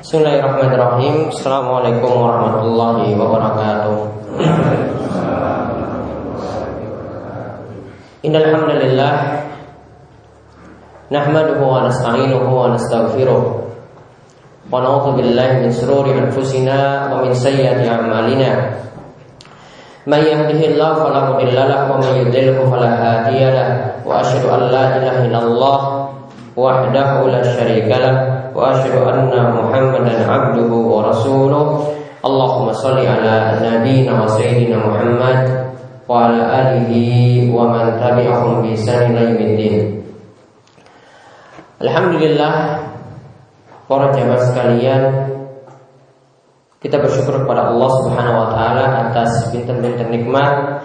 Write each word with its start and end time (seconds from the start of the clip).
Bismillahirrahmanirrahim. 0.00 1.28
Assalamualaikum 1.28 2.08
warahmatullahi 2.08 3.12
wabarakatuh. 3.20 3.96
Innalhamdulillah 8.24 9.12
Nahmaduhu 11.12 11.60
wa 11.60 11.84
nasta'inuhu 11.84 12.48
wa 12.48 12.72
nastaghfiruh. 12.72 13.44
Wa 14.72 14.80
na'udhu 14.80 15.20
billahi 15.20 15.68
min 15.68 15.68
sururi 15.68 16.16
anfusina 16.16 17.12
Wa 17.12 17.20
min 17.20 17.36
sayyati 17.36 17.84
a'malina. 17.84 18.72
Man 20.08 20.24
yahdihillahu 20.24 20.96
fala 20.96 21.36
mudhillalah 21.36 21.92
Wa 21.92 22.00
man 22.00 22.24
yudhilhu 22.24 22.72
fala 22.72 22.88
hadiyalah 22.88 24.00
Wa 24.08 24.24
ashadu 24.24 24.48
an 24.48 24.72
la 24.72 24.96
ilaha 24.96 25.28
illallah 25.28 25.80
Wahdahu 26.56 27.28
la 27.28 27.44
syarikalah 27.44 28.29
وأشهد 28.59 28.95
أن 29.07 29.31
محمدا 29.57 30.15
عبده 30.31 30.71
ورسوله 30.73 31.65
اللهم 32.25 32.67
صل 32.71 32.97
على 32.97 33.35
نبينا 33.61 34.13
وسيدنا 34.23 34.77
محمد 34.87 35.39
وعلى 36.09 36.39
آله 36.61 36.91
ومن 37.53 37.85
تبعهم 38.01 38.53
بإحسان 38.61 39.01
إلى 39.11 39.21
يوم 39.29 39.41
الدين 39.49 39.77
Alhamdulillah 41.75 42.87
para 43.85 44.07
jamaah 44.15 44.41
sekalian 44.47 45.01
kita 46.79 47.03
bersyukur 47.03 47.43
kepada 47.43 47.67
Allah 47.67 47.89
Subhanahu 47.99 48.37
wa 48.41 48.47
taala 48.47 48.85
atas 49.05 49.51
bintang-bintang 49.51 50.07
nikmat 50.07 50.81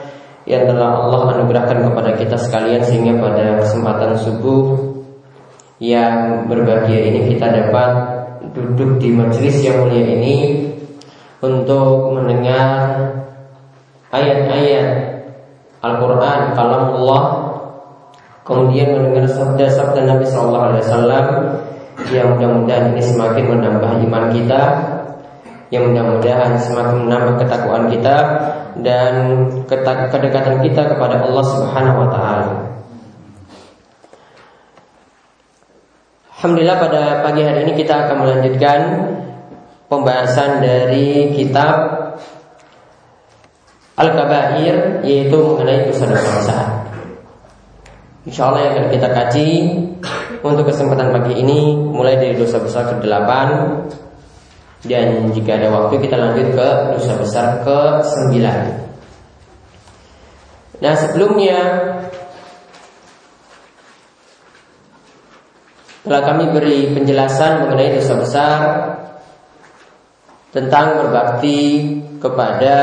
yang 0.50 0.66
telah 0.66 1.06
Allah 1.06 1.38
anugerahkan 1.38 1.78
kepada 1.88 2.10
kita 2.18 2.34
sekalian 2.34 2.82
sehingga 2.82 3.22
pada 3.22 3.62
kesempatan 3.62 4.18
subuh 4.18 4.90
yang 5.79 6.47
berbahagia 6.47 7.11
ini 7.11 7.35
kita 7.35 7.51
dapat 7.51 7.89
duduk 8.55 8.99
di 9.03 9.11
majelis 9.11 9.59
yang 9.59 9.83
mulia 9.83 10.07
ini 10.07 10.35
untuk 11.43 12.15
mendengar 12.15 12.95
ayat-ayat 14.15 14.87
Al-Quran 15.83 16.39
kalam 16.55 16.83
Allah 16.95 17.23
kemudian 18.47 18.95
mendengar 18.95 19.27
sabda-sabda 19.27 20.01
Nabi 20.07 20.25
Shallallahu 20.25 20.65
Alaihi 20.71 20.83
Wasallam 20.87 21.25
yang 22.15 22.27
mudah-mudahan 22.35 22.95
ini 22.95 23.01
semakin 23.03 23.45
menambah 23.51 23.91
iman 24.07 24.25
kita 24.31 24.61
yang 25.73 25.91
mudah-mudahan 25.91 26.55
semakin 26.61 27.09
menambah 27.09 27.35
ketakwaan 27.41 27.89
kita 27.91 28.15
dan 28.79 29.13
kedekatan 29.65 30.61
kita 30.61 30.81
kepada 30.93 31.25
Allah 31.25 31.45
Subhanahu 31.45 32.05
Wa 32.05 32.09
Taala. 32.13 32.64
Alhamdulillah 36.45 36.77
pada 36.77 37.25
pagi 37.25 37.41
hari 37.41 37.65
ini 37.65 37.73
kita 37.73 38.05
akan 38.05 38.21
melanjutkan 38.21 38.79
pembahasan 39.89 40.61
dari 40.61 41.33
kitab 41.33 41.73
Al-Kabair 43.97 45.01
yaitu 45.01 45.41
mengenai 45.41 45.89
dosa-dosa. 45.89 46.85
Insya 48.29 48.45
Allah 48.45 48.61
yang 48.61 48.73
akan 48.77 48.87
kita 48.93 49.09
kaji 49.09 49.49
untuk 50.45 50.69
kesempatan 50.69 51.17
pagi 51.17 51.33
ini 51.33 51.81
mulai 51.81 52.13
dari 52.13 52.37
dosa 52.37 52.61
besar 52.61 52.93
ke-8 52.93 53.29
dan 54.85 55.33
jika 55.33 55.49
ada 55.57 55.73
waktu 55.73 55.97
kita 55.97 56.13
lanjut 56.13 56.53
ke 56.53 56.67
dosa 56.93 57.13
besar 57.25 57.65
ke-9. 57.65 58.37
Nah 60.77 60.93
sebelumnya 60.93 61.57
telah 66.05 66.21
kami 66.21 66.53
beri 66.53 66.93
penjelasan 66.93 67.65
mengenai 67.65 67.97
dosa 67.97 68.13
besar 68.13 68.59
tentang 70.53 71.01
berbakti 71.01 71.59
kepada 72.21 72.77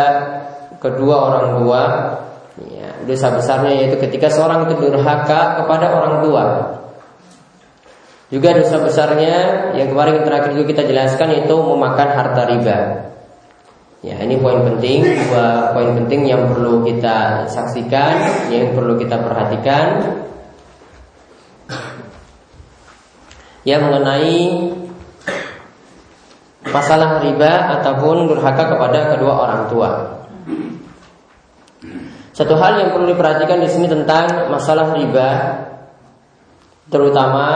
kedua 0.83 1.17
orang 1.31 1.47
tua. 1.62 1.83
Ya, 2.69 2.93
dosa 3.09 3.32
besarnya 3.32 3.72
yaitu 3.72 3.97
ketika 3.97 4.28
seorang 4.28 4.69
itu 4.69 4.77
durhaka 4.91 5.62
kepada 5.62 5.87
orang 5.94 6.21
tua. 6.21 6.44
Juga 8.28 8.59
dosa 8.59 8.82
besarnya 8.82 9.71
yang 9.78 9.88
kemarin 9.94 10.27
terakhir 10.27 10.53
juga 10.59 10.66
kita 10.75 10.82
jelaskan 10.91 11.47
itu 11.47 11.55
memakan 11.55 12.09
harta 12.12 12.43
riba. 12.50 12.78
Ya, 14.03 14.19
ini 14.19 14.34
poin 14.43 14.66
penting, 14.66 15.06
dua 15.31 15.71
poin 15.71 15.94
penting 15.94 16.27
yang 16.27 16.50
perlu 16.50 16.82
kita 16.82 17.47
saksikan, 17.47 18.50
yang 18.50 18.75
perlu 18.75 18.99
kita 18.99 19.15
perhatikan 19.15 19.87
yang 23.62 23.87
mengenai 23.87 24.71
masalah 26.67 27.23
riba 27.23 27.78
ataupun 27.78 28.31
durhaka 28.31 28.75
kepada 28.75 29.15
kedua 29.15 29.33
orang 29.47 29.62
tua. 29.71 29.91
Satu 32.33 32.56
hal 32.56 32.81
yang 32.81 32.91
perlu 32.97 33.12
diperhatikan 33.12 33.61
di 33.61 33.69
sini 33.69 33.87
tentang 33.87 34.49
masalah 34.49 34.97
riba, 34.97 35.31
terutama 36.89 37.47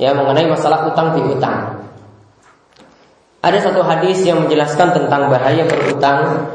ya 0.00 0.16
mengenai 0.16 0.48
masalah 0.48 0.88
utang 0.88 1.12
piutang. 1.12 1.84
Ada 3.44 3.70
satu 3.70 3.84
hadis 3.84 4.24
yang 4.24 4.48
menjelaskan 4.48 4.96
tentang 4.96 5.28
bahaya 5.28 5.68
berutang 5.68 6.48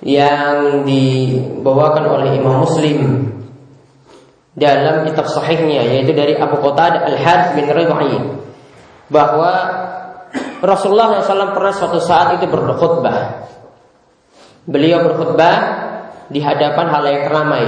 yang 0.00 0.88
dibawakan 0.88 2.04
oleh 2.08 2.40
Imam 2.40 2.64
Muslim 2.64 3.28
dalam 4.54 5.02
kitab 5.10 5.26
sahihnya 5.26 5.82
yaitu 5.82 6.14
dari 6.14 6.38
Abu 6.38 6.62
Qatadah 6.62 7.10
Al-Had 7.10 7.58
bin 7.58 7.66
Rabi'i 7.66 8.18
bahwa 9.10 9.52
Rasulullah 10.64 11.20
SAW 11.20 11.52
pernah 11.52 11.74
suatu 11.74 12.00
saat 12.00 12.40
itu 12.40 12.48
berkhutbah. 12.48 13.44
Beliau 14.64 15.04
berkhutbah 15.04 15.56
di 16.32 16.40
hadapan 16.40 16.86
halayak 16.88 17.28
ramai. 17.28 17.64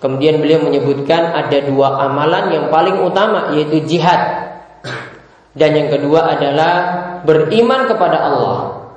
Kemudian 0.00 0.40
beliau 0.42 0.64
menyebutkan 0.64 1.30
ada 1.30 1.58
dua 1.62 2.08
amalan 2.08 2.50
yang 2.50 2.64
paling 2.72 3.04
utama 3.04 3.52
yaitu 3.54 3.84
jihad. 3.84 4.50
Dan 5.52 5.76
yang 5.76 5.88
kedua 5.92 6.32
adalah 6.32 6.72
beriman 7.28 7.84
kepada 7.84 8.18
Allah. 8.24 8.88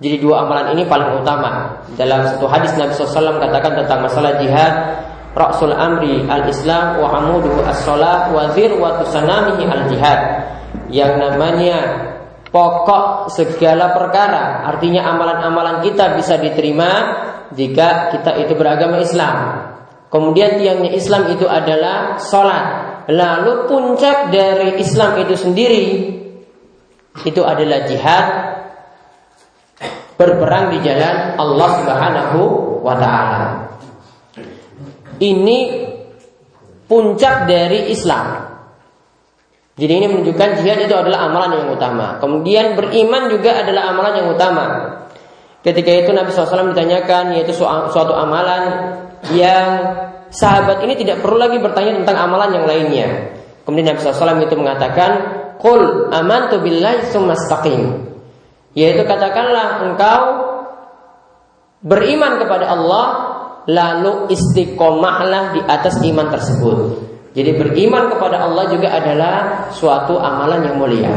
Jadi 0.00 0.16
dua 0.22 0.46
amalan 0.46 0.78
ini 0.78 0.86
paling 0.86 1.20
utama. 1.20 1.82
Dalam 1.98 2.24
satu 2.24 2.48
hadis 2.48 2.72
Nabi 2.78 2.94
SAW 2.96 3.36
katakan 3.36 3.84
tentang 3.84 4.00
masalah 4.00 4.38
jihad, 4.40 4.72
Rasul 5.30 5.70
amri 5.70 6.26
al-Islam 6.26 6.98
wa 6.98 7.08
amuduhu 7.22 7.62
as-salah 7.62 8.34
wa 8.34 8.50
zirwatu 8.50 9.06
sanamihi 9.06 9.62
al-jihad. 9.66 10.20
Yang 10.90 11.12
namanya 11.22 11.78
pokok 12.50 13.30
segala 13.30 13.94
perkara, 13.94 14.66
artinya 14.66 15.06
amalan-amalan 15.06 15.86
kita 15.86 16.18
bisa 16.18 16.34
diterima 16.34 16.90
jika 17.54 18.10
kita 18.10 18.42
itu 18.42 18.58
beragama 18.58 18.98
Islam. 18.98 19.70
Kemudian 20.10 20.58
tiangnya 20.58 20.90
Islam 20.90 21.30
itu 21.30 21.46
adalah 21.46 22.18
sholat. 22.18 22.90
Lalu 23.06 23.70
puncak 23.70 24.34
dari 24.34 24.82
Islam 24.82 25.18
itu 25.22 25.34
sendiri 25.38 25.86
itu 27.26 27.42
adalah 27.42 27.86
jihad 27.86 28.26
berperang 30.18 30.74
di 30.74 30.78
jalan 30.84 31.38
Allah 31.38 31.70
Subhanahu 31.80 32.40
wa 32.82 32.94
taala. 32.98 33.69
Ini 35.20 35.58
puncak 36.90 37.46
dari 37.46 37.92
Islam. 37.92 38.50
Jadi 39.80 39.92
ini 39.96 40.06
menunjukkan 40.10 40.60
jihad 40.60 40.80
itu 40.84 40.92
adalah 40.92 41.30
amalan 41.30 41.56
yang 41.64 41.68
utama. 41.72 42.20
Kemudian 42.20 42.76
beriman 42.76 43.32
juga 43.32 43.64
adalah 43.64 43.94
amalan 43.94 44.12
yang 44.20 44.28
utama. 44.34 44.64
Ketika 45.60 45.92
itu 45.92 46.10
Nabi 46.12 46.32
SAW 46.32 46.72
ditanyakan 46.72 47.36
yaitu 47.36 47.52
suatu 47.56 48.12
amalan 48.12 48.96
yang 49.32 49.64
sahabat 50.32 50.84
ini 50.84 50.96
tidak 50.96 51.20
perlu 51.20 51.36
lagi 51.36 51.60
bertanya 51.60 52.00
tentang 52.00 52.16
amalan 52.28 52.60
yang 52.60 52.64
lainnya. 52.68 53.08
Kemudian 53.64 53.92
Nabi 53.92 54.00
SAW 54.00 54.40
itu 54.40 54.56
mengatakan, 54.56 55.10
Qul 55.60 56.08
amantu 56.12 56.64
billahi 56.64 57.12
summastaqim. 57.12 58.08
Yaitu 58.72 59.04
katakanlah 59.04 59.84
engkau 59.84 60.20
beriman 61.84 62.40
kepada 62.40 62.72
Allah 62.72 63.29
lalu 63.68 64.32
istiqomahlah 64.32 65.56
di 65.56 65.60
atas 65.64 66.00
iman 66.00 66.28
tersebut. 66.32 66.78
Jadi 67.36 67.50
beriman 67.56 68.10
kepada 68.10 68.42
Allah 68.42 68.64
juga 68.72 68.90
adalah 68.90 69.34
suatu 69.70 70.18
amalan 70.18 70.66
yang 70.66 70.76
mulia. 70.80 71.14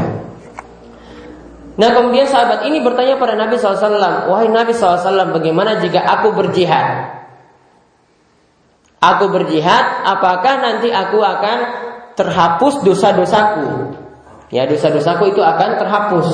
Nah 1.74 1.90
kemudian 1.90 2.30
sahabat 2.30 2.70
ini 2.70 2.78
bertanya 2.86 3.18
pada 3.18 3.34
Nabi 3.34 3.58
SAW 3.58 4.30
Wahai 4.30 4.46
Nabi 4.46 4.70
SAW 4.70 5.34
bagaimana 5.34 5.82
jika 5.82 6.06
aku 6.06 6.30
berjihad 6.30 7.18
Aku 9.02 9.26
berjihad 9.34 10.06
Apakah 10.06 10.62
nanti 10.62 10.94
aku 10.94 11.18
akan 11.18 11.58
terhapus 12.14 12.78
dosa-dosaku 12.86 13.90
Ya 14.54 14.70
dosa-dosaku 14.70 15.34
itu 15.34 15.42
akan 15.42 15.82
terhapus 15.82 16.28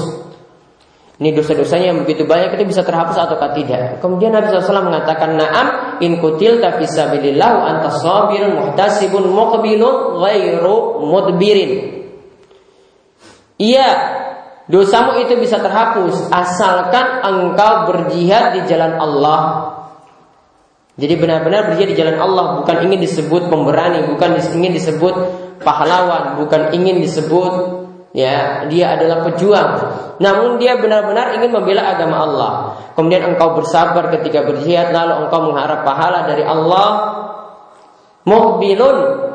ini 1.21 1.37
dosa-dosanya 1.37 1.93
yang 1.93 2.01
begitu 2.01 2.25
banyak 2.25 2.57
itu 2.57 2.73
bisa 2.73 2.81
terhapus 2.81 3.13
ataukah 3.13 3.53
tidak. 3.53 4.01
Kemudian 4.01 4.33
Nabi 4.33 4.49
SAW 4.49 4.89
mengatakan, 4.89 5.37
Naam 5.37 6.01
in 6.01 6.17
kutil 6.17 6.65
tafisabilillah 6.65 7.77
antas 7.77 8.01
sabirun 8.01 8.57
muhtasibun 8.57 9.29
muqbilun 9.29 10.17
ghairu 10.17 11.05
mudbirin. 11.05 11.73
Iya, 13.61 13.89
Dosamu 14.71 15.19
itu 15.19 15.35
bisa 15.35 15.59
terhapus 15.59 16.31
asalkan 16.31 17.27
engkau 17.27 17.91
berjihad 17.91 18.55
di 18.55 18.71
jalan 18.71 19.03
Allah. 19.03 19.41
Jadi 20.95 21.19
benar-benar 21.19 21.67
berjihad 21.67 21.91
di 21.91 21.99
jalan 21.99 22.23
Allah 22.23 22.63
bukan 22.63 22.87
ingin 22.87 23.03
disebut 23.03 23.51
pemberani, 23.51 24.07
bukan 24.07 24.39
ingin 24.55 24.71
disebut 24.71 25.15
pahlawan, 25.67 26.39
bukan 26.39 26.71
ingin 26.71 27.03
disebut 27.03 27.80
ya 28.11 28.67
dia 28.67 28.99
adalah 28.99 29.27
pejuang. 29.27 29.71
Namun 30.21 30.61
dia 30.61 30.77
benar-benar 30.77 31.37
ingin 31.41 31.51
membela 31.55 31.97
agama 31.97 32.17
Allah. 32.27 32.53
Kemudian 32.95 33.25
engkau 33.35 33.57
bersabar 33.57 34.13
ketika 34.19 34.45
berjihad 34.45 34.93
lalu 34.93 35.27
engkau 35.27 35.51
mengharap 35.51 35.83
pahala 35.83 36.29
dari 36.29 36.45
Allah. 36.45 36.89
Muhbilun 38.21 39.31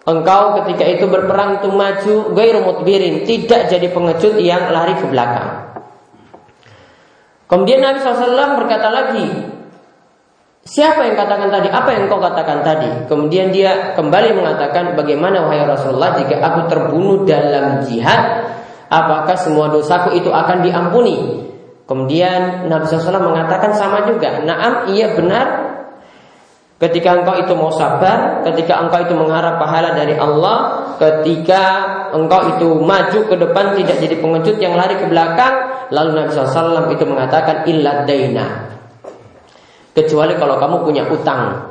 Engkau 0.00 0.56
ketika 0.62 0.84
itu 0.88 1.04
berperang 1.04 1.60
itu 1.60 1.68
maju 1.68 2.32
gairu 2.32 2.64
mutbirin, 2.64 3.28
tidak 3.28 3.68
jadi 3.68 3.92
pengecut 3.92 4.40
yang 4.40 4.72
lari 4.72 4.96
ke 4.96 5.04
belakang. 5.04 5.76
Kemudian 7.44 7.84
Nabi 7.84 8.00
SAW 8.00 8.64
berkata 8.64 8.88
lagi, 8.88 9.28
Siapa 10.60 11.08
yang 11.08 11.16
katakan 11.16 11.48
tadi? 11.48 11.68
Apa 11.72 11.90
yang 11.96 12.04
kau 12.12 12.20
katakan 12.20 12.60
tadi? 12.60 12.90
Kemudian 13.08 13.48
dia 13.48 13.96
kembali 13.96 14.36
mengatakan, 14.36 14.92
bagaimana 14.92 15.48
wahai 15.48 15.64
Rasulullah 15.64 16.20
jika 16.20 16.36
aku 16.36 16.68
terbunuh 16.68 17.24
dalam 17.24 17.80
jihad, 17.88 18.44
apakah 18.92 19.34
semua 19.40 19.72
dosaku 19.72 20.14
itu 20.20 20.28
akan 20.28 20.60
diampuni? 20.60 21.48
Kemudian 21.88 22.70
Nabi 22.70 22.86
SAW 22.86 23.18
mengatakan 23.18 23.74
sama 23.74 24.06
juga, 24.06 24.44
naam 24.46 24.92
iya 24.94 25.16
benar 25.16 25.70
Ketika 26.80 27.12
engkau 27.12 27.36
itu 27.36 27.52
mau 27.52 27.68
sabar, 27.68 28.40
ketika 28.40 28.80
engkau 28.80 29.04
itu 29.04 29.12
mengharap 29.12 29.60
pahala 29.60 29.92
dari 29.92 30.16
Allah, 30.16 30.88
ketika 30.96 31.62
engkau 32.16 32.56
itu 32.56 32.68
maju 32.80 33.20
ke 33.28 33.36
depan 33.36 33.76
tidak 33.76 34.00
jadi 34.00 34.16
pengecut 34.16 34.56
yang 34.56 34.80
lari 34.80 34.96
ke 34.96 35.04
belakang, 35.04 35.84
lalu 35.92 36.16
Nabi 36.16 36.32
SAW 36.32 36.88
itu 36.88 37.04
mengatakan 37.04 37.68
ilad 37.68 38.08
daina. 38.08 38.79
Kecuali 39.90 40.38
kalau 40.38 40.56
kamu 40.56 40.86
punya 40.86 41.02
utang. 41.10 41.70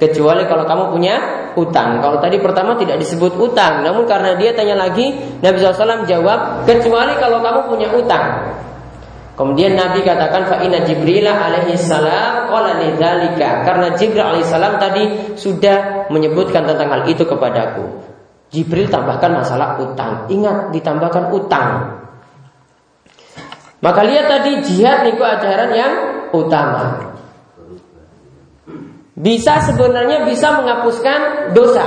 Kecuali 0.00 0.48
kalau 0.48 0.64
kamu 0.64 0.84
punya 0.96 1.14
utang. 1.52 2.00
Kalau 2.00 2.16
tadi 2.16 2.40
pertama 2.40 2.72
tidak 2.80 2.96
disebut 3.04 3.36
utang, 3.36 3.84
namun 3.84 4.08
karena 4.08 4.32
dia 4.40 4.56
tanya 4.56 4.72
lagi, 4.72 5.12
Nabi 5.44 5.60
SAW 5.60 6.08
jawab, 6.08 6.64
kecuali 6.64 7.12
kalau 7.20 7.44
kamu 7.44 7.60
punya 7.68 7.88
utang. 7.92 8.56
Kemudian 9.36 9.72
Nabi 9.72 10.04
katakan 10.04 10.52
fa 10.52 10.60
inna 10.60 10.84
Jibril 10.84 11.24
alaihi 11.24 11.72
salam 11.80 12.52
qala 12.52 12.76
karena 13.40 13.88
Jibril 13.96 14.20
alaihi 14.20 14.44
salam 14.44 14.76
tadi 14.76 15.32
sudah 15.32 16.08
menyebutkan 16.12 16.68
tentang 16.68 16.92
hal 16.92 17.08
itu 17.08 17.24
kepadaku. 17.24 18.04
Jibril 18.52 18.92
tambahkan 18.92 19.40
masalah 19.40 19.80
utang. 19.80 20.28
Ingat 20.28 20.76
ditambahkan 20.76 21.32
utang. 21.32 21.68
Maka 23.80 24.00
lihat 24.04 24.28
tadi 24.28 24.60
jihad 24.60 25.08
niku 25.08 25.24
ajaran 25.24 25.72
yang 25.72 25.92
utama. 26.36 27.09
Bisa 29.20 29.60
sebenarnya 29.60 30.24
bisa 30.24 30.56
menghapuskan 30.56 31.52
dosa. 31.52 31.84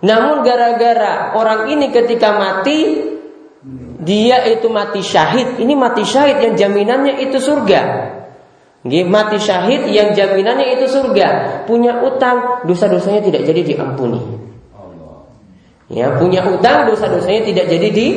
Namun 0.00 0.40
gara-gara 0.40 1.36
orang 1.36 1.68
ini 1.68 1.92
ketika 1.92 2.40
mati 2.40 2.96
dia 4.00 4.48
itu 4.48 4.72
mati 4.72 5.04
syahid. 5.04 5.60
Ini 5.60 5.76
mati 5.76 6.00
syahid 6.00 6.40
yang 6.40 6.54
jaminannya 6.56 7.20
itu 7.20 7.36
surga. 7.36 7.80
Mati 8.88 9.36
syahid 9.36 9.92
yang 9.92 10.16
jaminannya 10.16 10.80
itu 10.80 10.88
surga. 10.88 11.28
Punya 11.68 12.00
utang, 12.00 12.64
dosa-dosanya 12.64 13.20
tidak 13.20 13.44
jadi 13.44 13.60
diampuni. 13.60 14.20
Ya, 15.92 16.16
punya 16.16 16.48
utang, 16.48 16.88
dosa-dosanya 16.88 17.44
tidak 17.44 17.66
jadi 17.68 17.88
di 17.92 18.08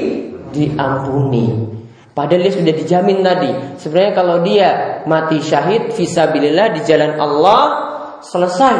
diampuni. 0.55 1.75
Padahal 2.13 2.45
dia 2.45 2.53
sudah 2.53 2.73
dijamin 2.77 3.25
tadi. 3.25 3.51
Sebenarnya 3.81 4.13
kalau 4.15 4.45
dia 4.45 4.69
mati 5.09 5.41
syahid 5.41 5.91
visabilillah 5.97 6.77
di 6.77 6.79
jalan 6.85 7.17
Allah 7.17 7.92
selesai. 8.23 8.77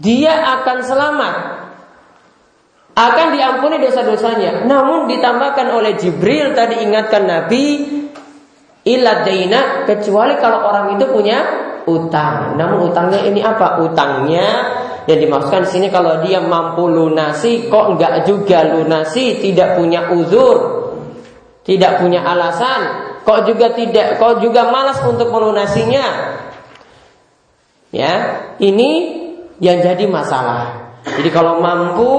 Dia 0.00 0.32
akan 0.32 0.78
selamat 0.80 1.34
akan 2.96 3.26
diampuni 3.36 3.76
dosa-dosanya. 3.80 4.64
Namun 4.66 5.06
ditambahkan 5.08 5.66
oleh 5.72 5.96
Jibril 5.96 6.52
tadi 6.56 6.82
ingatkan 6.82 7.28
Nabi 7.28 7.64
ilad 8.84 9.20
daina 9.28 9.84
kecuali 9.84 10.40
kalau 10.40 10.64
orang 10.64 10.96
itu 10.96 11.04
punya 11.08 11.38
utang. 11.86 12.56
Namun 12.56 12.92
utangnya 12.92 13.20
ini 13.24 13.40
apa? 13.40 13.80
Utangnya 13.84 14.48
yang 15.08 15.18
dimaksudkan 15.20 15.64
sini 15.64 15.88
kalau 15.88 16.20
dia 16.20 16.44
mampu 16.44 16.86
lunasi 16.86 17.66
kok 17.72 17.96
enggak 17.96 18.28
juga 18.28 18.68
lunasi, 18.68 19.40
tidak 19.40 19.80
punya 19.80 20.12
uzur, 20.12 20.56
tidak 21.64 22.04
punya 22.04 22.20
alasan, 22.20 22.80
kok 23.24 23.48
juga 23.48 23.72
tidak 23.72 24.20
kok 24.20 24.44
juga 24.44 24.68
malas 24.68 25.00
untuk 25.06 25.32
melunasinya. 25.32 26.38
Ya, 27.90 28.14
ini 28.62 28.90
yang 29.58 29.82
jadi 29.82 30.06
masalah. 30.06 30.94
Jadi 31.04 31.30
kalau 31.32 31.58
mampu 31.58 32.12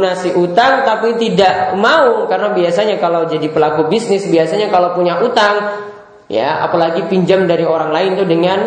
nasi 0.00 0.32
utang 0.32 0.82
tapi 0.82 1.14
tidak 1.20 1.76
mau 1.78 2.24
karena 2.26 2.50
biasanya 2.56 2.96
kalau 2.98 3.28
jadi 3.28 3.46
pelaku 3.52 3.86
bisnis 3.86 4.26
biasanya 4.26 4.72
kalau 4.72 4.96
punya 4.96 5.20
utang 5.20 5.84
ya 6.26 6.64
apalagi 6.64 7.06
pinjam 7.06 7.46
dari 7.46 7.62
orang 7.62 7.92
lain 7.94 8.10
tuh 8.18 8.26
dengan 8.26 8.58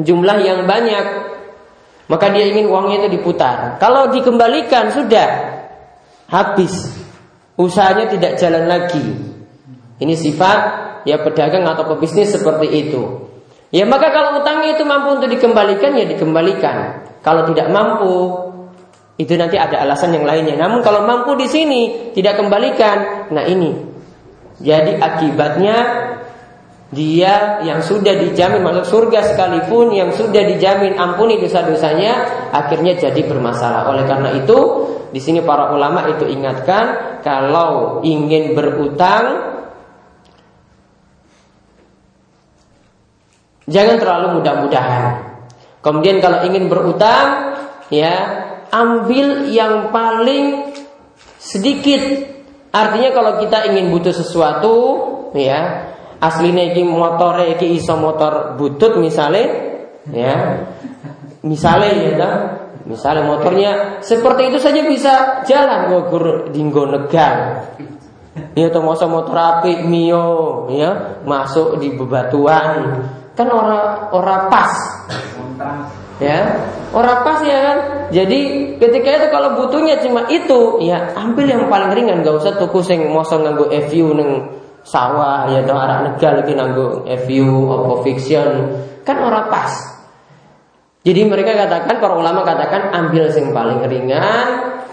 jumlah 0.00 0.36
yang 0.40 0.64
banyak 0.64 1.06
maka 2.10 2.26
dia 2.34 2.50
ingin 2.50 2.66
uangnya 2.66 3.06
itu 3.06 3.22
diputar. 3.22 3.78
Kalau 3.78 4.10
dikembalikan 4.10 4.90
sudah 4.90 5.28
habis 6.26 6.90
usahanya 7.54 8.10
tidak 8.10 8.34
jalan 8.42 8.66
lagi. 8.66 9.06
Ini 10.00 10.14
sifat 10.18 10.58
ya 11.06 11.22
pedagang 11.22 11.62
atau 11.70 11.86
pebisnis 11.94 12.34
seperti 12.34 12.66
itu. 12.66 13.29
Ya 13.70 13.86
maka 13.86 14.10
kalau 14.10 14.42
utangnya 14.42 14.74
itu 14.74 14.82
mampu 14.82 15.14
untuk 15.18 15.30
dikembalikan 15.30 15.94
ya 15.94 16.06
dikembalikan. 16.06 17.06
Kalau 17.22 17.46
tidak 17.46 17.70
mampu 17.70 18.14
itu 19.20 19.36
nanti 19.36 19.60
ada 19.60 19.84
alasan 19.84 20.16
yang 20.16 20.26
lainnya. 20.26 20.56
Namun 20.56 20.82
kalau 20.82 21.06
mampu 21.06 21.36
di 21.36 21.46
sini 21.46 22.10
tidak 22.16 22.40
kembalikan, 22.40 23.28
nah 23.30 23.44
ini. 23.46 23.76
Jadi 24.60 24.96
akibatnya 24.96 25.76
dia 26.90 27.62
yang 27.62 27.78
sudah 27.86 28.18
dijamin 28.18 28.66
masuk 28.66 28.86
surga 28.90 29.32
sekalipun 29.32 29.94
yang 29.94 30.10
sudah 30.10 30.42
dijamin 30.42 30.98
ampuni 30.98 31.38
dosa-dosanya 31.38 32.26
akhirnya 32.50 32.98
jadi 32.98 33.22
bermasalah. 33.28 33.86
Oleh 33.94 34.04
karena 34.10 34.34
itu, 34.34 34.58
di 35.14 35.20
sini 35.22 35.44
para 35.46 35.70
ulama 35.70 36.10
itu 36.10 36.26
ingatkan 36.26 37.20
kalau 37.22 38.02
ingin 38.02 38.58
berutang 38.58 39.59
jangan 43.66 43.96
terlalu 44.00 44.40
mudah-mudahan. 44.40 45.04
Kemudian 45.80 46.20
kalau 46.20 46.44
ingin 46.44 46.68
berutang 46.68 47.56
ya 47.88 48.14
ambil 48.70 49.50
yang 49.50 49.90
paling 49.90 50.72
sedikit. 51.40 52.30
Artinya 52.70 53.10
kalau 53.10 53.32
kita 53.42 53.66
ingin 53.66 53.90
butuh 53.90 54.14
sesuatu, 54.14 54.76
ya, 55.34 55.90
aslinya 56.22 56.70
iki 56.70 56.86
motor 56.86 57.42
iki 57.42 57.82
iso 57.82 57.98
motor 57.98 58.54
butut 58.54 58.94
misalnya, 59.02 59.46
ya. 60.06 60.62
Misalnya 61.40 61.90
ya 61.96 62.30
misalnya 62.84 63.24
motornya 63.24 63.70
seperti 64.04 64.52
itu 64.52 64.58
saja 64.60 64.80
bisa 64.84 65.14
jalan 65.48 65.88
gur 66.12 66.52
dinggo 66.52 66.84
negar. 66.84 67.64
Ya 68.54 68.70
motor 68.70 69.34
api 69.34 69.82
mio 69.88 70.68
ya 70.70 71.18
masuk 71.26 71.80
di 71.82 71.90
bebatuan 71.96 73.02
kan 73.40 73.48
orang 73.48 74.12
orang 74.12 74.42
pas. 74.52 74.72
Ya 76.20 76.60
orang 76.92 77.24
pas 77.24 77.40
ya 77.40 77.58
kan? 77.64 77.78
Jadi 78.12 78.40
ketika 78.76 79.08
itu 79.16 79.26
kalau 79.32 79.56
butuhnya 79.56 79.96
cuma 80.04 80.28
itu 80.28 80.84
ya 80.84 81.16
ambil 81.16 81.48
yang 81.48 81.64
paling 81.72 81.96
ringan. 81.96 82.20
Gak 82.20 82.44
usah 82.44 82.60
tuku 82.60 82.84
sing 82.84 83.08
mosong 83.08 83.48
nganggo 83.48 83.72
FU 83.88 84.12
neng 84.12 84.60
sawah 84.84 85.48
ya 85.48 85.64
do 85.64 85.72
arah 85.72 86.04
negal 86.04 86.44
lagi 86.44 86.52
nganggo 86.52 87.08
FU 87.24 87.48
apa 87.72 87.92
fiction. 88.04 88.48
Kan 89.08 89.16
orang 89.24 89.48
pas. 89.48 89.72
Jadi 91.00 91.24
mereka 91.24 91.56
katakan 91.56 91.96
para 91.96 92.12
ulama 92.12 92.44
katakan 92.44 92.92
ambil 92.92 93.32
yang 93.32 93.56
paling 93.56 93.80
ringan 93.88 94.48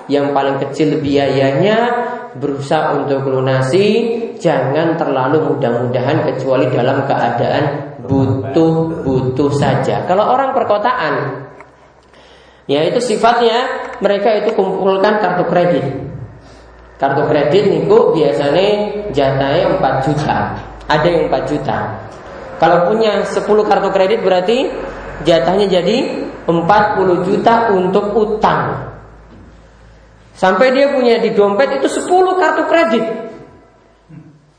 yang 0.07 0.31
paling 0.31 0.55
kecil 0.63 1.03
biayanya 1.03 1.91
berusaha 2.39 2.95
untuk 2.95 3.27
lunasi 3.27 4.15
jangan 4.39 4.95
terlalu 4.95 5.51
mudah-mudahan 5.51 6.23
kecuali 6.23 6.71
dalam 6.71 7.03
keadaan 7.03 7.96
butuh-butuh 8.07 9.51
saja. 9.53 10.07
Kalau 10.07 10.25
orang 10.31 10.55
perkotaan, 10.55 11.45
ya 12.65 12.87
itu 12.87 12.99
sifatnya 13.03 13.91
mereka 13.99 14.33
itu 14.39 14.55
kumpulkan 14.55 15.19
kartu 15.19 15.43
kredit. 15.45 15.85
Kartu 16.97 17.29
kredit 17.29 17.63
niku 17.69 18.15
biasanya 18.17 18.67
jatahnya 19.13 19.77
4 19.77 20.05
juta. 20.09 20.37
Ada 20.89 21.07
yang 21.07 21.29
4 21.29 21.45
juta. 21.45 21.77
Kalau 22.57 22.89
punya 22.89 23.21
10 23.21 23.45
kartu 23.45 23.89
kredit 23.93 24.19
berarti 24.25 24.57
jatahnya 25.21 25.69
jadi 25.69 25.97
40 26.49 27.27
juta 27.27 27.69
untuk 27.75 28.17
utang. 28.17 28.89
Sampai 30.33 30.73
dia 30.73 30.93
punya 30.93 31.21
di 31.21 31.33
dompet 31.33 31.81
itu 31.81 31.85
10 31.89 32.41
kartu 32.41 32.63
kredit. 32.65 33.05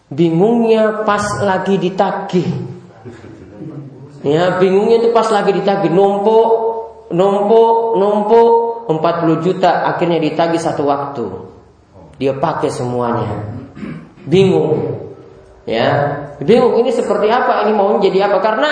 Bingungnya 0.09 1.03
pas 1.03 1.43
lagi 1.43 1.75
ditagih. 1.75 2.78
Ya, 4.27 4.59
bingungnya 4.59 4.99
itu 4.99 5.15
pas 5.15 5.31
lagi 5.31 5.55
ditagih 5.55 5.95
numpuk, 5.95 6.49
numpuk, 7.15 7.75
numpuk 7.99 8.51
40 8.91 9.45
juta 9.45 9.85
akhirnya 9.95 10.19
ditagih 10.19 10.59
satu 10.59 10.83
waktu. 10.89 11.27
Dia 12.19 12.35
pakai 12.35 12.73
semuanya. 12.73 13.55
Bingung. 14.27 14.99
Ya, 15.69 16.17
bingung 16.41 16.81
ini 16.81 16.91
seperti 16.91 17.29
apa? 17.29 17.69
Ini 17.69 17.73
mau 17.77 18.01
jadi 18.01 18.27
apa? 18.27 18.41
Karena 18.41 18.71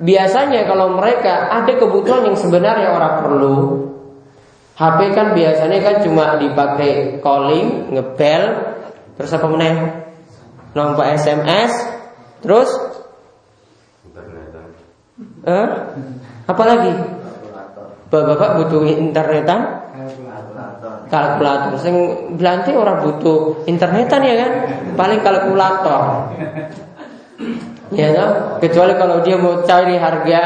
biasanya 0.00 0.64
kalau 0.64 0.96
mereka 0.96 1.50
ada 1.50 1.72
kebutuhan 1.76 2.30
yang 2.30 2.38
sebenarnya 2.38 2.94
orang 2.94 3.14
perlu, 3.26 3.56
HP 4.80 4.98
kan 5.12 5.36
biasanya 5.36 5.78
kan 5.84 5.94
cuma 6.00 6.40
dipakai 6.40 7.20
calling, 7.20 7.92
ngebel, 7.92 8.44
terus 9.20 9.34
apa 9.36 9.46
meneh? 9.50 9.76
Nomor 10.72 11.04
SMS, 11.04 11.74
terus 12.40 12.70
eh, 15.46 15.68
apa 16.46 16.62
lagi? 16.66 16.92
Bapak-bapak 18.10 18.50
butuh 18.58 18.82
internetan? 18.90 19.60
Kalkulator. 21.10 21.78
Sing 21.78 21.94
belanti 22.34 22.74
orang 22.74 23.02
butuh 23.02 23.66
internetan 23.66 24.20
ya 24.22 24.34
kan? 24.46 24.50
Paling 24.98 25.20
kalkulator. 25.22 26.02
Ya 27.90 28.14
toh? 28.14 28.30
Kecuali 28.62 28.94
kalau 28.94 29.18
dia 29.26 29.34
mau 29.34 29.66
cari 29.66 29.98
harga 29.98 30.42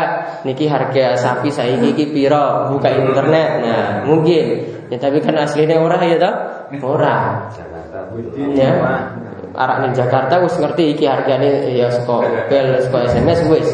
niki 0.49 0.64
harga 0.64 1.12
sapi 1.21 1.52
saya 1.52 1.76
gigi 1.76 2.09
piro 2.09 2.73
buka 2.73 2.88
internet. 2.88 3.49
Nah, 3.61 3.88
mungkin. 4.09 4.45
Ya 4.88 4.97
tapi 4.97 5.21
kan 5.21 5.37
aslinya 5.37 5.76
orang 5.76 6.00
ya 6.09 6.16
toh? 6.16 6.35
Orang. 6.81 7.52
Ya. 8.57 8.73
Arak 9.54 9.87
di 9.87 9.88
Jakarta 9.95 10.43
wis 10.43 10.59
ngerti 10.59 10.99
iki 10.99 11.07
harganya 11.07 11.47
ya 11.71 11.87
seko 11.87 12.26
bel 12.50 12.81
seko 12.83 12.97
SMS 13.07 13.40
wis. 13.47 13.69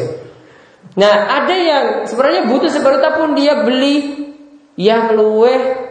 Nah, 0.91 1.13
ada 1.31 1.55
yang 1.55 1.85
sebenarnya 2.03 2.51
butuh 2.51 2.67
seperti 2.67 3.07
pun 3.15 3.31
dia 3.37 3.63
beli 3.63 4.27
yang 4.75 5.15
luweh 5.15 5.87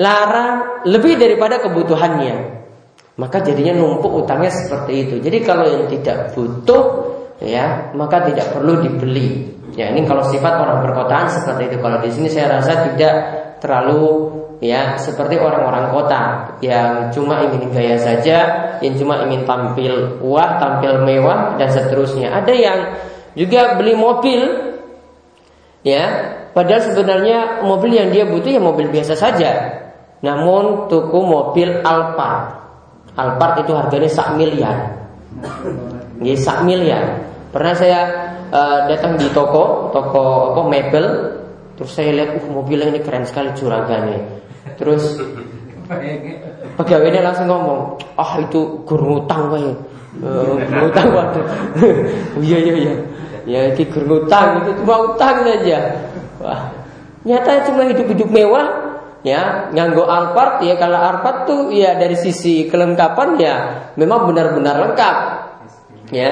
larang 0.00 0.84
lebih 0.88 1.20
daripada 1.20 1.60
kebutuhannya 1.60 2.60
maka 3.20 3.44
jadinya 3.44 3.76
numpuk 3.76 4.24
utangnya 4.24 4.48
seperti 4.48 4.92
itu. 5.04 5.14
Jadi 5.20 5.38
kalau 5.44 5.68
yang 5.68 5.84
tidak 5.92 6.32
butuh 6.32 6.82
ya, 7.44 7.92
maka 7.92 8.24
tidak 8.32 8.56
perlu 8.56 8.80
dibeli. 8.80 9.44
Ya, 9.76 9.92
ini 9.92 10.08
kalau 10.08 10.24
sifat 10.24 10.56
orang 10.56 10.80
perkotaan 10.80 11.28
seperti 11.28 11.68
itu. 11.68 11.76
Kalau 11.84 12.00
di 12.00 12.08
sini 12.08 12.28
saya 12.32 12.56
rasa 12.56 12.88
tidak 12.88 13.14
terlalu 13.60 14.32
ya 14.64 14.96
seperti 14.96 15.36
orang-orang 15.36 15.92
kota 15.92 16.22
yang 16.64 17.12
cuma 17.12 17.44
ingin 17.44 17.68
gaya 17.68 18.00
saja, 18.00 18.38
yang 18.80 18.96
cuma 18.96 19.20
ingin 19.28 19.44
tampil 19.44 20.16
wah, 20.24 20.56
tampil 20.56 21.04
mewah 21.04 21.60
dan 21.60 21.68
seterusnya. 21.68 22.32
Ada 22.32 22.52
yang 22.56 22.78
juga 23.34 23.78
beli 23.78 23.94
mobil 23.94 24.42
ya, 25.86 26.04
padahal 26.54 26.82
sebenarnya 26.82 27.64
mobil 27.66 27.94
yang 27.94 28.08
dia 28.10 28.24
butuh 28.26 28.50
ya 28.50 28.62
mobil 28.62 28.90
biasa 28.90 29.14
saja. 29.18 29.50
Namun 30.20 30.92
tuku 30.92 31.18
mobil 31.24 31.80
Alphard 31.80 32.60
Alphard 33.18 33.66
itu 33.66 33.72
harganya 33.74 34.10
sak 34.10 34.38
miliar. 34.38 34.76
Nggih 36.20 36.38
sak 36.38 36.62
miliar. 36.62 37.20
Pernah 37.50 37.74
saya 37.74 38.00
uh, 38.54 38.86
datang 38.86 39.18
di 39.18 39.26
toko, 39.34 39.90
toko 39.90 40.54
apa 40.54 40.62
mebel, 40.70 41.06
terus 41.74 41.90
saya 41.90 42.14
lihat 42.14 42.38
uh 42.38 42.46
mobilnya 42.46 42.94
ini 42.94 43.00
keren 43.02 43.26
sekali 43.26 43.50
juragannya. 43.58 44.20
Terus 44.78 45.18
pegawainya 46.78 47.20
langsung 47.26 47.50
ngomong, 47.50 47.98
"Ah 48.14 48.38
itu 48.38 48.86
gur 48.86 49.02
ngutang 49.02 49.50
wae." 49.50 49.74
Uh, 50.22 50.58
ngutang 50.58 51.10
waduh. 51.10 51.44
iya 52.46 52.58
iya 52.62 52.74
iya. 52.86 52.94
Ya 53.50 53.74
iki 53.74 53.90
gur 53.90 54.06
ngutang 54.06 54.62
itu 54.62 54.70
cuma 54.78 55.10
utang 55.10 55.42
saja. 55.42 56.06
Wah, 56.38 56.70
nyata 57.26 57.66
cuma 57.66 57.82
hidup-hidup 57.90 58.30
mewah. 58.30 58.66
Ya 59.20 59.68
nganggo 59.74 60.08
Alphard 60.08 60.64
ya 60.64 60.80
kalau 60.80 60.96
Alphard 60.96 61.44
tuh 61.44 61.68
ya 61.74 61.98
dari 61.98 62.16
sisi 62.16 62.64
kelengkapan 62.70 63.36
ya 63.36 63.54
memang 63.98 64.30
benar-benar 64.30 64.80
lengkap. 64.86 65.16
Ya 66.14 66.30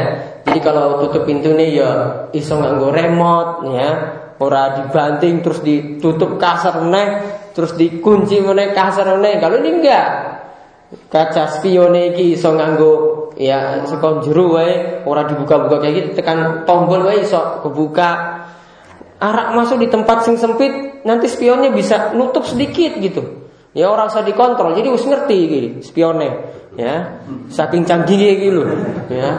jadi 0.48 0.64
kalau 0.64 1.04
tutup 1.04 1.28
pintunya 1.28 1.66
ya 1.68 1.90
iso 2.32 2.56
nganggo 2.56 2.88
remote 2.88 3.68
ya 3.68 3.90
ora 4.40 4.80
dibanting 4.80 5.44
terus 5.44 5.60
ditutup 5.60 6.40
kasar 6.40 6.80
neh 6.88 7.08
terus 7.52 7.74
dikunci 7.76 8.40
meneh 8.40 8.72
kasar 8.72 9.18
neh 9.20 9.36
kalau 9.42 9.60
ini 9.60 9.82
enggak 9.82 10.06
kaca 11.12 11.58
spione 11.58 12.16
iki 12.16 12.38
iso 12.38 12.54
nganggo 12.56 13.17
ya 13.38 13.86
sekon 13.86 14.26
jero 14.26 14.58
wae 14.58 15.06
ora 15.06 15.22
dibuka-buka 15.30 15.78
kayak 15.78 15.94
gitu 15.94 16.08
tekan 16.18 16.66
tombol 16.66 17.06
wae 17.06 17.22
iso 17.22 17.62
kebuka. 17.62 18.42
Arak 19.18 19.50
masuk 19.54 19.82
di 19.82 19.90
tempat 19.90 20.22
sing 20.22 20.38
sempit 20.38 21.02
nanti 21.02 21.26
spionnya 21.26 21.74
bisa 21.74 22.14
nutup 22.14 22.46
sedikit 22.46 22.98
gitu. 22.98 23.50
Ya 23.74 23.90
orang 23.90 24.10
usah 24.10 24.26
dikontrol 24.26 24.74
jadi 24.74 24.90
harus 24.90 25.06
ngerti 25.06 25.38
gitu 25.46 25.68
spionnya. 25.86 26.54
Ya 26.78 27.18
saking 27.50 27.82
canggihnya 27.82 28.38
gitu 28.38 28.62
ya. 29.10 29.34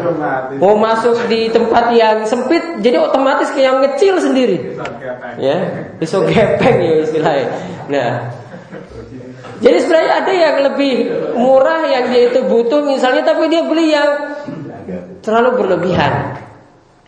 Mau 0.60 0.76
masuk 0.76 1.16
di 1.32 1.48
tempat 1.48 1.96
yang 1.96 2.28
sempit 2.28 2.84
jadi 2.84 3.00
otomatis 3.00 3.52
kayak 3.56 3.68
yang 3.68 3.80
kecil 3.92 4.20
sendiri. 4.20 4.76
Ya 5.40 5.58
bisa 5.96 6.20
gepeng 6.24 6.78
ya 6.84 6.96
istilahnya. 7.04 7.48
Nah 7.88 8.39
jadi 9.60 9.78
sebenarnya 9.84 10.14
ada 10.24 10.34
yang 10.34 10.56
lebih 10.72 10.94
murah 11.36 11.82
yang 11.88 12.06
dia 12.12 12.32
itu 12.32 12.40
butuh 12.48 12.84
misalnya 12.84 13.24
tapi 13.28 13.52
dia 13.52 13.64
beli 13.68 13.92
yang 13.92 14.10
terlalu 15.20 15.64
berlebihan 15.64 16.40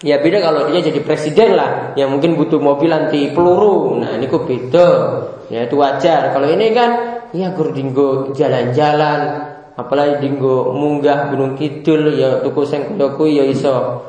Ya 0.02 0.18
beda 0.18 0.42
kalau 0.42 0.66
dia 0.66 0.82
jadi 0.82 0.98
presiden 1.06 1.54
lah, 1.54 1.94
yang 1.94 2.10
mungkin 2.10 2.34
butuh 2.34 2.58
mobil 2.58 2.90
anti 2.90 3.30
peluru. 3.38 4.02
Nah 4.02 4.18
ini 4.18 4.26
kok 4.26 4.50
beda, 4.50 4.88
ya 5.54 5.70
itu 5.70 5.78
wajar. 5.78 6.34
Kalau 6.34 6.50
ini 6.50 6.74
kan, 6.74 6.90
ya 7.38 7.54
gur 7.54 7.70
dinggo 7.70 8.34
jalan-jalan, 8.34 9.46
apalagi 9.78 10.26
dinggo 10.26 10.74
munggah 10.74 11.30
gunung 11.30 11.54
kidul, 11.54 12.18
ya 12.18 12.42
tuku 12.42 12.66
sing 12.66 12.98
ya 12.98 13.44
iso 13.46 14.02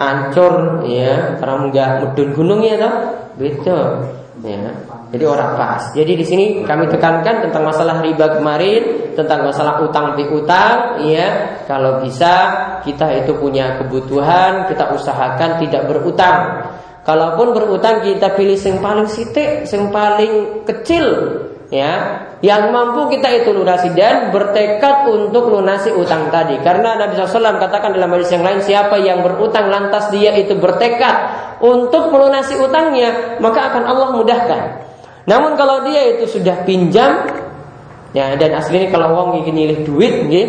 ancur, 0.00 0.88
ya 0.88 1.36
karena 1.36 1.54
munggah 1.60 1.88
mudun 2.00 2.28
gunung 2.32 2.60
ya 2.64 2.80
toh, 2.80 2.96
beda. 3.36 3.78
Ya. 4.40 4.72
Jadi 5.08 5.24
orang 5.24 5.56
pas. 5.56 5.82
Jadi 5.96 6.12
di 6.20 6.24
sini 6.24 6.44
kami 6.68 6.84
tekankan 6.92 7.48
tentang 7.48 7.64
masalah 7.64 8.04
riba 8.04 8.28
kemarin, 8.36 9.12
tentang 9.16 9.40
masalah 9.48 9.80
utang 9.80 10.12
piutang, 10.20 11.00
ya. 11.08 11.56
Kalau 11.64 12.04
bisa 12.04 12.32
kita 12.84 13.24
itu 13.24 13.32
punya 13.40 13.80
kebutuhan, 13.80 14.68
kita 14.68 14.92
usahakan 14.92 15.64
tidak 15.64 15.88
berutang. 15.88 16.68
Kalaupun 17.08 17.56
berutang 17.56 18.04
kita 18.04 18.36
pilih 18.36 18.60
yang 18.60 18.84
paling 18.84 19.08
sitik, 19.08 19.64
yang 19.64 19.88
paling 19.88 20.60
kecil, 20.68 21.06
ya. 21.72 22.20
Yang 22.44 22.68
mampu 22.68 23.08
kita 23.08 23.32
itu 23.32 23.56
lunasi 23.56 23.88
dan 23.96 24.28
bertekad 24.28 25.08
untuk 25.08 25.48
lunasi 25.48 25.88
utang 25.88 26.28
tadi. 26.28 26.60
Karena 26.60 27.00
Nabi 27.00 27.16
SAW 27.16 27.56
katakan 27.56 27.96
dalam 27.96 28.12
hadis 28.12 28.28
yang 28.28 28.44
lain, 28.44 28.60
siapa 28.60 29.00
yang 29.00 29.24
berutang 29.24 29.72
lantas 29.72 30.12
dia 30.12 30.36
itu 30.36 30.52
bertekad 30.52 31.16
untuk 31.64 32.12
melunasi 32.12 32.60
utangnya, 32.60 33.40
maka 33.40 33.72
akan 33.72 33.82
Allah 33.88 34.08
mudahkan. 34.12 34.87
Namun 35.28 35.60
kalau 35.60 35.84
dia 35.84 36.16
itu 36.16 36.40
sudah 36.40 36.64
pinjam 36.64 37.28
ya 38.16 38.32
dan 38.40 38.56
aslinya 38.56 38.88
kalau 38.88 39.12
uang 39.12 39.44
ingin 39.44 39.54
nyilih 39.54 39.78
duit 39.84 40.14
ya, 40.32 40.44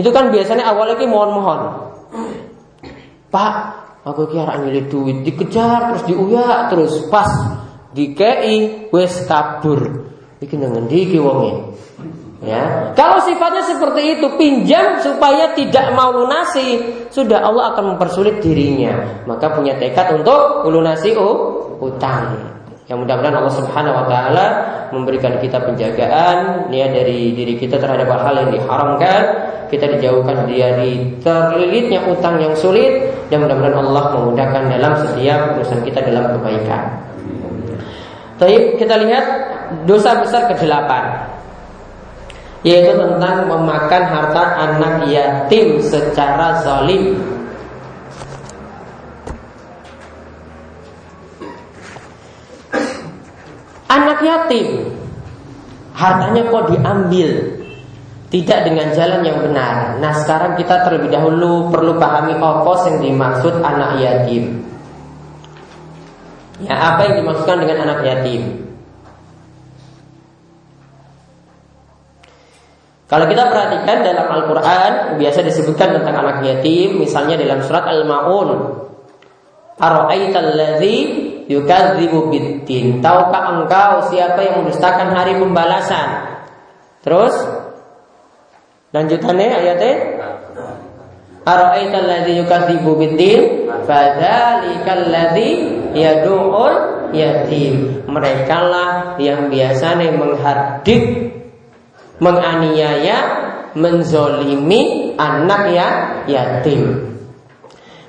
itu 0.00 0.08
kan 0.08 0.32
biasanya 0.32 0.72
awalnya 0.72 0.96
ki 0.96 1.04
mohon-mohon. 1.04 1.92
Pak, 3.28 3.54
aku 4.08 4.32
kira 4.32 4.56
nyilih 4.64 4.88
duit 4.88 5.16
dikejar 5.20 5.92
terus 5.92 6.04
diuyak 6.08 6.72
terus 6.72 7.04
pas 7.12 7.28
dikei 7.92 8.88
wes 8.88 9.28
kabur. 9.28 10.08
Iki 10.40 10.54
nang 10.56 10.72
ngendi 10.80 10.98
iki? 11.12 11.18
Ya. 12.44 12.92
Kalau 12.92 13.24
sifatnya 13.24 13.64
seperti 13.64 14.20
itu, 14.20 14.28
pinjam 14.36 15.00
supaya 15.00 15.56
tidak 15.56 15.96
mau 15.96 16.12
lunasi, 16.12 16.84
sudah 17.08 17.40
Allah 17.40 17.72
akan 17.72 17.96
mempersulit 17.96 18.44
dirinya. 18.44 19.24
Maka 19.24 19.56
punya 19.56 19.80
tekad 19.80 20.20
untuk 20.20 20.68
lunasi 20.68 21.16
oh, 21.16 21.64
utang. 21.80 22.55
Yang 22.86 22.98
mudah-mudahan 23.02 23.36
Allah 23.42 23.54
Subhanahu 23.58 23.98
wa 23.98 24.06
taala 24.06 24.46
memberikan 24.94 25.42
kita 25.42 25.58
penjagaan 25.58 26.70
ya 26.70 26.86
dari 26.86 27.34
diri 27.34 27.58
kita 27.58 27.82
terhadap 27.82 28.06
hal 28.06 28.46
yang 28.46 28.50
diharamkan, 28.54 29.22
kita 29.66 29.90
dijauhkan 29.98 30.46
dari 30.46 31.18
terlilitnya 31.18 32.06
utang 32.06 32.38
yang 32.38 32.54
sulit 32.54 33.10
dan 33.26 33.42
mudah-mudahan 33.42 33.82
Allah 33.82 34.04
memudahkan 34.14 34.62
dalam 34.70 34.92
setiap 35.02 35.58
urusan 35.58 35.82
kita 35.82 35.98
dalam 36.06 36.38
kebaikan. 36.38 36.82
Tapi 38.38 38.78
kita 38.78 38.94
lihat 39.02 39.24
dosa 39.88 40.22
besar 40.22 40.46
ke-8 40.54 40.90
yaitu 42.66 42.98
tentang 42.98 43.46
memakan 43.46 44.02
harta 44.10 44.42
anak 44.58 45.06
yatim 45.06 45.78
secara 45.78 46.58
zalim. 46.66 47.14
Anak 53.86 54.18
yatim 54.22 54.96
Hartanya 55.96 56.44
kok 56.52 56.68
diambil 56.68 57.56
tidak 58.28 58.68
dengan 58.68 58.92
jalan 58.92 59.22
yang 59.22 59.38
benar. 59.40 59.96
Nah 60.02 60.12
sekarang 60.18 60.58
kita 60.60 60.84
terlebih 60.84 61.08
dahulu 61.08 61.72
perlu 61.72 61.96
pahami 61.96 62.36
apa 62.36 62.72
yang 62.90 62.98
dimaksud 63.00 63.64
anak 63.64 64.02
yatim. 64.02 64.66
Ya 66.60 66.74
apa 66.74 67.06
yang 67.08 67.24
dimaksudkan 67.24 67.64
dengan 67.64 67.88
anak 67.88 68.04
yatim? 68.04 68.66
Kalau 73.06 73.30
kita 73.30 73.46
perhatikan 73.46 74.02
dalam 74.02 74.26
Al-Quran 74.26 74.92
biasa 75.22 75.46
disebutkan 75.46 75.94
tentang 75.94 76.16
anak 76.26 76.42
yatim, 76.42 76.98
misalnya 76.98 77.38
dalam 77.38 77.62
surat 77.62 77.86
Al-Maun, 77.86 78.82
Ara'aitalladzi 79.78 81.25
yukadzibu 81.46 82.30
biddin. 82.30 83.02
Tahukah 83.02 83.58
engkau 83.58 84.10
siapa 84.10 84.42
yang 84.42 84.62
mendustakan 84.62 85.14
hari 85.14 85.38
pembalasan? 85.38 86.38
Terus 87.02 87.34
lanjutannya 88.90 89.46
ayatnya 89.62 89.94
Ara'aitalladzi 91.46 92.42
yukadzibu 92.42 92.98
biddin 92.98 93.70
fadzalikal 93.86 95.06
yadu'ul 95.94 96.74
yatim. 97.14 98.02
Mereka 98.10 98.56
lah 98.66 98.90
yang 99.22 99.46
biasanya 99.46 100.10
menghardik 100.10 101.30
menganiaya, 102.18 103.18
menzolimi 103.76 105.12
anak 105.14 105.62
ya 105.70 105.88
yatim. 106.26 107.14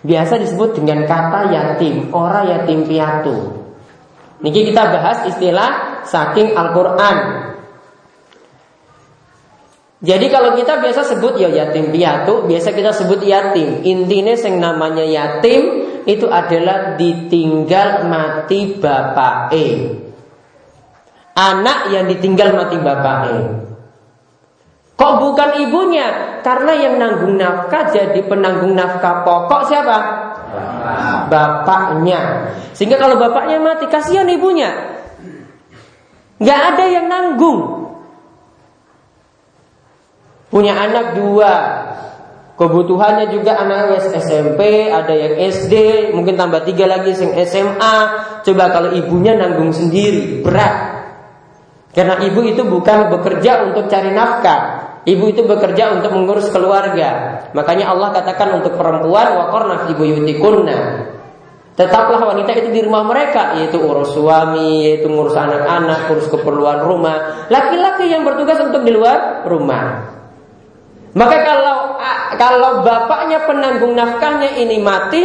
Biasa 0.06 0.38
disebut 0.38 0.78
dengan 0.78 1.10
kata 1.10 1.50
yatim, 1.50 2.14
orang 2.14 2.54
yatim 2.54 2.86
piatu. 2.86 3.66
Niki 4.38 4.70
kita 4.70 4.94
bahas 4.94 5.26
istilah 5.26 6.04
saking 6.06 6.54
Al-Quran. 6.54 7.18
Jadi 9.98 10.30
kalau 10.30 10.54
kita 10.54 10.78
biasa 10.78 11.18
sebut 11.18 11.42
ya 11.42 11.50
yatim 11.50 11.90
piatu, 11.90 12.46
biasa 12.46 12.70
kita 12.70 12.94
sebut 12.94 13.26
yatim. 13.26 13.82
Intinya 13.82 14.38
yang 14.38 14.56
namanya 14.62 15.02
yatim 15.02 15.90
itu 16.06 16.30
adalah 16.30 16.94
ditinggal 17.02 18.06
mati 18.06 18.78
bapak 18.78 19.50
e. 19.58 19.68
Anak 21.34 21.90
yang 21.90 22.06
ditinggal 22.06 22.54
mati 22.54 22.78
bapak 22.78 23.20
e. 23.26 23.38
Kok 24.98 25.14
bukan 25.22 25.50
ibunya? 25.62 26.42
Karena 26.42 26.74
yang 26.74 26.98
nanggung 26.98 27.38
nafkah 27.38 27.94
jadi 27.94 28.18
penanggung 28.26 28.74
nafkah 28.74 29.22
pokok 29.22 29.70
siapa? 29.70 29.98
Bapaknya. 31.30 32.50
Sehingga 32.74 32.98
kalau 32.98 33.22
bapaknya 33.22 33.62
mati, 33.62 33.86
kasihan 33.86 34.26
ibunya. 34.26 34.74
Gak 36.42 36.62
ada 36.74 36.86
yang 36.90 37.06
nanggung. 37.06 37.94
Punya 40.50 40.74
anak 40.74 41.14
dua. 41.14 41.54
Kebutuhannya 42.58 43.30
juga 43.30 43.54
anak 43.54 44.02
SMP, 44.18 44.90
ada 44.90 45.14
yang 45.14 45.38
SD, 45.46 45.74
mungkin 46.18 46.34
tambah 46.42 46.66
tiga 46.66 46.90
lagi 46.90 47.14
yang 47.14 47.38
SMA. 47.46 47.98
Coba 48.42 48.74
kalau 48.74 48.98
ibunya 48.98 49.38
nanggung 49.38 49.70
sendiri, 49.70 50.42
berat. 50.42 50.98
Karena 51.98 52.22
ibu 52.22 52.46
itu 52.46 52.62
bukan 52.62 53.10
bekerja 53.14 53.66
untuk 53.66 53.90
cari 53.90 54.14
nafkah, 54.14 54.77
Ibu 55.08 55.24
itu 55.32 55.48
bekerja 55.48 55.96
untuk 55.96 56.12
mengurus 56.12 56.52
keluarga. 56.52 57.40
Makanya 57.56 57.96
Allah 57.96 58.12
katakan 58.12 58.60
untuk 58.60 58.76
perempuan 58.76 59.40
waqarna 59.40 59.88
fi 59.88 59.96
buyutikunna. 59.96 60.80
Tetaplah 61.80 62.20
wanita 62.28 62.52
itu 62.58 62.76
di 62.76 62.82
rumah 62.84 63.08
mereka, 63.08 63.56
yaitu 63.56 63.80
urus 63.80 64.12
suami, 64.12 64.84
yaitu 64.84 65.08
ngurus 65.08 65.38
anak-anak, 65.38 66.12
urus 66.12 66.28
keperluan 66.28 66.84
rumah. 66.84 67.48
Laki-laki 67.48 68.12
yang 68.12 68.28
bertugas 68.28 68.60
untuk 68.60 68.84
di 68.84 68.92
luar 68.92 69.48
rumah. 69.48 70.12
Maka 71.16 71.38
kalau 71.46 71.78
kalau 72.36 72.84
bapaknya 72.84 73.48
penanggung 73.48 73.96
nafkahnya 73.96 74.60
ini 74.60 74.82
mati, 74.84 75.24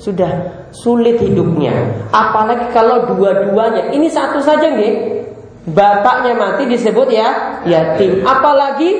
sudah 0.00 0.64
sulit 0.72 1.20
hidupnya. 1.20 2.08
Apalagi 2.16 2.72
kalau 2.72 3.12
dua-duanya, 3.12 3.92
ini 3.92 4.08
satu 4.08 4.40
saja 4.40 4.72
nih 4.72 5.20
Bapaknya 5.64 6.36
mati 6.36 6.68
disebut 6.68 7.08
ya 7.08 7.60
yatim. 7.64 8.20
Apalagi 8.20 8.90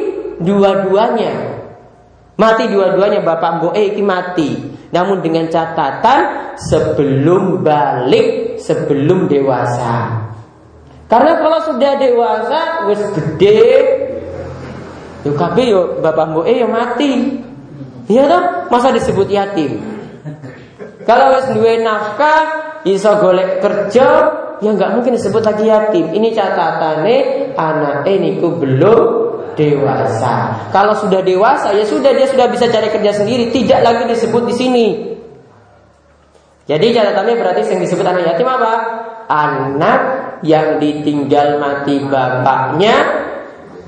dua-duanya. 0.40 1.60
Mati 2.40 2.66
dua-duanya 2.72 3.20
bapak 3.20 3.60
Mboe 3.60 3.82
iki 3.92 4.00
mati. 4.00 4.50
Namun 4.90 5.20
dengan 5.20 5.46
catatan 5.52 6.54
sebelum 6.56 7.60
balik, 7.60 8.58
sebelum 8.58 9.28
dewasa. 9.28 10.24
Karena 11.04 11.36
kalau 11.36 11.60
sudah 11.68 11.92
dewasa, 12.00 12.60
wis 12.88 13.02
gede, 13.12 13.60
yo 15.22 15.36
kabeh 15.36 15.66
yo 15.68 15.80
bapak 16.00 16.32
Mboe 16.32 16.54
yo 16.58 16.66
mati. 16.66 17.44
Iya 18.08 18.24
toh? 18.24 18.42
Masa 18.72 18.88
disebut 18.88 19.28
yatim? 19.28 19.84
Kalau 21.04 21.36
wis 21.36 21.52
duwe 21.52 21.84
nafkah, 21.84 22.80
iso 22.88 23.12
golek 23.20 23.60
kerja, 23.60 24.08
ya 24.60 24.70
nggak 24.74 24.90
mungkin 24.98 25.16
disebut 25.16 25.42
lagi 25.42 25.64
yatim. 25.66 26.12
Ini 26.12 26.28
catatannya 26.34 27.18
anak 27.54 28.06
ini 28.10 28.38
ku 28.38 28.58
belum 28.58 29.02
dewasa. 29.54 30.68
Kalau 30.74 30.94
sudah 30.98 31.22
dewasa 31.22 31.70
ya 31.72 31.86
sudah 31.86 32.10
dia 32.12 32.26
sudah 32.26 32.50
bisa 32.50 32.66
cari 32.68 32.90
kerja 32.90 33.14
sendiri, 33.14 33.54
tidak 33.54 33.80
lagi 33.86 34.02
disebut 34.10 34.42
di 34.50 34.54
sini. 34.54 34.86
Jadi 36.64 36.86
catatannya 36.96 37.34
berarti 37.38 37.60
yang 37.70 37.82
disebut 37.84 38.04
anak 38.04 38.24
yatim 38.34 38.48
apa? 38.48 38.72
Anak 39.28 40.00
yang 40.44 40.76
ditinggal 40.80 41.60
mati 41.60 42.02
bapaknya 42.04 42.96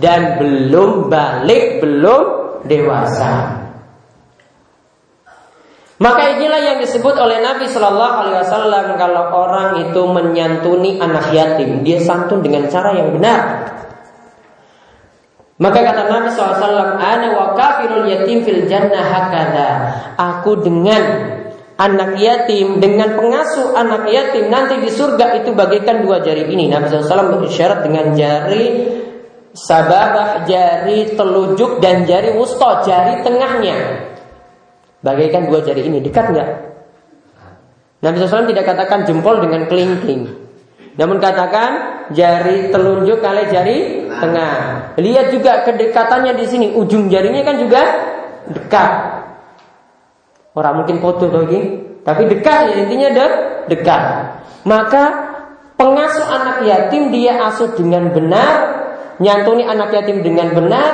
dan 0.01 0.41
belum 0.41 1.09
balik, 1.09 1.81
belum 1.85 2.23
dewasa. 2.69 3.66
Maka 5.97 6.37
inilah 6.37 6.61
yang 6.61 6.79
disebut 6.85 7.17
oleh 7.17 7.41
Nabi 7.41 7.73
Shallallahu 7.73 8.17
Alaihi 8.21 8.37
Wasallam 8.45 8.87
kalau 9.01 9.25
orang 9.33 9.81
itu 9.89 10.03
menyantuni 10.05 11.01
anak 11.01 11.33
yatim, 11.33 11.81
dia 11.81 12.05
santun 12.05 12.45
dengan 12.45 12.69
cara 12.69 12.93
yang 12.93 13.17
benar. 13.17 13.41
Maka 15.57 15.79
kata 15.81 16.13
Nabi 16.13 16.29
SAW, 16.37 17.01
Ana 17.01 17.33
wa 17.33 17.57
kafirul 17.57 18.05
yatim 18.13 18.45
fil 18.45 18.69
jannah 18.69 19.01
hakada. 19.09 19.69
Aku 20.21 20.61
dengan 20.61 21.33
anak 21.81 22.21
yatim, 22.21 22.77
dengan 22.77 23.17
pengasuh 23.17 23.73
anak 23.73 24.05
yatim 24.13 24.53
nanti 24.53 24.85
di 24.85 24.93
surga 24.93 25.41
itu 25.41 25.57
bagaikan 25.57 26.05
dua 26.05 26.21
jari 26.21 26.45
ini. 26.45 26.69
Nabi 26.69 26.93
SAW 26.93 27.41
berisyarat 27.41 27.89
dengan 27.89 28.13
jari 28.13 28.65
sababah, 29.57 30.45
jari 30.45 31.17
telunjuk 31.17 31.81
dan 31.81 32.05
jari 32.05 32.37
wusto, 32.37 32.85
jari 32.85 33.25
tengahnya. 33.25 34.13
Bagaikan 35.07 35.47
dua 35.47 35.63
jari 35.63 35.87
ini 35.87 36.03
dekat 36.03 36.35
nggak? 36.35 36.51
Nabi 38.03 38.15
SAW 38.19 38.51
tidak 38.51 38.67
katakan 38.67 39.07
jempol 39.07 39.39
dengan 39.39 39.71
kelingking. 39.71 40.35
Namun 40.99 41.23
katakan 41.23 41.71
jari 42.11 42.75
telunjuk 42.75 43.23
kali 43.23 43.47
jari 43.47 44.11
tengah. 44.11 44.55
Lihat 44.99 45.31
juga 45.31 45.63
kedekatannya 45.63 46.35
di 46.35 46.47
sini. 46.51 46.67
Ujung 46.75 47.07
jarinya 47.07 47.47
kan 47.47 47.57
juga 47.63 47.83
dekat. 48.51 48.93
Orang 50.59 50.83
mungkin 50.83 50.99
foto 50.99 51.31
lagi, 51.31 51.87
tapi 52.03 52.27
dekat 52.27 52.75
ya 52.75 52.75
intinya 52.83 53.09
de 53.15 53.27
dekat. 53.71 54.03
Maka 54.67 55.05
pengasuh 55.79 56.27
anak 56.27 56.67
yatim 56.67 57.15
dia 57.15 57.47
asuh 57.47 57.79
dengan 57.79 58.11
benar, 58.11 58.55
nyantuni 59.23 59.63
anak 59.63 59.95
yatim 59.95 60.25
dengan 60.27 60.51
benar, 60.51 60.91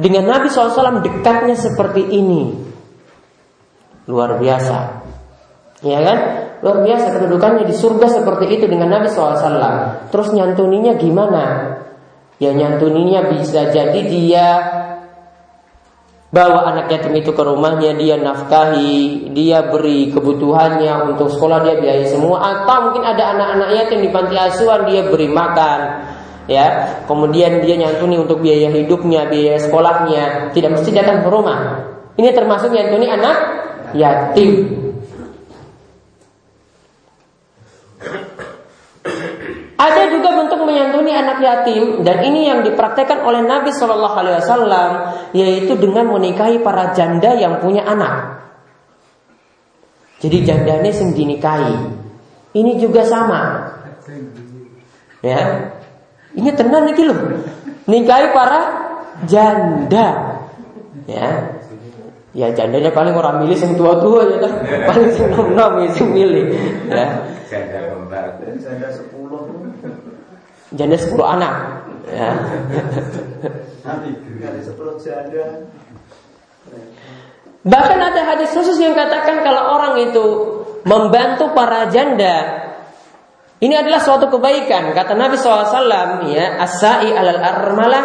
dengan 0.00 0.24
Nabi 0.24 0.48
SAW 0.48 1.04
dekatnya 1.04 1.58
seperti 1.58 2.08
ini. 2.08 2.71
Luar 4.10 4.38
biasa. 4.38 4.78
Ya 5.82 5.98
kan? 6.02 6.18
Luar 6.62 6.78
biasa 6.86 7.18
kedudukannya 7.18 7.66
di 7.66 7.74
surga 7.74 8.06
seperti 8.22 8.54
itu 8.54 8.70
dengan 8.70 8.90
Nabi 8.90 9.10
SAW. 9.10 10.10
Terus 10.14 10.28
nyantuninya 10.30 10.94
gimana? 10.94 11.74
Ya 12.38 12.54
nyantuninya 12.54 13.30
bisa 13.34 13.70
jadi 13.70 14.00
dia 14.06 14.46
bawa 16.32 16.64
anak 16.72 16.88
yatim 16.88 17.12
itu 17.18 17.30
ke 17.36 17.42
rumahnya, 17.44 17.92
dia 17.94 18.16
nafkahi, 18.16 19.30
dia 19.36 19.68
beri 19.68 20.10
kebutuhannya 20.10 21.12
untuk 21.12 21.28
sekolah 21.28 21.62
dia 21.62 21.76
biaya 21.78 22.08
semua. 22.08 22.40
Atau 22.40 22.90
mungkin 22.90 23.04
ada 23.04 23.36
anak-anak 23.36 23.68
yatim 23.78 23.98
di 24.00 24.10
panti 24.10 24.34
asuhan 24.40 24.88
dia 24.88 25.06
beri 25.06 25.28
makan, 25.28 25.80
ya. 26.48 26.66
Kemudian 27.04 27.60
dia 27.62 27.74
nyantuni 27.78 28.16
untuk 28.18 28.40
biaya 28.40 28.72
hidupnya, 28.72 29.28
biaya 29.28 29.60
sekolahnya. 29.60 30.50
Tidak 30.56 30.70
mesti 30.72 30.90
datang 30.90 31.22
ke 31.22 31.28
rumah. 31.28 31.84
Ini 32.16 32.32
termasuk 32.32 32.72
nyantuni 32.72 33.06
anak 33.06 33.36
yatim. 33.94 34.82
Ada 39.82 40.14
juga 40.14 40.30
bentuk 40.38 40.62
menyantuni 40.62 41.10
anak 41.10 41.42
yatim 41.42 42.06
dan 42.06 42.22
ini 42.22 42.46
yang 42.46 42.62
dipraktekkan 42.62 43.26
oleh 43.26 43.42
Nabi 43.42 43.74
Shallallahu 43.74 44.14
Alaihi 44.14 44.36
Wasallam 44.38 44.90
yaitu 45.34 45.74
dengan 45.74 46.06
menikahi 46.06 46.62
para 46.62 46.94
janda 46.94 47.34
yang 47.34 47.58
punya 47.58 47.82
anak. 47.82 48.46
Jadi 50.22 50.46
jandanya 50.46 50.94
sing 50.94 51.18
dinikahi. 51.18 51.98
Ini 52.54 52.78
juga 52.78 53.02
sama. 53.02 53.74
Ya. 55.18 55.72
Ini 56.38 56.50
tenan 56.54 56.86
nih 56.86 57.02
loh. 57.02 57.42
Nikahi 57.90 58.26
para 58.30 58.60
janda. 59.26 60.06
Ya. 61.10 61.61
Ya 62.32 62.48
jandanya 62.56 62.88
paling 62.88 63.12
orang 63.12 63.44
milih 63.44 63.58
yang 63.60 63.76
tua-tua 63.76 64.24
ya 64.24 64.36
kan. 64.40 64.52
Paling 64.88 65.08
sing 65.12 65.28
nom-nom 65.36 65.84
sing 65.92 66.08
milih. 66.16 66.48
Ya. 66.88 67.20
Janda 67.52 67.78
kembar. 67.92 68.40
Janda 68.56 68.88
sepuluh. 68.88 69.42
Janda 70.72 70.96
10 70.96 71.12
anak. 71.20 71.54
Ya. 72.08 72.30
Nanti 73.84 74.60
sepuluh 74.62 74.94
janda. 75.02 75.66
Bahkan 77.62 77.98
ada 77.98 78.22
hadis 78.26 78.50
khusus 78.54 78.78
yang 78.78 78.94
katakan 78.94 79.42
kalau 79.42 79.78
orang 79.78 79.94
itu 80.02 80.24
membantu 80.82 81.50
para 81.54 81.86
janda 81.90 82.62
ini 83.62 83.78
adalah 83.78 84.02
suatu 84.02 84.26
kebaikan 84.26 84.90
kata 84.90 85.14
Nabi 85.14 85.38
SAW 85.38 86.26
ya 86.26 86.58
asai 86.58 87.14
alal 87.14 87.38
armalah 87.38 88.04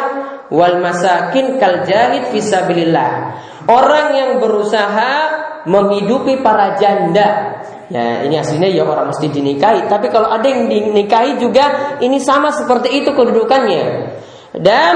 wal 0.54 0.78
masakin 0.78 1.58
kal 1.58 1.82
jahid 1.90 2.30
fisabilillah 2.30 3.10
orang 3.67 4.08
yang 4.15 4.32
berusaha 4.39 5.12
menghidupi 5.67 6.39
para 6.39 6.80
janda 6.80 7.60
ya 7.88 8.23
ini 8.27 8.36
aslinya 8.36 8.67
ya 8.67 8.84
orang 8.84 9.12
mesti 9.15 9.32
dinikahi 9.32 9.88
tapi 9.88 10.12
kalau 10.12 10.27
ada 10.27 10.43
yang 10.43 10.67
dinikahi 10.67 11.39
juga 11.39 11.95
ini 12.03 12.19
sama 12.19 12.51
seperti 12.51 13.03
itu 13.03 13.15
kedudukannya 13.15 13.86
dan 14.58 14.95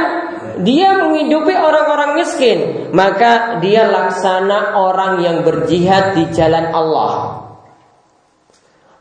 dia 0.59 0.97
menghidupi 0.97 1.53
orang-orang 1.53 2.19
miskin, 2.19 2.89
maka 2.91 3.61
dia 3.63 3.87
laksana 3.87 4.75
orang 4.75 5.23
yang 5.23 5.37
berjihad 5.47 6.17
di 6.17 6.27
jalan 6.35 6.69
Allah. 6.75 7.13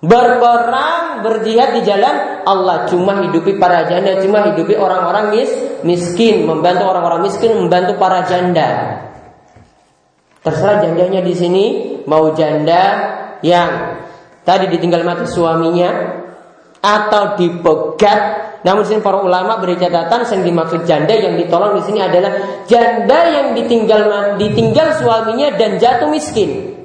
Berperang 0.01 1.21
berjihad 1.21 1.77
di 1.77 1.83
jalan 1.85 2.45
Allah 2.49 2.89
cuma 2.89 3.21
hidupi 3.21 3.61
para 3.61 3.85
janda, 3.85 4.17
cuma 4.25 4.49
hidupi 4.49 4.73
orang-orang 4.73 5.37
mis 5.37 5.51
miskin, 5.85 6.49
membantu 6.49 6.89
orang-orang 6.89 7.29
miskin, 7.29 7.53
membantu 7.67 8.01
para 8.01 8.25
janda. 8.25 8.69
Terserah 10.41 10.81
jandanya 10.81 11.21
di 11.21 11.35
sini 11.37 11.65
mau 12.09 12.33
janda 12.33 12.83
yang 13.45 14.01
tadi 14.41 14.73
ditinggal 14.73 15.05
mati 15.05 15.29
suaminya 15.29 16.17
atau 16.81 17.37
dipegat 17.37 18.51
namun 18.61 18.85
sini 18.85 19.01
para 19.01 19.25
ulama 19.25 19.57
beri 19.57 19.81
catatan 19.81 20.21
yang 20.25 20.43
dimaksud 20.45 20.85
janda 20.85 21.17
yang 21.17 21.37
ditolong 21.41 21.81
di 21.81 21.83
sini 21.89 22.01
adalah 22.05 22.33
janda 22.69 23.19
yang 23.33 23.47
ditinggal 23.57 24.37
ditinggal 24.37 25.01
suaminya 25.01 25.57
dan 25.57 25.81
jatuh 25.81 26.13
miskin. 26.13 26.77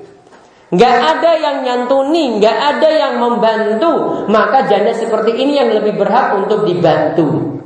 Gak 0.76 0.98
ada 0.98 1.32
yang 1.40 1.58
nyantuni, 1.64 2.40
gak 2.40 2.58
ada 2.58 2.90
yang 2.90 3.14
membantu, 3.20 4.26
maka 4.32 4.68
janda 4.68 4.92
seperti 4.96 5.36
ini 5.36 5.60
yang 5.60 5.70
lebih 5.72 6.00
berhak 6.00 6.36
untuk 6.36 6.64
dibantu. 6.64 7.60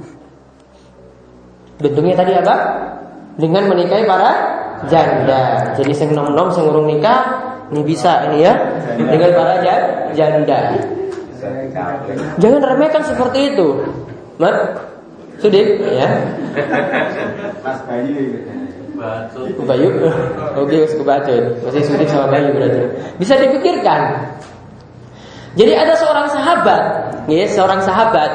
Bentuknya 1.79 2.17
tadi 2.17 2.33
apa? 2.35 2.55
Dengan 3.39 3.71
menikahi 3.71 4.03
para 4.03 4.31
janda. 4.87 5.75
Jadi 5.75 5.91
sing 5.91 6.15
nom-nom 6.15 6.47
sing 6.53 6.63
urung 6.63 6.87
nikah 6.87 7.41
ini 7.69 7.83
bisa 7.83 8.31
ini 8.31 8.47
ya 8.47 8.53
dengan 8.95 9.31
para 9.35 9.55
janda. 10.15 10.59
Jangan 12.39 12.61
remehkan 12.63 13.03
seperti 13.03 13.55
itu. 13.55 13.67
Mat, 14.39 14.55
Sudik, 15.39 15.79
ya. 15.83 16.07
Mas 17.63 17.79
Bayu. 17.87 18.43
Ku 19.55 19.63
Bayu, 19.63 19.87
oke, 20.59 20.77
ke 20.83 21.03
Bayu. 21.03 21.55
Masih 21.63 21.83
Sudik 21.87 22.07
sama 22.11 22.27
Bayu 22.27 22.51
berarti. 22.51 22.79
Bisa 23.19 23.39
dipikirkan. 23.39 24.19
Jadi 25.55 25.73
ada 25.75 25.95
seorang 25.95 26.27
sahabat, 26.29 26.83
ya, 27.25 27.47
seorang 27.47 27.81
sahabat, 27.81 28.31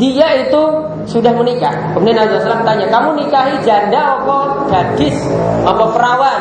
dia 0.00 0.48
itu 0.48 0.62
sudah 1.04 1.32
menikah. 1.36 1.92
Kemudian 1.92 2.16
Nabi 2.16 2.40
SAW 2.40 2.64
tanya, 2.64 2.86
kamu 2.88 3.08
nikahi 3.24 3.60
janda 3.60 4.20
apa 4.20 4.36
gadis, 4.72 5.16
apa 5.68 5.84
perawan? 5.92 6.40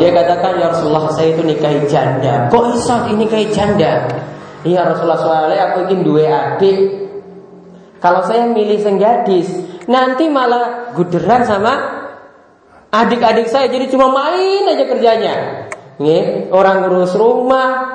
Dia 0.00 0.10
katakan, 0.12 0.56
ya 0.60 0.72
Rasulullah 0.72 1.12
saya 1.12 1.36
itu 1.36 1.42
nikahi 1.44 1.84
janda. 1.88 2.48
Kok 2.48 2.64
bisa 2.72 3.04
ini 3.12 3.28
nikahi 3.28 3.46
janda? 3.52 4.08
Iya 4.66 4.82
Rasulullah 4.82 5.20
SAW 5.22 5.54
aku 5.54 5.78
ingin 5.86 6.00
dua 6.02 6.26
adik 6.26 6.78
Kalau 8.02 8.26
saya 8.26 8.50
milih 8.50 8.82
sang 8.82 8.98
gadis 8.98 9.46
Nanti 9.86 10.26
malah 10.26 10.90
guderan 10.98 11.46
sama 11.46 11.72
Adik-adik 12.90 13.46
saya 13.46 13.70
Jadi 13.70 13.86
cuma 13.94 14.10
main 14.10 14.66
aja 14.66 14.84
kerjanya 14.90 15.34
Nih, 16.02 16.50
Orang 16.50 16.82
ngurus 16.82 17.14
rumah 17.14 17.94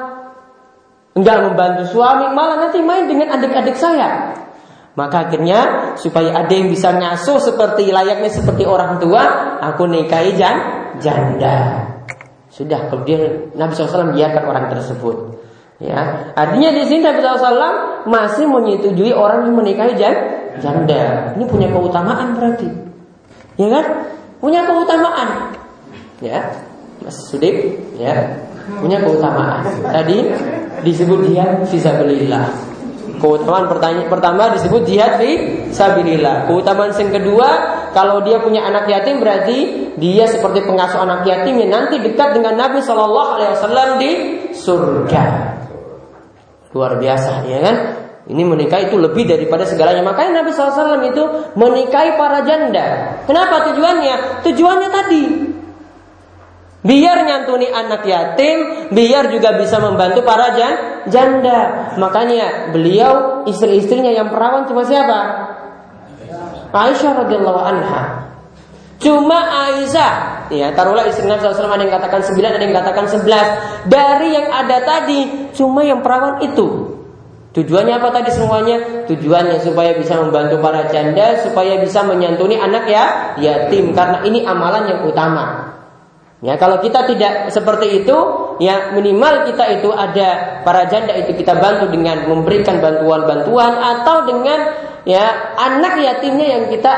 Enggak 1.12 1.44
membantu 1.44 1.92
suami 1.92 2.32
Malah 2.32 2.68
nanti 2.68 2.80
main 2.80 3.12
dengan 3.12 3.36
adik-adik 3.36 3.76
saya 3.76 4.32
maka 4.92 5.28
akhirnya 5.28 5.60
supaya 5.96 6.36
ada 6.36 6.52
yang 6.52 6.68
bisa 6.68 6.92
ngasuh 6.92 7.40
seperti 7.40 7.96
layaknya 7.96 8.28
seperti 8.28 8.68
orang 8.68 9.00
tua, 9.00 9.24
aku 9.64 9.88
nikahi 9.88 10.36
jan, 10.36 10.58
janda. 11.00 11.88
Sudah, 12.52 12.92
kemudian 12.92 13.56
Nabi 13.56 13.72
SAW 13.72 14.12
biarkan 14.12 14.44
orang 14.44 14.68
tersebut. 14.68 15.40
Ya, 15.80 16.36
artinya 16.36 16.76
di 16.76 16.84
sini 16.86 17.02
Nabi 17.08 17.24
SAW 17.24 18.06
masih 18.06 18.46
menyetujui 18.46 19.16
orang 19.16 19.48
yang 19.48 19.56
menikahi 19.56 19.96
janda. 20.60 21.34
Ini 21.40 21.44
punya 21.48 21.72
keutamaan 21.72 22.36
berarti, 22.36 22.68
ya 23.56 23.68
kan? 23.72 23.86
Punya 24.44 24.68
keutamaan, 24.68 25.56
ya, 26.20 26.52
Mas 27.02 27.18
Sudik, 27.32 27.80
ya, 27.96 28.44
punya 28.78 29.00
keutamaan. 29.00 29.64
Tadi 29.88 30.34
disebut 30.84 31.32
jihad 31.32 31.64
fisabilillah. 31.70 32.71
Keutamaan 33.22 33.70
pertanyaan 33.70 34.10
pertama 34.10 34.50
disebut 34.50 34.82
jihad 34.90 35.22
fi 35.22 35.32
sabilillah. 35.70 36.50
Keutamaan 36.50 36.90
yang 36.90 37.14
kedua, 37.14 37.48
kalau 37.94 38.26
dia 38.26 38.42
punya 38.42 38.66
anak 38.66 38.90
yatim 38.90 39.22
berarti 39.22 39.94
dia 40.02 40.26
seperti 40.26 40.66
pengasuh 40.66 41.06
anak 41.06 41.22
yatim 41.30 41.62
yang 41.62 41.70
nanti 41.70 42.02
dekat 42.02 42.34
dengan 42.34 42.58
Nabi 42.58 42.82
Shallallahu 42.82 43.30
Alaihi 43.38 43.52
Wasallam 43.54 43.90
di 44.02 44.12
surga. 44.58 45.24
Luar 46.74 46.98
biasa 46.98 47.46
ya 47.46 47.60
kan? 47.62 47.76
Ini 48.32 48.48
menikah 48.48 48.80
itu 48.86 48.96
lebih 48.96 49.28
daripada 49.28 49.68
segalanya. 49.68 50.06
Makanya 50.06 50.46
Nabi 50.46 50.54
SAW 50.54 51.04
itu 51.04 51.24
menikahi 51.58 52.16
para 52.16 52.46
janda. 52.48 53.18
Kenapa 53.28 53.74
tujuannya? 53.74 54.46
Tujuannya 54.46 54.90
tadi. 54.94 55.24
Biar 56.82 57.30
nyantuni 57.30 57.70
anak 57.70 58.02
yatim, 58.10 58.90
biar 58.90 59.30
juga 59.30 59.54
bisa 59.54 59.78
membantu 59.78 60.26
para 60.26 60.58
janda. 61.06 61.94
Makanya 62.02 62.74
beliau 62.74 63.46
istri-istrinya 63.46 64.10
yang 64.10 64.34
perawan 64.34 64.66
cuma 64.66 64.82
siapa? 64.82 65.20
Aisyah 66.74 67.12
radhiyallahu 67.22 67.62
anha. 67.62 68.04
Cuma 68.98 69.38
Aisyah, 69.70 70.14
ya 70.54 70.74
taruhlah 70.78 71.10
istri 71.10 71.26
Nabi 71.26 71.42
SAW 71.42 71.74
ada 71.74 71.82
yang 71.86 71.94
katakan 71.94 72.22
9, 72.22 72.38
ada 72.38 72.62
yang 72.62 72.78
katakan 72.78 73.06
11 73.10 73.90
Dari 73.90 74.30
yang 74.30 74.46
ada 74.54 74.78
tadi, 74.86 75.50
cuma 75.58 75.82
yang 75.82 76.06
perawan 76.06 76.38
itu 76.46 77.02
Tujuannya 77.58 77.98
apa 77.98 78.14
tadi 78.14 78.30
semuanya? 78.30 79.10
Tujuannya 79.10 79.58
supaya 79.58 79.98
bisa 79.98 80.22
membantu 80.22 80.62
para 80.62 80.86
janda 80.86 81.34
Supaya 81.42 81.82
bisa 81.82 82.06
menyantuni 82.06 82.62
anak 82.62 82.86
ya 82.86 83.34
yatim 83.42 83.90
Karena 83.98 84.22
ini 84.22 84.46
amalan 84.46 84.86
yang 84.86 85.02
utama 85.10 85.81
Ya 86.42 86.58
kalau 86.58 86.82
kita 86.82 87.06
tidak 87.06 87.54
seperti 87.54 88.02
itu, 88.02 88.18
ya 88.58 88.98
minimal 88.98 89.46
kita 89.46 89.78
itu 89.78 89.94
ada 89.94 90.62
para 90.66 90.90
janda 90.90 91.14
itu 91.14 91.38
kita 91.38 91.54
bantu 91.62 91.94
dengan 91.94 92.26
memberikan 92.26 92.82
bantuan-bantuan 92.82 93.78
atau 93.78 94.26
dengan 94.26 94.74
ya 95.06 95.54
anak 95.54 96.02
yatimnya 96.02 96.58
yang 96.58 96.64
kita 96.74 96.90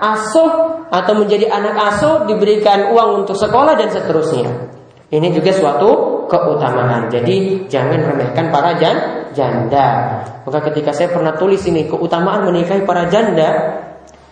asuh 0.00 0.80
atau 0.88 1.12
menjadi 1.12 1.44
anak 1.52 1.76
asuh 1.92 2.24
diberikan 2.24 2.88
uang 2.96 3.24
untuk 3.24 3.36
sekolah 3.36 3.76
dan 3.76 3.92
seterusnya. 3.92 4.72
Ini 5.12 5.28
juga 5.28 5.52
suatu 5.52 5.90
keutamaan. 6.32 7.12
Jadi 7.12 7.68
jangan 7.68 8.00
remehkan 8.00 8.48
para 8.48 8.80
jan, 8.80 9.28
janda. 9.36 10.18
Maka 10.42 10.72
ketika 10.72 10.96
saya 10.96 11.12
pernah 11.12 11.36
tulis 11.36 11.60
ini 11.68 11.84
keutamaan 11.84 12.48
menikahi 12.48 12.82
para 12.82 13.06
janda, 13.12 13.76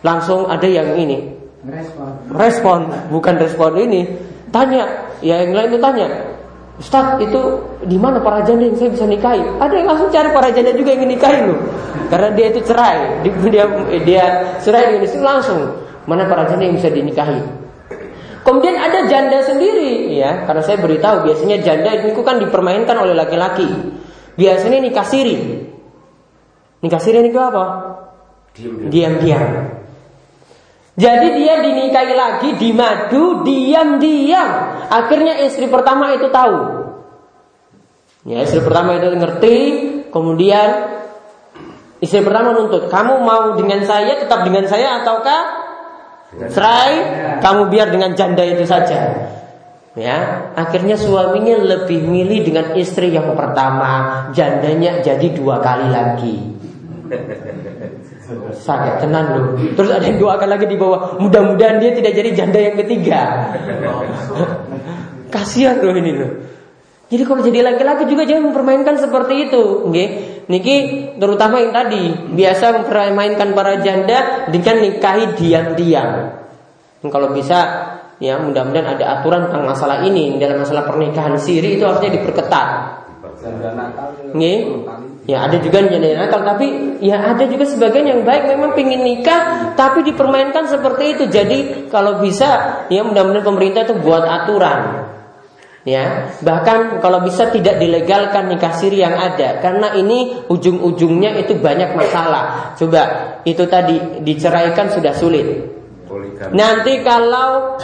langsung 0.00 0.48
ada 0.48 0.64
yang 0.64 0.96
ini 0.96 1.34
respon, 1.64 2.08
respon 2.36 2.80
bukan 3.08 3.34
respon 3.40 3.72
ini 3.80 4.00
Tanya, 4.54 5.10
ya 5.18 5.42
yang 5.42 5.50
lain 5.50 5.74
itu 5.74 5.82
tanya, 5.82 6.06
Ustaz 6.78 7.18
itu 7.18 7.42
di 7.90 7.98
mana 7.98 8.22
para 8.22 8.46
janda 8.46 8.70
yang 8.70 8.78
saya 8.78 8.94
bisa 8.94 9.02
nikahi? 9.02 9.42
Ada 9.58 9.74
yang 9.82 9.90
langsung 9.90 10.14
cari 10.14 10.30
para 10.30 10.54
janda 10.54 10.70
juga 10.78 10.94
yang 10.94 11.02
ingin 11.02 11.18
nikahi 11.18 11.38
loh. 11.42 11.58
Karena 12.06 12.30
dia 12.38 12.46
itu 12.54 12.60
cerai, 12.62 12.98
dia 13.26 13.66
dia 14.06 14.24
cerai 14.62 14.94
di 14.94 15.02
Indonesia 15.02 15.18
langsung 15.26 15.58
mana 16.06 16.30
para 16.30 16.46
janda 16.46 16.70
yang 16.70 16.78
bisa 16.78 16.86
dinikahi. 16.86 17.42
Kemudian 18.46 18.78
ada 18.78 19.10
janda 19.10 19.42
sendiri, 19.42 20.14
ya, 20.14 20.46
karena 20.46 20.62
saya 20.62 20.78
beritahu 20.78 21.26
biasanya 21.26 21.58
janda 21.58 21.90
itu 21.98 22.22
kan 22.22 22.38
dipermainkan 22.38 22.94
oleh 22.94 23.16
laki-laki. 23.16 23.66
Biasanya 24.38 24.78
nikah 24.84 25.06
siri. 25.08 25.66
Nikah 26.78 27.00
siri 27.02 27.26
ini 27.26 27.34
apa? 27.34 27.64
Diam-diam. 28.86 29.73
Jadi 30.94 31.28
dia 31.42 31.58
dinikahi 31.58 32.14
lagi 32.14 32.50
di 32.54 32.70
madu 32.70 33.42
diam-diam. 33.42 34.48
Akhirnya 34.86 35.42
istri 35.42 35.66
pertama 35.66 36.14
itu 36.14 36.30
tahu. 36.30 36.86
Ya, 38.24 38.46
istri 38.46 38.62
pertama 38.62 38.96
itu 38.96 39.10
ngerti, 39.10 39.56
kemudian 40.14 40.94
Istri 42.04 42.20
pertama 42.20 42.52
nuntut, 42.52 42.92
kamu 42.92 43.24
mau 43.24 43.56
dengan 43.56 43.80
saya 43.80 44.20
tetap 44.20 44.44
dengan 44.44 44.68
saya 44.68 45.00
ataukah 45.00 45.40
cerai? 46.52 46.94
Kamu 47.40 47.72
biar 47.72 47.88
dengan 47.88 48.12
janda 48.12 48.44
itu 48.44 48.68
saja. 48.68 49.32
Ya, 49.96 50.50
akhirnya 50.52 51.00
suaminya 51.00 51.54
lebih 51.54 52.04
milih 52.04 52.44
dengan 52.44 52.76
istri 52.76 53.08
yang 53.08 53.32
pertama, 53.32 54.26
jandanya 54.36 55.00
jadi 55.00 55.32
dua 55.32 55.64
kali 55.64 55.88
lagi. 55.88 56.36
Sakit 58.54 59.04
tenan 59.04 59.24
loh. 59.36 59.46
Terus 59.76 59.90
ada 59.92 60.04
yang 60.04 60.16
doakan 60.16 60.48
lagi 60.48 60.64
di 60.64 60.76
bawah. 60.80 61.20
Mudah-mudahan 61.20 61.76
dia 61.76 61.92
tidak 61.92 62.12
jadi 62.16 62.30
janda 62.32 62.58
yang 62.60 62.76
ketiga. 62.80 63.20
Kasihan 65.34 65.82
loh 65.84 65.92
ini 65.92 66.12
loh. 66.16 66.30
Jadi 67.12 67.22
kalau 67.28 67.44
jadi 67.44 67.60
laki-laki 67.60 68.08
juga 68.08 68.24
jangan 68.24 68.50
mempermainkan 68.50 68.96
seperti 68.96 69.50
itu, 69.50 69.86
nggih. 69.92 70.08
Niki 70.44 70.76
terutama 71.16 71.60
yang 71.60 71.72
tadi 71.72 72.12
biasa 72.36 72.84
mempermainkan 72.84 73.56
para 73.56 73.80
janda 73.80 74.48
dengan 74.48 74.76
nikahi 74.80 75.36
diam-diam. 75.36 76.10
Kalau 77.04 77.36
bisa 77.36 77.58
ya 78.20 78.40
mudah-mudahan 78.40 78.96
ada 78.96 79.20
aturan 79.20 79.48
tentang 79.48 79.68
masalah 79.68 80.04
ini 80.04 80.40
dalam 80.40 80.64
masalah 80.64 80.88
pernikahan 80.88 81.36
siri 81.36 81.76
itu 81.76 81.84
harusnya 81.84 82.12
diperketat. 82.12 82.68
Nggih. 84.32 84.58
Ya 85.24 85.48
ada 85.48 85.56
juga 85.56 85.80
yang 85.80 85.96
jadi 85.96 86.20
nakal 86.20 86.44
tapi 86.44 87.00
ya 87.00 87.16
ada 87.32 87.48
juga 87.48 87.64
sebagian 87.64 88.04
yang 88.04 88.20
baik 88.28 88.44
memang 88.44 88.76
pingin 88.76 89.00
nikah 89.00 89.72
tapi 89.72 90.04
dipermainkan 90.04 90.68
seperti 90.68 91.16
itu. 91.16 91.24
Jadi 91.32 91.88
kalau 91.88 92.20
bisa 92.20 92.84
ya 92.92 93.00
mudah-mudahan 93.00 93.40
pemerintah 93.40 93.88
itu 93.88 93.96
buat 94.04 94.20
aturan. 94.20 95.12
Ya, 95.84 96.32
bahkan 96.40 96.96
kalau 97.04 97.20
bisa 97.20 97.52
tidak 97.52 97.76
dilegalkan 97.76 98.48
nikah 98.48 98.72
siri 98.72 99.04
yang 99.04 99.20
ada 99.20 99.60
karena 99.60 99.92
ini 99.92 100.48
ujung-ujungnya 100.48 101.36
itu 101.44 101.60
banyak 101.60 101.92
masalah. 101.92 102.72
Coba 102.80 103.36
itu 103.44 103.68
tadi 103.68 104.24
diceraikan 104.24 104.88
sudah 104.88 105.12
sulit. 105.12 105.44
Nanti 106.56 107.04
kalau 107.04 107.76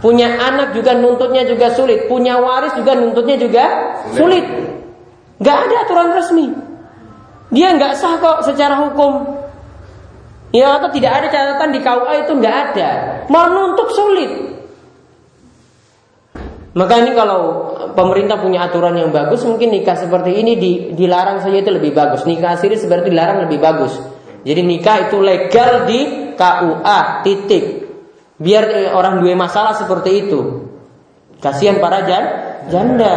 punya 0.00 0.32
anak 0.32 0.72
juga 0.72 0.96
nuntutnya 0.96 1.44
juga 1.44 1.76
sulit, 1.76 2.08
punya 2.08 2.40
waris 2.40 2.72
juga 2.72 2.96
nuntutnya 2.96 3.36
juga 3.36 3.64
sulit. 4.16 4.44
Gak 5.36 5.56
ada 5.68 5.76
aturan 5.84 6.16
resmi. 6.16 6.65
Dia 7.56 7.72
nggak 7.72 7.96
sah 7.96 8.20
kok 8.20 8.44
secara 8.44 8.84
hukum. 8.84 9.24
Ya 10.52 10.76
atau 10.76 10.92
tidak 10.92 11.24
ada 11.24 11.26
catatan 11.32 11.72
di 11.72 11.80
KUA 11.80 12.12
itu 12.28 12.32
nggak 12.36 12.56
ada. 12.68 12.90
Mau 13.32 13.48
nuntut 13.48 13.88
sulit. 13.96 14.32
Maka 16.76 17.00
ini 17.00 17.16
kalau 17.16 17.72
pemerintah 17.96 18.36
punya 18.36 18.68
aturan 18.68 19.00
yang 19.00 19.08
bagus, 19.08 19.40
mungkin 19.48 19.72
nikah 19.72 19.96
seperti 19.96 20.36
ini 20.36 20.60
dilarang 20.92 21.40
saja 21.40 21.64
itu 21.64 21.72
lebih 21.72 21.96
bagus. 21.96 22.28
Nikah 22.28 22.60
siri 22.60 22.76
seperti 22.76 23.08
dilarang 23.08 23.48
lebih 23.48 23.56
bagus. 23.56 23.96
Jadi 24.44 24.60
nikah 24.60 25.08
itu 25.08 25.16
legal 25.16 25.88
di 25.88 26.00
KUA 26.36 27.00
titik. 27.24 27.64
Biar 28.36 28.64
eh, 28.68 28.92
orang 28.92 29.24
dua 29.24 29.32
masalah 29.32 29.72
seperti 29.72 30.28
itu. 30.28 30.68
Kasihan 31.40 31.80
para 31.80 32.04
jan, 32.04 32.24
janda. 32.68 33.16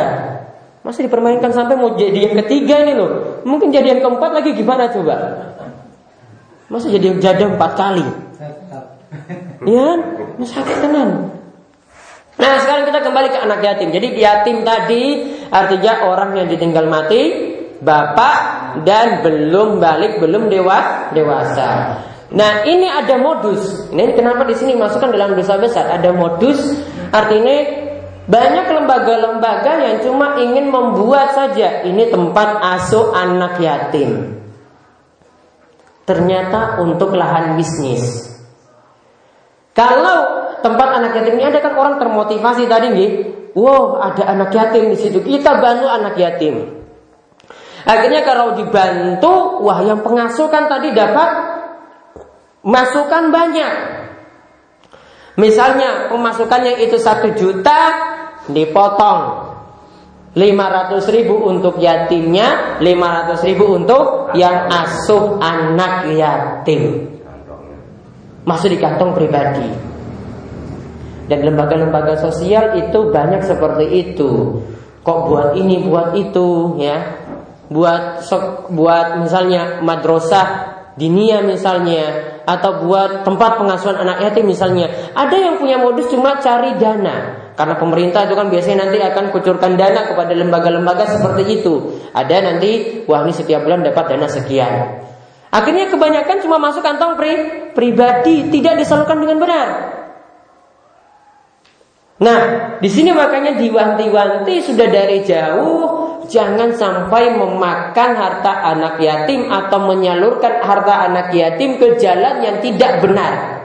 Masih 0.90 1.06
dipermainkan 1.06 1.54
sampai 1.54 1.78
mau 1.78 1.94
jadi 1.94 2.34
yang 2.34 2.36
ketiga 2.42 2.82
ini 2.82 2.98
loh. 2.98 3.46
Mungkin 3.46 3.70
jadi 3.70 3.94
yang 3.94 4.02
keempat 4.02 4.42
lagi 4.42 4.58
gimana 4.58 4.90
coba? 4.90 5.16
Masa 6.66 6.90
jadi 6.90 7.14
yang 7.14 7.22
janda 7.22 7.46
empat 7.46 7.78
kali? 7.78 8.06
Iya, 9.70 9.90
sakit 10.42 10.78
tenan. 10.82 11.30
Nah 12.42 12.54
sekarang 12.66 12.90
kita 12.90 13.06
kembali 13.06 13.28
ke 13.30 13.38
anak 13.38 13.60
yatim. 13.62 13.94
Jadi 13.94 14.18
yatim 14.18 14.66
tadi 14.66 15.30
artinya 15.54 16.10
orang 16.10 16.34
yang 16.34 16.50
ditinggal 16.50 16.90
mati, 16.90 17.22
bapak 17.86 18.38
dan 18.82 19.22
belum 19.22 19.78
balik, 19.78 20.18
belum 20.18 20.50
dewa, 20.50 21.14
dewasa. 21.14 22.02
Nah 22.34 22.66
ini 22.66 22.90
ada 22.90 23.14
modus. 23.22 23.94
Ini 23.94 24.18
kenapa 24.18 24.42
di 24.42 24.58
sini 24.58 24.74
masukkan 24.74 25.14
dalam 25.14 25.38
dosa 25.38 25.54
besar? 25.62 25.86
Ada 26.02 26.18
modus. 26.18 26.58
Artinya 27.14 27.89
banyak 28.30 28.66
lembaga-lembaga 28.70 29.72
yang 29.82 29.98
cuma 30.06 30.38
ingin 30.38 30.70
membuat 30.70 31.34
saja 31.34 31.82
ini 31.82 32.14
tempat 32.14 32.62
asuh 32.62 33.10
anak 33.10 33.58
yatim. 33.58 34.38
Ternyata 36.06 36.78
untuk 36.78 37.18
lahan 37.18 37.58
bisnis. 37.58 38.30
Kalau 39.74 40.54
tempat 40.62 40.90
anak 41.02 41.18
yatim 41.18 41.42
ini 41.42 41.46
ada 41.50 41.58
kan 41.58 41.74
orang 41.74 41.98
termotivasi 41.98 42.70
tadi 42.70 42.88
nih, 42.94 43.12
wow 43.58 43.98
ada 43.98 44.30
anak 44.30 44.54
yatim 44.54 44.94
di 44.94 44.98
situ, 45.02 45.26
kita 45.26 45.58
bantu 45.58 45.90
anak 45.90 46.14
yatim. 46.22 46.86
Akhirnya 47.90 48.22
kalau 48.22 48.54
dibantu, 48.54 49.66
wah 49.66 49.82
yang 49.82 50.06
pengasuh 50.06 50.54
kan 50.54 50.70
tadi 50.70 50.94
dapat 50.94 51.30
masukan 52.62 53.34
banyak. 53.34 53.74
Misalnya 55.40 56.12
pemasukannya 56.12 56.84
itu 56.84 57.00
satu 57.00 57.32
juta, 57.32 58.09
dipotong. 58.50 59.50
500 60.30 61.10
ribu 61.10 61.42
untuk 61.50 61.82
yatimnya 61.82 62.78
500 62.78 63.50
ribu 63.50 63.66
untuk 63.74 64.30
yang 64.38 64.70
asuh 64.70 65.42
anak 65.42 66.06
yatim. 66.14 67.10
Masuk 68.46 68.70
di 68.70 68.78
kantong 68.78 69.18
pribadi. 69.18 69.66
Dan 71.30 71.46
lembaga-lembaga 71.46 72.18
sosial 72.18 72.78
itu 72.78 73.10
banyak 73.10 73.42
seperti 73.46 73.86
itu. 73.90 74.62
Kok 75.02 75.20
buat 75.30 75.50
ini, 75.58 75.82
buat 75.86 76.14
itu 76.14 76.78
ya. 76.78 76.98
Buat 77.70 78.26
buat 78.74 79.22
misalnya 79.22 79.82
madrasah 79.82 80.78
dinia 80.98 81.46
misalnya 81.46 82.42
atau 82.50 82.82
buat 82.86 83.22
tempat 83.26 83.62
pengasuhan 83.62 83.98
anak 83.98 84.30
yatim 84.30 84.46
misalnya. 84.46 84.90
Ada 85.14 85.38
yang 85.38 85.56
punya 85.62 85.78
modus 85.78 86.10
cuma 86.10 86.42
cari 86.42 86.78
dana 86.82 87.49
karena 87.60 87.76
pemerintah 87.76 88.24
itu 88.24 88.40
kan 88.40 88.48
biasanya 88.48 88.88
nanti 88.88 89.04
akan 89.04 89.36
kucurkan 89.36 89.76
dana 89.76 90.08
kepada 90.08 90.32
lembaga-lembaga 90.32 91.12
seperti 91.12 91.60
itu. 91.60 92.00
Ada 92.16 92.40
nanti, 92.40 93.04
wah 93.04 93.20
ini 93.28 93.36
setiap 93.36 93.68
bulan 93.68 93.84
dapat 93.84 94.16
dana 94.16 94.32
sekian. 94.32 95.04
Akhirnya 95.52 95.92
kebanyakan 95.92 96.40
cuma 96.40 96.56
masuk 96.56 96.80
kantong 96.80 97.20
pri, 97.20 97.36
pribadi, 97.76 98.48
tidak 98.48 98.80
disalurkan 98.80 99.20
dengan 99.20 99.44
benar. 99.44 99.68
Nah, 102.24 102.40
di 102.80 102.88
sini 102.88 103.12
makanya 103.12 103.60
diwanti-wanti 103.60 104.64
sudah 104.64 104.88
dari 104.88 105.28
jauh 105.28 105.84
jangan 106.32 106.72
sampai 106.72 107.36
memakan 107.36 108.12
harta 108.16 108.72
anak 108.72 109.04
yatim 109.04 109.52
atau 109.52 109.84
menyalurkan 109.84 110.64
harta 110.64 111.12
anak 111.12 111.36
yatim 111.36 111.76
ke 111.76 112.00
jalan 112.00 112.40
yang 112.40 112.64
tidak 112.64 113.04
benar. 113.04 113.59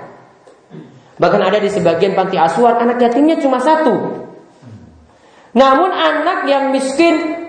Bahkan 1.14 1.40
ada 1.40 1.58
di 1.62 1.70
sebagian 1.70 2.18
panti 2.18 2.34
asuhan 2.34 2.74
anak 2.78 2.98
yatimnya 2.98 3.38
cuma 3.38 3.62
satu. 3.62 4.24
Namun 5.54 5.90
anak 5.94 6.50
yang 6.50 6.74
miskin 6.74 7.46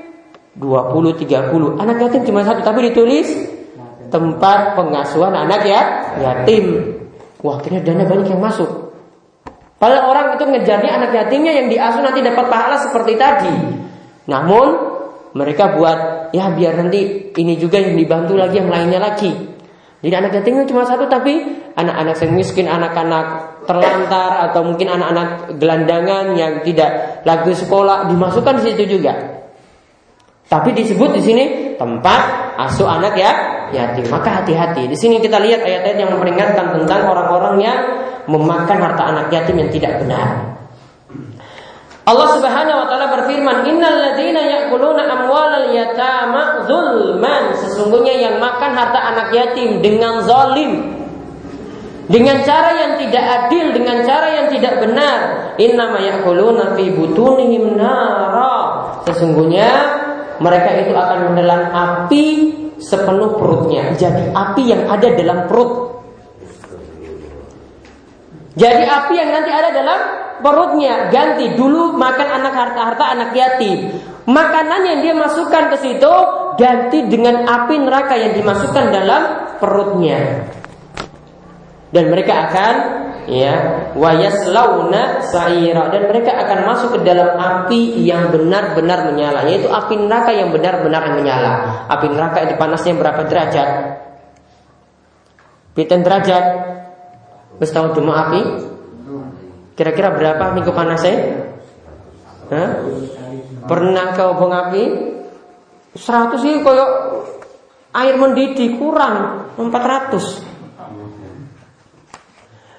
20 0.56 1.26
30 1.26 1.82
anak 1.82 1.98
yatim 2.00 2.22
cuma 2.30 2.46
satu 2.46 2.62
tapi 2.62 2.94
ditulis 2.94 3.28
tempat 4.14 4.78
pengasuhan 4.78 5.34
anak 5.34 5.62
ya 5.66 5.82
yatim. 6.22 6.96
Wah, 7.42 7.58
akhirnya 7.62 7.82
dana 7.82 8.06
banyak 8.06 8.30
yang 8.30 8.42
masuk. 8.42 8.94
Padahal 9.76 10.10
orang 10.10 10.26
itu 10.40 10.46
ngejarnya 10.50 10.92
anak 10.98 11.12
yatimnya 11.14 11.52
yang 11.52 11.68
diasuh 11.68 12.02
nanti 12.02 12.24
dapat 12.24 12.46
pahala 12.48 12.78
seperti 12.80 13.14
tadi. 13.20 13.54
Namun 14.26 14.68
mereka 15.36 15.76
buat 15.76 16.32
ya 16.32 16.50
biar 16.56 16.80
nanti 16.80 17.34
ini 17.36 17.60
juga 17.60 17.84
yang 17.84 18.00
dibantu 18.00 18.40
lagi 18.40 18.62
yang 18.62 18.72
lainnya 18.72 19.02
lagi. 19.04 19.30
Jadi 20.00 20.14
anak 20.16 20.32
yatimnya 20.42 20.64
cuma 20.70 20.86
satu 20.86 21.10
tapi 21.10 21.42
anak-anak 21.76 22.16
yang 22.24 22.34
miskin, 22.38 22.70
anak-anak 22.70 23.55
terlantar 23.66 24.50
atau 24.50 24.62
mungkin 24.66 24.88
anak-anak 24.90 25.58
gelandangan 25.60 26.38
yang 26.38 26.62
tidak 26.62 27.22
lagi 27.28 27.54
sekolah 27.54 28.10
dimasukkan 28.10 28.62
di 28.62 28.64
situ 28.72 28.98
juga. 28.98 29.14
Tapi 30.46 30.78
disebut 30.78 31.10
di 31.18 31.22
sini 31.26 31.44
tempat 31.76 32.54
asuh 32.62 32.86
anak 32.86 33.18
ya 33.18 33.32
yatim. 33.74 34.06
Maka 34.14 34.42
hati-hati. 34.42 34.86
Di 34.86 34.98
sini 34.98 35.18
kita 35.18 35.42
lihat 35.42 35.66
ayat-ayat 35.66 35.98
yang 35.98 36.12
memperingatkan 36.14 36.66
tentang 36.80 37.10
orang-orang 37.10 37.56
yang 37.60 37.80
memakan 38.30 38.78
harta 38.78 39.04
anak 39.10 39.28
yatim 39.34 39.58
yang 39.58 39.70
tidak 39.74 40.00
benar. 40.02 40.56
Allah 42.06 42.38
Subhanahu 42.38 42.86
wa 42.86 42.88
taala 42.88 43.10
berfirman, 43.18 43.66
"Innal 43.66 43.98
ladzina 43.98 44.38
ya'kuluna 44.46 45.10
amwalal 45.10 45.74
yatama 45.74 46.62
zulman." 46.70 47.58
Sesungguhnya 47.58 48.14
yang 48.14 48.38
makan 48.38 48.78
harta 48.78 49.00
anak 49.02 49.34
yatim 49.34 49.82
dengan 49.82 50.22
zalim, 50.22 50.95
dengan 52.06 52.46
cara 52.46 52.70
yang 52.78 52.92
tidak 53.02 53.26
adil, 53.26 53.74
dengan 53.74 53.98
cara 54.06 54.28
yang 54.30 54.48
tidak 54.54 54.78
benar. 54.78 55.18
Innama 55.58 55.98
ya'kuluna 56.02 56.78
fi 56.78 56.86
butunihim 56.94 57.80
nara. 57.80 58.56
Sesungguhnya 59.10 59.70
mereka 60.38 60.70
itu 60.86 60.94
akan 60.94 61.34
menelan 61.34 61.64
api 61.74 62.26
sepenuh 62.78 63.40
perutnya. 63.40 63.96
Jadi 63.98 64.30
api 64.36 64.64
yang 64.70 64.86
ada 64.86 65.08
dalam 65.18 65.40
perut. 65.50 65.72
Jadi 68.56 68.84
api 68.88 69.14
yang 69.20 69.30
nanti 69.36 69.52
ada 69.52 69.70
dalam 69.76 70.00
perutnya 70.40 71.12
ganti 71.12 71.60
dulu 71.60 71.96
makan 72.00 72.28
anak 72.40 72.54
harta 72.56 72.82
harta 72.94 73.06
anak 73.12 73.30
yatim. 73.36 74.00
Makanan 74.26 74.82
yang 74.88 75.00
dia 75.04 75.14
masukkan 75.14 75.70
ke 75.76 75.78
situ 75.82 76.14
ganti 76.56 77.04
dengan 77.12 77.46
api 77.46 77.76
neraka 77.84 78.16
yang 78.16 78.34
dimasukkan 78.34 78.86
dalam 78.96 79.22
perutnya. 79.60 80.50
Dan 81.96 82.12
mereka 82.12 82.52
akan 82.52 82.76
ya 83.26 83.54
wayaslauna 83.98 85.24
sa'ira 85.26 85.90
dan 85.90 86.12
mereka 86.12 86.36
akan 86.46 86.60
masuk 86.70 86.90
ke 86.98 87.00
dalam 87.02 87.34
api 87.34 88.04
yang 88.06 88.30
benar-benar 88.30 89.10
menyala 89.10 89.50
yaitu 89.50 89.66
api 89.66 89.98
neraka 89.98 90.36
yang 90.36 90.54
benar-benar 90.54 91.16
menyala. 91.18 91.88
Api 91.90 92.06
neraka 92.12 92.46
itu 92.46 92.54
panasnya 92.60 92.94
berapa 93.00 93.26
derajat? 93.26 93.70
Piten 95.74 96.06
derajat? 96.06 96.46
Wis 97.60 97.72
tahu 97.72 97.96
demo 97.98 98.14
api? 98.14 98.42
Kira-kira 99.76 100.16
berapa 100.16 100.56
minggu 100.56 100.72
panasnya? 100.72 101.16
Hah? 102.52 102.70
Pernah 103.66 104.08
ke 104.14 104.24
obong 104.24 104.54
api? 104.54 104.84
100 105.96 106.44
sih 106.44 106.60
koyok 106.60 106.92
air 107.96 108.16
mendidih 108.20 108.76
kurang 108.76 109.48
400. 109.56 110.55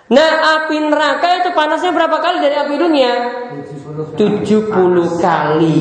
Nah 0.07 0.31
api 0.63 0.77
neraka 0.87 1.43
itu 1.43 1.51
panasnya 1.51 1.91
berapa 1.91 2.17
kali 2.23 2.39
dari 2.39 2.55
api 2.55 2.75
dunia? 2.79 3.13
70 4.15 4.63
kali. 5.19 5.79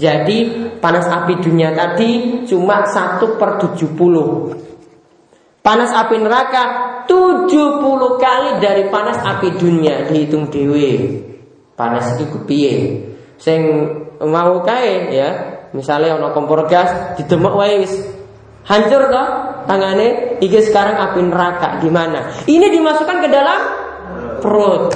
Jadi 0.00 0.38
panas 0.80 1.04
api 1.10 1.42
dunia 1.42 1.74
tadi 1.74 2.42
cuma 2.46 2.86
1 2.86 3.20
per 3.36 3.50
70 3.60 3.90
Panas 5.60 5.92
api 5.92 6.16
neraka 6.16 6.62
70 7.04 7.52
kali 8.16 8.50
dari 8.64 8.88
panas 8.88 9.20
api 9.20 9.60
dunia. 9.60 10.08
Dihitung 10.08 10.48
dewe. 10.48 11.20
Panas 11.76 12.16
itu 12.16 12.32
kepiye? 12.32 12.74
Sing 13.36 13.60
mau 14.24 14.64
kae 14.64 15.12
ya. 15.12 15.30
Misalnya 15.70 16.18
ono 16.18 16.34
kompor 16.34 16.66
gas 16.66 17.14
Didemek 17.14 17.54
wae 17.54 17.74
wis 17.84 17.94
Hancur 18.64 19.08
toh 19.08 19.28
tangannya, 19.66 20.38
iki 20.44 20.60
sekarang 20.60 21.00
api 21.00 21.20
neraka 21.26 21.68
di 21.80 21.88
mana? 21.88 22.44
Ini 22.44 22.66
dimasukkan 22.68 23.16
ke 23.24 23.28
dalam 23.28 23.60
perut. 24.40 24.92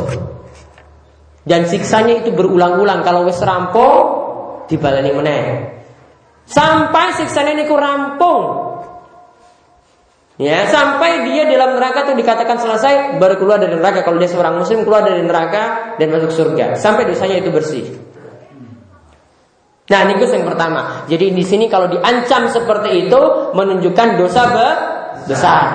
Dan 1.45 1.69
siksanya 1.69 2.25
itu 2.25 2.33
berulang-ulang 2.33 3.05
kalau 3.05 3.29
wis 3.29 3.41
rampung 3.45 4.25
dibalani 4.69 5.13
meneh. 5.13 5.43
Sampai 6.45 7.17
siksanya 7.17 7.57
ini 7.57 7.65
rampung. 7.69 8.65
Ya, 10.35 10.67
sampai 10.67 11.31
dia 11.31 11.47
dalam 11.47 11.79
neraka 11.79 12.11
itu 12.11 12.19
dikatakan 12.19 12.59
selesai 12.59 13.23
baru 13.23 13.39
keluar 13.39 13.63
dari 13.63 13.79
neraka. 13.79 14.03
Kalau 14.03 14.19
dia 14.19 14.27
seorang 14.27 14.59
muslim 14.59 14.83
keluar 14.83 15.07
dari 15.07 15.23
neraka 15.23 15.95
dan 15.95 16.11
masuk 16.11 16.35
surga. 16.35 16.75
Sampai 16.75 17.07
dosanya 17.07 17.39
itu 17.39 17.55
bersih. 17.55 17.87
Nah, 19.95 20.11
ini 20.11 20.19
yang 20.19 20.43
pertama. 20.43 21.07
Jadi 21.07 21.31
di 21.31 21.45
sini 21.47 21.71
kalau 21.71 21.87
diancam 21.87 22.51
seperti 22.51 23.07
itu 23.07 23.21
menunjukkan 23.55 24.09
dosa 24.19 24.43
besar. 25.23 25.67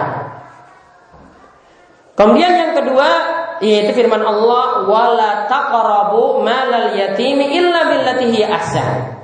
Kemudian 2.20 2.52
yang 2.52 2.72
kedua 2.76 3.10
yaitu 3.64 3.96
firman 3.96 4.20
Allah 4.20 4.84
wala 4.84 5.48
taqrabu 5.48 6.44
malal 6.44 7.00
yatimi 7.00 7.56
illa 7.56 7.88
billati 7.88 8.26
hiya 8.28 8.60
ahsan. 8.60 9.24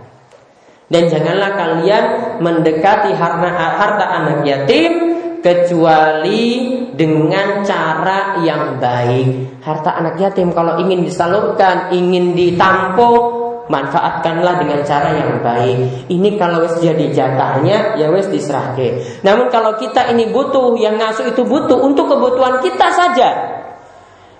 Dan 0.87 1.11
janganlah 1.11 1.59
kalian 1.59 2.05
mendekati 2.39 3.11
harta, 3.19 3.51
harta 3.51 4.05
anak 4.05 4.47
yatim 4.47 4.91
kecuali 5.43 6.71
dengan 6.95 7.67
cara 7.67 8.39
yang 8.47 8.79
baik. 8.79 9.59
Harta 9.59 9.91
anak 9.91 10.15
yatim 10.23 10.55
kalau 10.55 10.79
ingin 10.79 11.03
disalurkan, 11.03 11.91
ingin 11.91 12.31
ditampung, 12.31 13.44
manfaatkanlah 13.65 14.61
dengan 14.61 14.79
cara 14.85 15.09
yang 15.17 15.41
baik. 15.41 16.09
Ini 16.09 16.29
kalau 16.37 16.61
wes 16.65 16.77
jadi 16.81 17.09
jatahnya 17.09 17.97
ya 17.97 18.07
wes 18.13 18.29
diserahke. 18.29 19.21
Namun 19.25 19.49
kalau 19.49 19.77
kita 19.81 20.13
ini 20.13 20.29
butuh 20.29 20.77
yang 20.77 21.01
ngasuh 21.01 21.33
itu 21.33 21.41
butuh 21.41 21.81
untuk 21.81 22.09
kebutuhan 22.09 22.61
kita 22.61 22.87
saja. 22.93 23.29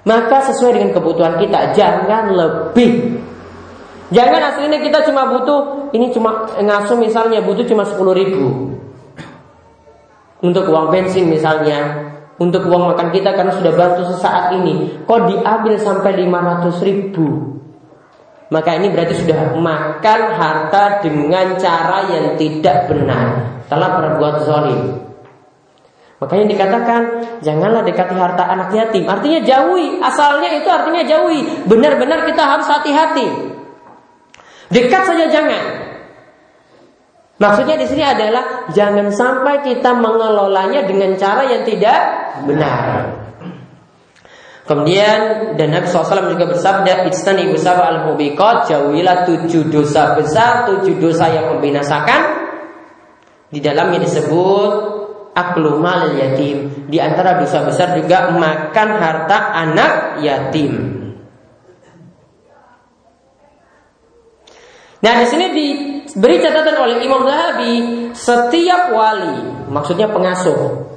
Maka 0.06 0.38
sesuai 0.54 0.78
dengan 0.78 0.92
kebutuhan 0.94 1.42
kita, 1.42 1.74
jangan 1.74 2.30
lebih. 2.30 3.18
Jangan 4.14 4.54
aslinya 4.54 4.78
kita 4.86 5.02
cuma 5.10 5.34
butuh 5.34 5.90
ini 5.98 6.14
cuma 6.14 6.46
ngasuh 6.62 6.94
misalnya 6.94 7.42
butuh 7.42 7.66
cuma 7.66 7.82
10 7.82 7.98
ribu 8.14 8.78
untuk 10.46 10.70
uang 10.70 10.94
bensin 10.94 11.26
misalnya 11.26 12.14
untuk 12.38 12.70
uang 12.70 12.94
makan 12.94 13.10
kita 13.10 13.34
karena 13.34 13.50
sudah 13.50 13.74
bantu 13.74 14.06
sesaat 14.14 14.54
ini 14.62 15.02
kok 15.10 15.26
diambil 15.26 15.74
sampai 15.82 16.22
500 16.22 16.86
ribu 16.86 17.28
maka 18.54 18.78
ini 18.78 18.94
berarti 18.94 19.26
sudah 19.26 19.58
makan 19.58 20.22
harta 20.38 21.02
dengan 21.02 21.58
cara 21.58 22.06
yang 22.14 22.38
tidak 22.38 22.86
benar. 22.86 23.58
Telah 23.66 23.90
berbuat 23.98 24.36
zalim. 24.46 24.82
Makanya 26.22 26.46
dikatakan 26.54 27.02
janganlah 27.42 27.82
dekati 27.82 28.14
harta 28.14 28.46
anak 28.46 28.70
yatim. 28.72 29.10
Artinya 29.10 29.42
jauhi. 29.42 29.98
Asalnya 29.98 30.62
itu 30.62 30.70
artinya 30.70 31.02
jauhi. 31.02 31.66
Benar-benar 31.66 32.30
kita 32.30 32.44
harus 32.46 32.70
hati-hati. 32.70 33.28
Dekat 34.70 35.02
saja 35.10 35.26
jangan. 35.34 35.64
Maksudnya 37.36 37.76
di 37.76 37.88
sini 37.90 38.06
adalah 38.06 38.70
jangan 38.72 39.12
sampai 39.12 39.60
kita 39.66 39.92
mengelolanya 39.92 40.88
dengan 40.88 41.18
cara 41.20 41.44
yang 41.50 41.68
tidak 41.68 42.00
benar. 42.48 43.25
Kemudian 44.65 45.54
dan 45.62 45.78
Nabi 45.78 45.86
SAW 45.86 46.34
juga 46.34 46.49
bersabda 46.49 47.06
Ijtani 47.06 47.54
besar 47.54 47.78
al 47.86 48.10
mubiqat 48.10 48.65
Jauhilah 48.65 49.30
tujuh 49.30 49.69
dosa 49.69 50.17
besar 50.17 50.65
Tujuh 50.65 50.97
dosa 50.97 51.30
yang 51.30 51.54
membinasakan. 51.54 52.21
Di 53.54 53.62
dalamnya 53.62 54.01
disebut 54.01 54.73
Aklu 55.38 55.78
mal 55.78 56.17
yatim. 56.17 56.89
Di 56.89 56.97
antara 56.97 57.38
dosa 57.38 57.62
besar 57.62 57.93
juga 57.93 58.34
Makan 58.34 58.89
harta 58.97 59.54
anak 59.54 59.93
yatim. 60.25 60.73
Nah 65.06 65.21
di 65.21 65.25
sini 65.30 65.45
diberi 65.54 66.41
catatan 66.41 66.82
oleh 66.82 67.06
Imam 67.06 67.21
Zahabi 67.21 68.10
Setiap 68.17 68.89
wali 68.89 69.69
Maksudnya 69.69 70.10
pengasuh 70.10 70.89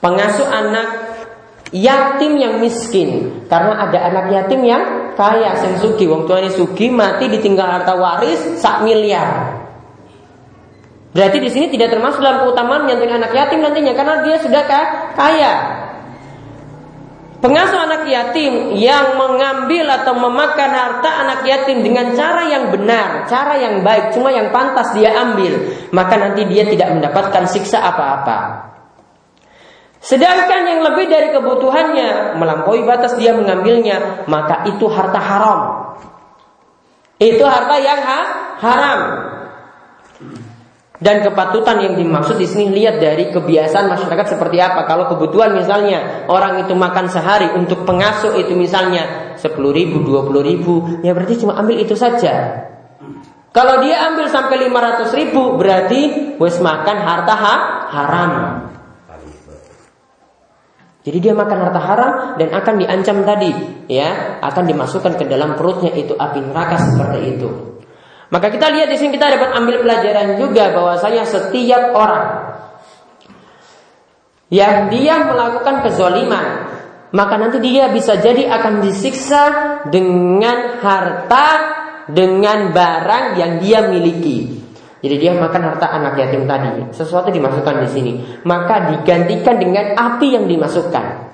Pengasuh 0.00 0.48
anak 0.48 1.03
yatim 1.72 2.36
yang 2.36 2.60
miskin. 2.60 3.42
Karena 3.48 3.88
ada 3.88 3.98
anak 4.10 4.26
yatim 4.34 4.60
yang 4.66 5.14
kaya 5.14 5.56
sing 5.62 5.80
sugi. 5.80 6.04
Wong 6.04 6.28
tuane 6.28 6.52
sugi 6.52 6.90
mati 6.90 7.30
ditinggal 7.30 7.64
harta 7.64 7.94
waris 7.96 8.60
sak 8.60 8.84
miliar. 8.84 9.62
Berarti 11.14 11.38
di 11.38 11.46
sini 11.46 11.70
tidak 11.70 11.94
termasuk 11.94 12.18
dalam 12.18 12.42
keutamaan 12.42 12.90
yang 12.90 12.98
anak 13.06 13.30
yatim 13.30 13.62
nantinya 13.62 13.94
karena 13.94 14.26
dia 14.26 14.36
sudah 14.42 14.62
kaya. 15.14 15.54
Pengasuh 17.38 17.76
anak 17.76 18.08
yatim 18.08 18.72
yang 18.72 19.20
mengambil 19.20 19.84
atau 20.00 20.16
memakan 20.16 20.70
harta 20.74 21.10
anak 21.22 21.40
yatim 21.44 21.84
dengan 21.84 22.16
cara 22.16 22.48
yang 22.48 22.72
benar, 22.72 23.28
cara 23.28 23.60
yang 23.60 23.84
baik, 23.84 24.16
cuma 24.16 24.32
yang 24.32 24.48
pantas 24.48 24.96
dia 24.96 25.12
ambil, 25.12 25.60
maka 25.92 26.16
nanti 26.16 26.48
dia 26.48 26.64
tidak 26.64 26.96
mendapatkan 26.96 27.44
siksa 27.44 27.84
apa-apa. 27.84 28.73
Sedangkan 30.04 30.68
yang 30.68 30.80
lebih 30.84 31.08
dari 31.08 31.32
kebutuhannya 31.32 32.36
melampaui 32.36 32.84
batas 32.84 33.16
dia 33.16 33.32
mengambilnya, 33.32 34.28
maka 34.28 34.68
itu 34.68 34.84
harta 34.84 35.16
haram. 35.16 35.60
Itu 37.16 37.40
harta 37.48 37.76
yang 37.80 38.00
ha 38.04 38.20
haram. 38.60 39.00
Dan 41.00 41.24
kepatutan 41.24 41.80
yang 41.84 41.94
dimaksud 41.96 42.36
di 42.36 42.44
sini 42.44 42.68
lihat 42.68 43.00
dari 43.00 43.32
kebiasaan 43.32 43.88
masyarakat 43.88 44.36
seperti 44.36 44.60
apa. 44.60 44.84
Kalau 44.84 45.08
kebutuhan 45.08 45.56
misalnya 45.56 46.28
orang 46.28 46.68
itu 46.68 46.76
makan 46.76 47.08
sehari 47.08 47.48
untuk 47.56 47.88
pengasuh 47.88 48.36
itu 48.36 48.52
misalnya 48.52 49.36
10 49.40 49.56
ribu, 49.72 50.04
20 50.04 50.44
ribu, 50.44 50.74
ya 51.00 51.16
berarti 51.16 51.40
cuma 51.40 51.56
ambil 51.56 51.80
itu 51.80 51.96
saja. 51.96 52.68
Kalau 53.56 53.80
dia 53.80 54.04
ambil 54.12 54.28
sampai 54.28 54.68
500 54.68 55.16
ribu 55.16 55.56
berarti 55.56 56.00
wes 56.36 56.60
makan 56.60 56.96
harta 57.00 57.34
ha 57.36 57.54
haram. 57.88 58.32
Jadi 61.04 61.18
dia 61.20 61.36
makan 61.36 61.68
harta 61.68 61.80
haram 61.84 62.12
dan 62.40 62.48
akan 62.48 62.74
diancam 62.80 63.28
tadi, 63.28 63.52
ya, 63.92 64.40
akan 64.40 64.64
dimasukkan 64.64 65.20
ke 65.20 65.28
dalam 65.28 65.52
perutnya 65.52 65.92
itu 65.92 66.16
api 66.16 66.40
neraka 66.40 66.80
seperti 66.80 67.20
itu. 67.36 67.48
Maka 68.32 68.48
kita 68.48 68.72
lihat 68.72 68.88
di 68.88 68.96
sini 68.96 69.12
kita 69.12 69.36
dapat 69.36 69.52
ambil 69.52 69.84
pelajaran 69.84 70.40
juga 70.40 70.72
bahwasanya 70.72 71.28
setiap 71.28 71.92
orang 71.92 72.26
yang 74.48 74.88
dia 74.88 75.28
melakukan 75.28 75.84
kezoliman, 75.84 76.46
maka 77.12 77.34
nanti 77.36 77.60
dia 77.60 77.92
bisa 77.92 78.16
jadi 78.16 78.48
akan 78.48 78.80
disiksa 78.80 79.42
dengan 79.92 80.80
harta 80.80 81.48
dengan 82.08 82.72
barang 82.72 83.36
yang 83.36 83.52
dia 83.60 83.84
miliki. 83.92 84.63
Jadi 85.04 85.20
dia 85.20 85.36
makan 85.36 85.60
harta 85.68 85.84
anak 85.92 86.16
yatim 86.16 86.48
tadi. 86.48 86.88
Sesuatu 86.96 87.28
dimasukkan 87.28 87.84
di 87.84 87.88
sini. 87.92 88.12
Maka 88.48 88.88
digantikan 88.88 89.60
dengan 89.60 89.92
api 89.92 90.32
yang 90.32 90.48
dimasukkan. 90.48 91.28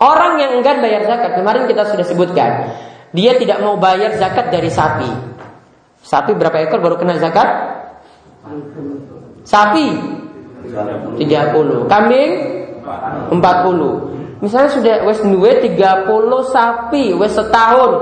Orang 0.00 0.40
yang 0.40 0.56
enggan 0.56 0.80
bayar 0.80 1.04
zakat, 1.04 1.36
kemarin 1.36 1.68
kita 1.68 1.84
sudah 1.92 2.06
sebutkan. 2.08 2.72
Dia 3.12 3.36
tidak 3.36 3.60
mau 3.60 3.76
bayar 3.76 4.16
zakat 4.16 4.48
dari 4.48 4.72
sapi. 4.72 5.04
Sapi 6.00 6.32
berapa 6.32 6.64
ekor 6.64 6.80
baru 6.80 6.96
kena 6.96 7.20
zakat? 7.20 7.44
Sapi 9.44 9.86
30, 11.20 11.92
kambing 11.92 12.30
40. 13.36 14.42
Misalnya 14.42 14.70
sudah 14.72 14.94
wes 15.06 15.20
duwe 15.22 15.60
30 15.60 16.02
sapi 16.50 17.14
wes 17.14 17.36
setahun. 17.36 17.92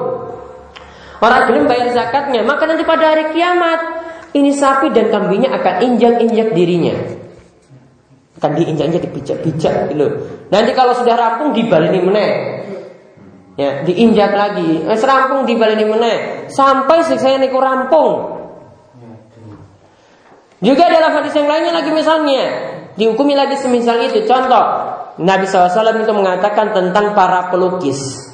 Orang 1.21 1.53
belum 1.53 1.69
bayar 1.69 1.93
zakatnya, 1.93 2.41
maka 2.47 2.65
nanti 2.65 2.81
pada 2.81 3.13
hari 3.13 3.29
kiamat 3.37 4.00
ini 4.31 4.51
sapi 4.55 4.95
dan 4.95 5.11
kambingnya 5.11 5.51
akan 5.51 5.75
injak-injak 5.91 6.55
dirinya. 6.55 6.95
Akan 8.39 8.57
diinjak-injak 8.57 9.03
dipijak-pijak 9.11 9.91
gitu. 9.91 10.07
Nanti 10.49 10.71
kalau 10.73 10.95
sudah 10.95 11.15
rampung 11.19 11.51
dibaleni 11.53 12.01
meneh. 12.01 12.31
Ya, 13.59 13.83
diinjak 13.85 14.33
lagi. 14.33 14.87
Wes 14.87 15.03
rampung 15.03 15.45
dibaleni 15.45 15.85
meneh 15.85 16.17
sampai 16.49 17.05
siksa 17.05 17.37
niku 17.37 17.59
rampung. 17.59 18.41
Juga 20.61 20.93
dalam 20.93 21.17
hadis 21.17 21.33
yang 21.33 21.49
lainnya 21.49 21.73
lagi 21.73 21.91
misalnya 21.91 22.45
dihukumi 22.95 23.33
lagi 23.33 23.57
semisal 23.57 23.97
itu. 24.05 24.29
Contoh, 24.29 24.65
Nabi 25.21 25.49
SAW 25.49 26.05
itu 26.05 26.13
mengatakan 26.13 26.77
tentang 26.77 27.17
para 27.17 27.49
pelukis. 27.49 28.30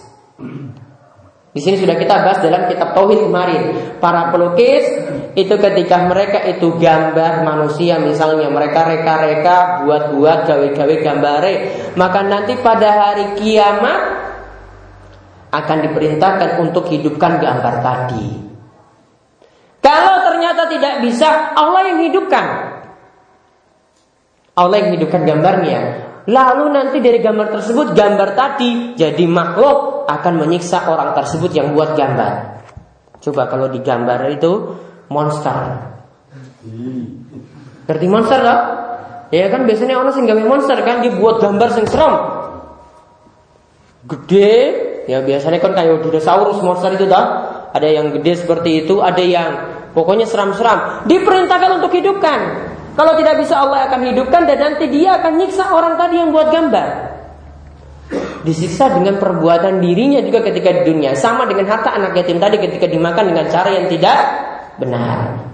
Di 1.57 1.65
sini 1.65 1.81
sudah 1.81 1.97
kita 1.97 2.21
bahas 2.21 2.45
dalam 2.45 2.69
kitab 2.69 2.93
Tauhid 2.93 3.33
kemarin. 3.33 3.63
Para 3.97 4.29
pelukis 4.29 4.85
itu 5.33 5.57
ketika 5.57 6.05
mereka 6.05 6.45
itu 6.45 6.77
gambar 6.77 7.49
manusia 7.49 7.97
misalnya 7.97 8.53
mereka 8.53 8.85
reka-reka 8.85 9.89
buat-buat 9.89 10.45
gawe-gawe 10.45 10.95
gambare, 11.01 11.55
maka 11.97 12.21
nanti 12.29 12.61
pada 12.61 12.93
hari 12.93 13.41
kiamat 13.41 14.01
akan 15.49 15.79
diperintahkan 15.89 16.61
untuk 16.61 16.93
hidupkan 16.93 17.41
gambar 17.41 17.75
tadi. 17.81 18.37
Kalau 19.81 20.29
ternyata 20.29 20.69
tidak 20.69 21.01
bisa, 21.09 21.57
Allah 21.57 21.89
yang 21.89 22.05
hidupkan. 22.05 22.47
Allah 24.61 24.77
yang 24.85 24.91
hidupkan 24.93 25.25
gambarnya. 25.25 25.81
Lalu 26.27 26.65
nanti 26.75 26.99
dari 26.99 27.23
gambar 27.23 27.55
tersebut 27.55 27.95
gambar 27.95 28.35
tadi 28.35 28.99
jadi 28.99 29.25
makhluk 29.31 30.11
akan 30.11 30.35
menyiksa 30.43 30.91
orang 30.91 31.15
tersebut 31.15 31.55
yang 31.55 31.71
buat 31.71 31.95
gambar. 31.95 32.63
Coba 33.23 33.47
kalau 33.47 33.71
digambar 33.71 34.27
itu 34.35 34.75
monster. 35.07 35.87
Berarti 37.87 38.07
monster 38.11 38.41
lah. 38.43 38.59
Ya 39.31 39.51
kan 39.51 39.67
biasanya 39.67 39.99
orang 39.99 40.15
sing 40.15 40.27
gawe 40.27 40.43
monster 40.47 40.79
kan 40.83 41.03
dibuat 41.03 41.43
gambar 41.43 41.69
sing 41.75 41.87
serem. 41.87 42.15
Gede, 44.07 44.55
ya 45.11 45.23
biasanya 45.23 45.59
kan 45.59 45.75
kayak 45.75 46.03
dinosaurus 46.03 46.63
monster 46.63 46.95
itu 46.95 47.07
dah. 47.07 47.55
Ada 47.75 47.87
yang 47.91 48.15
gede 48.15 48.47
seperti 48.47 48.87
itu, 48.87 49.03
ada 49.03 49.23
yang 49.23 49.51
pokoknya 49.95 50.27
seram-seram. 50.27 51.07
Diperintahkan 51.07 51.83
untuk 51.83 51.95
hidupkan. 51.95 52.66
Kalau 52.97 53.13
tidak 53.21 53.45
bisa 53.45 53.61
Allah 53.61 53.93
akan 53.93 54.01
hidupkan 54.09 54.49
dan 54.49 54.57
nanti 54.57 54.89
dia 54.89 55.21
akan 55.21 55.37
nyiksa 55.37 55.69
orang 55.69 56.01
tadi 56.01 56.17
yang 56.17 56.33
buat 56.33 56.49
gambar. 56.49 56.89
Disiksa 58.49 58.89
dengan 58.97 59.21
perbuatan 59.21 59.85
dirinya 59.85 60.25
juga 60.25 60.41
ketika 60.41 60.73
di 60.81 60.83
dunia. 60.89 61.13
Sama 61.13 61.45
dengan 61.45 61.69
harta 61.69 61.93
anak 61.93 62.17
yatim 62.17 62.41
tadi 62.41 62.57
ketika 62.57 62.89
dimakan 62.89 63.37
dengan 63.37 63.47
cara 63.53 63.69
yang 63.69 63.87
tidak 63.93 64.19
benar. 64.81 65.47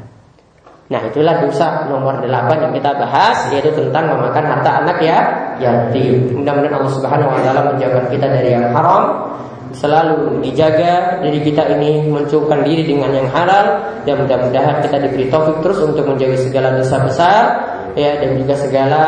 Nah 0.92 1.00
itulah 1.08 1.40
dosa 1.40 1.88
nomor 1.88 2.20
8 2.20 2.28
yang 2.68 2.72
kita 2.76 2.90
bahas 3.00 3.48
yaitu 3.48 3.72
tentang 3.72 4.12
memakan 4.12 4.44
harta 4.44 4.70
anak 4.84 5.00
ya 5.00 5.18
yatim. 5.56 6.36
Mudah-mudahan 6.36 6.78
Allah 6.78 6.92
Subhanahu 6.92 7.32
wa 7.32 7.40
taala 7.40 7.60
menjaga 7.72 8.12
kita 8.12 8.28
dari 8.28 8.52
yang 8.52 8.70
haram 8.70 9.32
selalu 9.72 10.40
dijaga 10.44 11.20
diri 11.24 11.40
kita 11.44 11.66
ini 11.76 12.08
mencukupkan 12.08 12.64
diri 12.64 12.86
dengan 12.88 13.10
yang 13.12 13.28
halal 13.28 13.80
dan 14.04 14.22
mudah-mudahan 14.22 14.84
kita 14.84 14.96
diberi 15.08 15.26
taufik 15.32 15.60
terus 15.64 15.80
untuk 15.82 16.04
menjauhi 16.08 16.38
segala 16.38 16.76
dosa 16.76 16.96
besar 17.02 17.42
ya 17.96 18.20
dan 18.20 18.40
juga 18.40 18.54
segala 18.56 19.02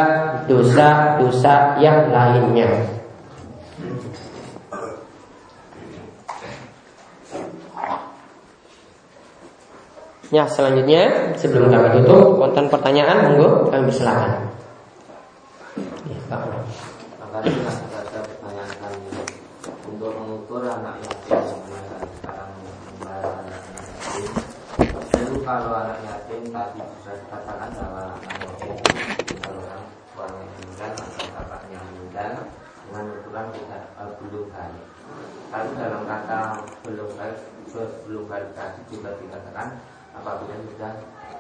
dosa-dosa 0.45 1.81
yang 1.81 2.13
lainnya. 2.13 2.69
Ya 10.35 10.51
selanjutnya 10.51 11.37
sebelum 11.39 11.71
kami 11.71 12.03
tutup 12.03 12.43
konten 12.43 12.67
pertanyaan 12.67 13.31
monggo 13.31 13.71
kami 13.71 13.87
bersilakan. 13.87 14.51
Ya, 16.11 16.39
mengukur 20.65 20.81
anak 20.81 20.97
yatim 21.05 21.45
sekarang 22.25 22.53
itu 25.13 25.37
kalau 25.45 25.71
anak 25.77 25.99
yatim 26.09 26.43
tadi 26.49 26.81
bisa 26.81 27.13
dikatakan 27.21 27.69
bahwa 27.77 28.05
kalau 29.45 29.61
orang 29.61 29.85
tuanya 30.17 30.41
meninggal 30.57 30.93
atau 30.97 31.27
bapaknya 31.37 31.79
meninggal. 31.93 32.33
Dengan 32.85 33.05
ukuran 33.17 33.47
tidak 33.53 33.85
uh, 33.97 34.13
belum 34.21 34.45
balik. 34.53 34.87
Tapi 35.53 35.69
dalam 35.77 36.03
kata 36.09 36.41
belum 36.85 37.09
balik 37.13 37.41
belum 38.09 38.25
balik 38.25 38.51
tadi 38.57 38.81
juga 38.89 39.11
dikatakan 39.21 39.69
apabila 40.17 40.55
sudah 40.65 40.93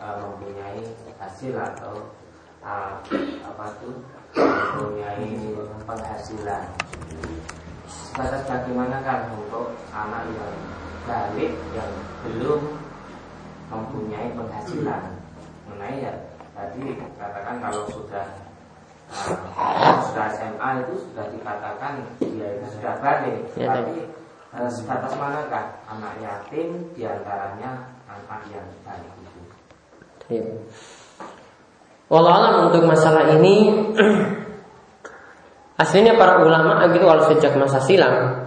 uh, 0.04 0.16
mempunyai 0.20 0.84
hasil 1.16 1.54
atau 1.56 2.12
uh, 2.60 3.00
apa 3.40 3.64
itu 3.72 3.90
mempunyai 4.36 5.32
penghasilan 5.88 6.64
batas 8.14 8.46
bagaimana 8.46 9.02
kan 9.02 9.26
untuk 9.34 9.74
anak 9.90 10.22
yang 10.30 10.54
balik 11.04 11.52
yang 11.74 11.90
belum 12.22 12.62
mempunyai 13.68 14.30
penghasilan? 14.38 15.02
Mengenai 15.66 16.06
ya 16.06 16.14
tadi 16.54 16.94
katakan 17.18 17.58
kalau 17.58 17.82
sudah 17.90 18.26
uh, 19.10 19.98
sudah 20.06 20.26
SMA 20.38 20.70
itu 20.86 20.94
sudah 21.10 21.26
dikatakan 21.34 21.92
dia 22.22 22.48
itu 22.54 22.66
sudah 22.78 22.94
balik. 23.02 23.38
Ya, 23.58 23.82
tapi 23.82 24.06
uh, 24.54 24.70
sebatas 24.70 25.12
manakah 25.18 25.82
anak 25.90 26.14
yatim 26.22 26.94
di 26.94 27.02
antaranya 27.02 27.98
anak 28.06 28.46
yang 28.54 28.66
balik 28.86 29.12
itu? 29.18 29.42
Ya. 30.30 30.46
Walau 32.06 32.70
untuk 32.70 32.86
masalah 32.86 33.26
ini 33.42 33.74
Aslinya 35.74 36.14
para 36.14 36.38
ulama 36.38 36.86
gitu 36.94 37.02
kalau 37.02 37.26
sejak 37.26 37.58
masa 37.58 37.82
silam 37.82 38.46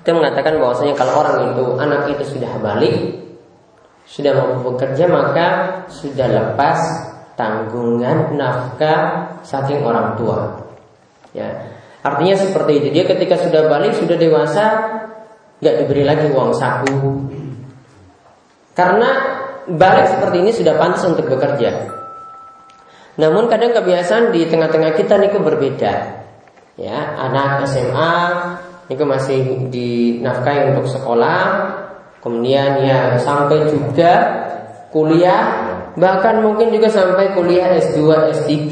itu 0.00 0.08
mengatakan 0.14 0.56
bahwasanya 0.56 0.96
kalau 0.96 1.20
orang 1.20 1.52
itu 1.52 1.64
anak 1.76 2.08
itu 2.16 2.24
sudah 2.38 2.52
balik 2.62 2.96
sudah 4.08 4.32
mau 4.32 4.72
bekerja 4.72 5.04
maka 5.10 5.48
sudah 5.90 6.30
lepas 6.30 6.78
tanggungan 7.36 8.38
nafkah 8.38 9.34
saking 9.44 9.84
orang 9.84 10.16
tua. 10.16 10.64
Ya, 11.36 11.76
artinya 12.00 12.38
seperti 12.40 12.72
itu. 12.80 12.88
Dia 12.96 13.04
ketika 13.04 13.36
sudah 13.36 13.68
balik 13.68 13.98
sudah 13.98 14.16
dewasa 14.16 14.64
nggak 15.60 15.74
diberi 15.84 16.08
lagi 16.08 16.32
uang 16.32 16.52
saku 16.56 16.96
karena 18.72 19.10
balik 19.68 20.08
seperti 20.08 20.36
ini 20.40 20.50
sudah 20.56 20.80
pantas 20.80 21.04
untuk 21.04 21.28
bekerja. 21.28 21.92
Namun 23.20 23.52
kadang 23.52 23.76
kebiasaan 23.76 24.32
di 24.32 24.48
tengah-tengah 24.48 24.96
kita 24.96 25.20
nih 25.20 25.36
berbeda 25.36 25.92
ya 26.76 27.16
anak 27.16 27.64
SMA 27.64 28.14
itu 28.86 29.02
masih 29.02 29.68
dinafkahi 29.72 30.72
untuk 30.76 30.86
sekolah. 30.86 31.74
Kemudian 32.22 32.82
ya 32.82 33.14
sampai 33.22 33.70
juga 33.70 34.12
kuliah 34.90 35.72
bahkan 35.96 36.42
mungkin 36.42 36.74
juga 36.74 36.90
sampai 36.90 37.32
kuliah 37.38 37.78
S2 37.78 38.00
S3 38.34 38.66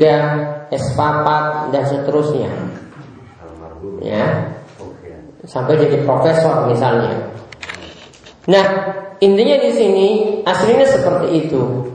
S4 0.75 1.27
dan 1.71 1.83
seterusnya. 1.87 2.51
Ya. 4.03 4.53
Sampai 5.45 5.77
jadi 5.77 6.03
profesor 6.03 6.67
misalnya. 6.67 7.31
Nah 8.51 8.67
intinya 9.23 9.57
di 9.61 9.71
sini 9.71 10.09
aslinya 10.45 10.85
seperti 10.89 11.47
itu 11.47 11.94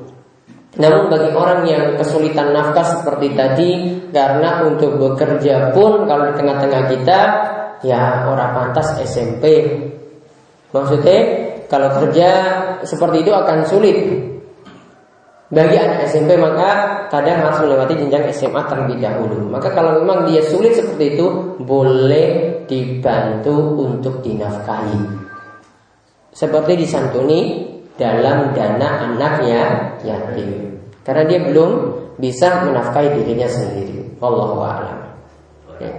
namun 0.70 1.10
bagi 1.10 1.34
orang 1.34 1.66
yang 1.66 1.98
kesulitan 1.98 2.54
nafkah 2.54 2.86
seperti 2.86 3.34
tadi 3.34 3.72
Karena 4.14 4.62
untuk 4.70 5.02
bekerja 5.02 5.74
pun 5.74 6.06
kalau 6.06 6.30
di 6.30 6.38
tengah-tengah 6.38 6.84
kita 6.94 7.20
Ya 7.82 8.30
orang 8.30 8.54
pantas 8.54 8.94
SMP 9.02 9.66
Maksudnya 10.70 11.50
kalau 11.70 11.90
kerja 12.02 12.30
seperti 12.82 13.26
itu 13.26 13.32
akan 13.34 13.66
sulit. 13.66 13.98
Bagi 15.50 15.78
anak 15.82 16.06
SMP 16.06 16.38
maka 16.38 17.06
kadang 17.10 17.42
harus 17.42 17.66
melewati 17.66 17.98
jenjang 17.98 18.30
SMA 18.30 18.62
terlebih 18.70 19.02
dahulu. 19.02 19.50
Maka 19.50 19.74
kalau 19.74 19.98
memang 19.98 20.30
dia 20.30 20.46
sulit 20.46 20.78
seperti 20.78 21.18
itu 21.18 21.58
Boleh 21.58 22.62
dibantu 22.70 23.82
untuk 23.82 24.22
dinafkahi. 24.22 25.26
Seperti 26.30 26.78
disantuni 26.78 27.42
dalam 28.00 28.56
dana 28.56 29.12
anaknya 29.12 29.92
yatim. 30.02 30.80
Karena 31.04 31.24
dia 31.28 31.40
belum 31.44 31.72
bisa 32.16 32.64
menafkahi 32.64 33.20
dirinya 33.20 33.48
sendiri. 33.52 34.16
Wallahu 34.24 34.64
a'lam. 34.64 35.00
Ya. 35.84 35.92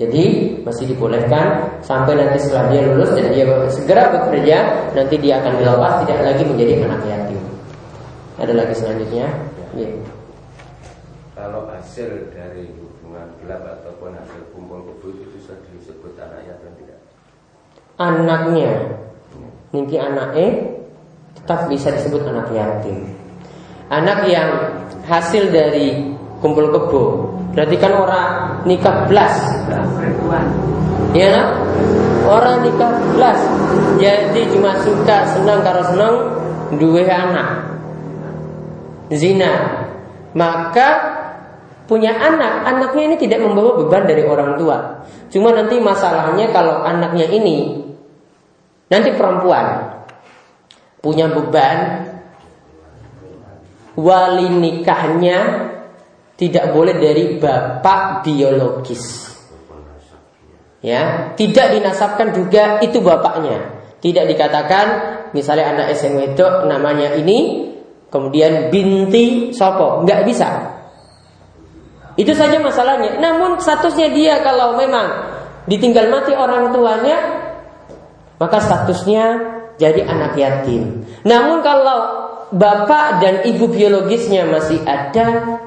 Jadi 0.00 0.56
masih 0.64 0.88
dibolehkan 0.88 1.76
sampai 1.84 2.16
nanti 2.16 2.40
setelah 2.40 2.72
dia 2.72 2.88
lulus 2.88 3.12
dan 3.12 3.28
dia 3.36 3.44
segera 3.68 4.08
bekerja, 4.16 4.56
nanti 4.96 5.14
dia 5.20 5.44
akan 5.44 5.60
dilepas 5.60 5.92
tidak 6.06 6.20
lagi 6.24 6.42
menjadi 6.48 6.72
anak 6.88 7.02
yatim. 7.04 7.42
Ada 8.40 8.52
lagi 8.56 8.74
selanjutnya. 8.78 9.26
Ya. 9.76 9.90
Kalau 11.36 11.68
hasil 11.68 12.32
dari 12.32 12.72
hubungan 12.80 13.28
gelap 13.44 13.64
ataupun 13.80 14.16
hasil 14.16 14.40
kumpul 14.56 14.88
kebo 14.88 15.12
itu 15.12 15.24
bisa 15.36 15.52
disebut 15.68 16.16
anak 16.16 16.48
yatim 16.48 16.72
tidak? 16.80 17.00
Anaknya, 18.00 18.72
anak 19.74 20.30
E 20.34 20.46
tetap 21.38 21.70
bisa 21.70 21.94
disebut 21.94 22.26
anak 22.26 22.50
yatim. 22.50 23.06
Anak 23.90 24.26
yang 24.30 24.50
hasil 25.06 25.50
dari 25.50 26.14
kumpul 26.38 26.70
kebo, 26.70 27.34
berarti 27.54 27.76
kan 27.78 27.92
orang 27.94 28.28
nikah 28.66 29.06
belas, 29.10 29.34
Iya 31.10 31.28
kan? 31.34 31.46
Orang 32.30 32.62
nikah 32.62 32.92
belas, 33.18 33.38
jadi 33.98 34.40
cuma 34.54 34.78
suka 34.78 35.26
senang 35.34 35.58
karena 35.66 35.84
senang 35.90 36.14
dua 36.78 37.02
anak. 37.02 37.48
Zina. 39.10 39.82
Maka 40.30 40.88
punya 41.90 42.14
anak. 42.14 42.62
Anaknya 42.70 43.10
ini 43.10 43.16
tidak 43.18 43.42
membawa 43.42 43.82
beban 43.82 44.06
dari 44.06 44.22
orang 44.22 44.54
tua. 44.54 45.02
Cuma 45.34 45.50
nanti 45.50 45.82
masalahnya 45.82 46.54
kalau 46.54 46.86
anaknya 46.86 47.26
ini 47.26 47.89
nanti 48.90 49.10
perempuan 49.14 49.96
punya 51.00 51.30
beban 51.32 51.78
wali 53.96 54.50
nikahnya 54.50 55.70
tidak 56.36 56.74
boleh 56.74 56.98
dari 56.98 57.38
bapak 57.40 58.26
biologis 58.26 59.32
ya 60.84 61.32
tidak 61.38 61.78
dinasabkan 61.78 62.34
juga 62.36 62.82
itu 62.84 63.00
bapaknya 63.00 63.80
tidak 64.00 64.28
dikatakan 64.28 64.86
misalnya 65.32 65.76
anak 65.76 65.86
SMA 65.96 66.34
itu 66.34 66.46
namanya 66.66 67.14
ini 67.16 67.70
kemudian 68.10 68.68
binti 68.68 69.54
sopo, 69.54 70.02
nggak 70.04 70.20
bisa. 70.26 70.48
Itu 72.18 72.34
saja 72.34 72.58
masalahnya. 72.58 73.16
Namun 73.22 73.62
statusnya 73.62 74.12
dia 74.12 74.42
kalau 74.42 74.76
memang 74.76 75.30
ditinggal 75.70 76.10
mati 76.10 76.34
orang 76.34 76.74
tuanya, 76.74 77.18
maka 78.40 78.56
statusnya 78.58 79.24
jadi 79.76 80.08
anak 80.08 80.32
yatim. 80.34 81.04
Namun 81.28 81.60
kalau 81.60 81.98
bapak 82.50 83.20
dan 83.20 83.34
ibu 83.44 83.68
biologisnya 83.68 84.48
masih 84.48 84.80
ada, 84.88 85.60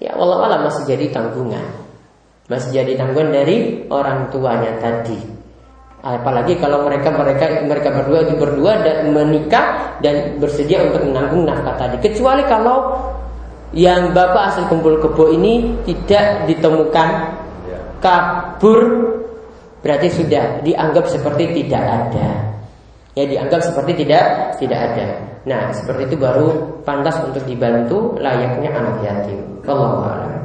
ya 0.00 0.16
Allah 0.16 0.36
Allah 0.48 0.60
masih 0.64 0.88
jadi 0.88 1.12
tanggungan. 1.12 1.68
Masih 2.48 2.80
jadi 2.80 2.96
tanggungan 2.96 3.30
dari 3.30 3.84
orang 3.92 4.32
tuanya 4.32 4.80
tadi. 4.80 5.20
Apalagi 6.00 6.56
kalau 6.56 6.88
mereka 6.88 7.12
mereka 7.12 7.60
mereka 7.60 7.88
berdua 7.92 8.18
itu 8.24 8.34
berdua 8.40 8.72
dan 8.80 9.12
menikah 9.12 9.98
dan 10.00 10.40
bersedia 10.40 10.88
untuk 10.88 11.04
menanggung 11.04 11.44
nafkah 11.44 11.76
tadi. 11.76 12.00
Kecuali 12.00 12.46
kalau 12.48 12.96
yang 13.76 14.16
bapak 14.16 14.54
asal 14.54 14.64
kumpul 14.72 14.96
kebo 14.96 15.28
ini 15.28 15.76
tidak 15.84 16.48
ditemukan 16.48 17.36
kabur 18.00 18.80
berarti 19.84 20.08
sudah 20.10 20.62
dianggap 20.62 21.04
seperti 21.10 21.64
tidak 21.64 21.82
ada. 21.82 22.28
Ya 23.16 23.24
dianggap 23.26 23.60
seperti 23.66 24.04
tidak 24.04 24.54
tidak 24.62 24.80
ada. 24.92 25.06
Nah 25.46 25.72
seperti 25.74 26.12
itu 26.12 26.16
baru 26.18 26.78
pantas 26.86 27.18
untuk 27.24 27.42
dibantu 27.46 28.14
layaknya 28.18 28.70
anak 28.74 28.96
yatim. 29.02 29.40
Allah 29.68 30.38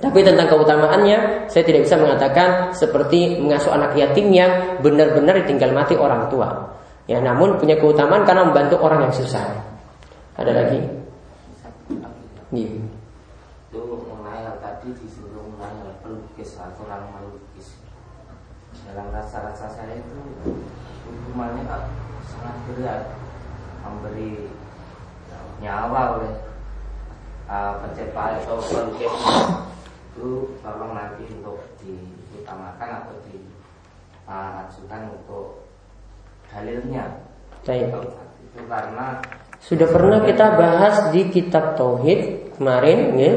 tapi 0.00 0.24
tentang 0.24 0.48
keutamaannya 0.48 1.44
saya 1.52 1.60
tidak 1.60 1.84
bisa 1.84 2.00
mengatakan 2.00 2.72
seperti 2.72 3.36
mengasuh 3.36 3.76
anak 3.76 3.92
yatim 3.92 4.32
yang 4.32 4.80
benar-benar 4.80 5.44
ditinggal 5.44 5.76
mati 5.76 5.92
orang 5.92 6.24
tua. 6.32 6.72
Ya, 7.04 7.20
namun 7.20 7.60
punya 7.60 7.76
keutamaan 7.76 8.24
karena 8.24 8.48
membantu 8.48 8.80
orang 8.80 9.04
yang 9.04 9.12
susah. 9.12 9.44
Ada 10.40 10.56
lagi? 10.56 10.80
Iya. 12.48 12.80
Mengenai 13.76 14.56
tadi 14.64 14.88
disuruh 15.04 15.44
mengenai 15.52 16.00
pelukis 16.00 16.56
atau 16.56 16.88
orang. 16.88 17.19
Dalam 18.90 19.14
rasa-rasa 19.14 19.70
saya 19.70 20.02
itu 20.02 20.18
hukumannya 21.06 21.62
sangat 22.26 22.56
berat 22.66 23.02
memberi 23.86 24.50
nyawa 25.62 26.18
oleh 26.18 26.34
uh, 27.46 27.78
atau 27.86 28.58
pelukis 28.58 29.14
itu 30.10 30.58
tolong 30.58 30.98
nanti 30.98 31.22
untuk 31.38 31.62
diutamakan 31.78 33.06
atau 33.06 33.14
diajukan 33.30 35.02
uh, 35.06 35.14
untuk 35.14 35.70
dalilnya. 36.50 37.30
Baik. 37.62 37.94
Itu 37.94 38.60
karena 38.66 39.22
sudah 39.62 39.86
pernah 39.86 40.18
kita 40.26 40.46
bahas 40.58 41.14
di 41.14 41.30
kitab 41.30 41.78
tauhid 41.78 42.50
kemarin, 42.58 43.14
ya. 43.14 43.32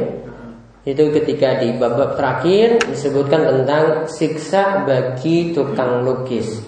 Itu 0.84 1.16
ketika 1.16 1.64
di 1.64 1.80
bab 1.80 2.20
terakhir 2.20 2.84
disebutkan 2.92 3.48
tentang 3.48 4.08
siksa 4.12 4.84
bagi 4.84 5.56
tukang 5.56 6.04
lukis. 6.04 6.60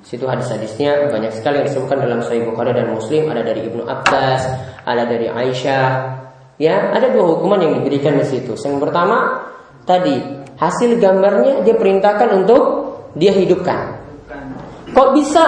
Situ 0.00 0.24
hadis-hadisnya 0.24 1.12
banyak 1.12 1.36
sekali 1.36 1.60
yang 1.60 1.68
disebutkan 1.68 2.00
dalam 2.00 2.24
Sahih 2.24 2.48
Bukhari 2.48 2.72
dan 2.72 2.88
Muslim. 2.96 3.28
Ada 3.28 3.44
dari 3.44 3.60
Ibnu 3.68 3.84
Abbas, 3.84 4.40
ada 4.88 5.04
dari 5.04 5.28
Aisyah, 5.28 5.88
Ya, 6.58 6.90
ada 6.90 7.14
dua 7.14 7.38
hukuman 7.38 7.62
yang 7.62 7.78
diberikan 7.78 8.18
di 8.18 8.26
situ. 8.26 8.58
Yang 8.58 8.82
pertama 8.82 9.46
tadi 9.86 10.18
hasil 10.58 10.98
gambarnya 10.98 11.62
dia 11.62 11.78
perintahkan 11.78 12.34
untuk 12.34 12.62
dia 13.14 13.30
hidupkan. 13.30 13.94
Kok 14.90 15.08
bisa 15.14 15.42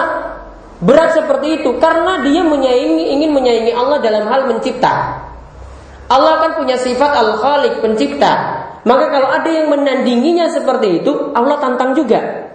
berat 0.79 1.11
seperti 1.11 1.59
itu? 1.59 1.75
Karena 1.83 2.23
dia 2.23 2.47
menyaingi 2.47 3.11
ingin 3.11 3.35
menyaingi 3.35 3.75
Allah 3.75 3.99
dalam 3.99 4.23
hal 4.31 4.47
mencipta. 4.47 5.19
Allah 6.11 6.43
kan 6.43 6.51
punya 6.59 6.75
sifat 6.75 7.11
al-khaliq 7.15 7.79
pencipta. 7.79 8.59
Maka 8.83 9.13
kalau 9.13 9.31
ada 9.31 9.47
yang 9.47 9.71
menandinginya 9.71 10.51
seperti 10.51 10.99
itu, 10.99 11.31
Allah 11.31 11.55
tantang 11.63 11.95
juga. 11.95 12.51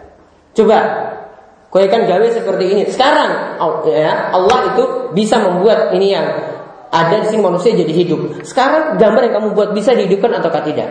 Coba, 0.52 0.78
kau 1.72 1.80
kan 1.80 2.04
gawe 2.04 2.26
seperti 2.28 2.64
ini. 2.76 2.82
Sekarang, 2.92 3.56
ya 3.88 4.34
Allah 4.34 4.58
itu 4.74 4.84
bisa 5.16 5.40
membuat 5.40 5.94
ini 5.96 6.12
yang 6.12 6.26
ada 6.92 7.16
di 7.22 7.26
sini 7.32 7.40
manusia 7.40 7.72
jadi 7.72 7.92
hidup. 7.92 8.44
Sekarang 8.44 9.00
gambar 9.00 9.22
yang 9.30 9.34
kamu 9.40 9.48
buat 9.56 9.70
bisa 9.72 9.96
dihidupkan 9.96 10.36
atau 10.36 10.50
tidak? 10.52 10.90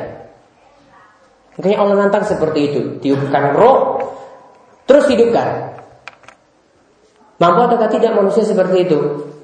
Makanya 1.56 1.78
Allah 1.80 1.96
nantang 2.02 2.26
seperti 2.28 2.60
itu. 2.72 2.82
Tiupkan 3.00 3.56
roh, 3.56 4.02
terus 4.90 5.06
hidupkan. 5.08 5.78
Mampu 7.36 7.60
atau 7.68 7.92
tidak 7.92 8.16
manusia 8.16 8.48
seperti 8.48 8.88
itu? 8.88 9.00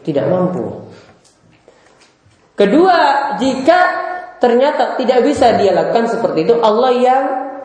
Tidak 0.07 0.25
mampu. 0.31 0.90
Kedua, 2.61 2.97
jika 3.41 3.79
ternyata 4.37 4.93
tidak 4.93 5.25
bisa 5.25 5.57
dia 5.57 5.73
lakukan 5.73 6.05
seperti 6.13 6.45
itu, 6.45 6.53
Allah 6.61 6.93
yang 6.93 7.23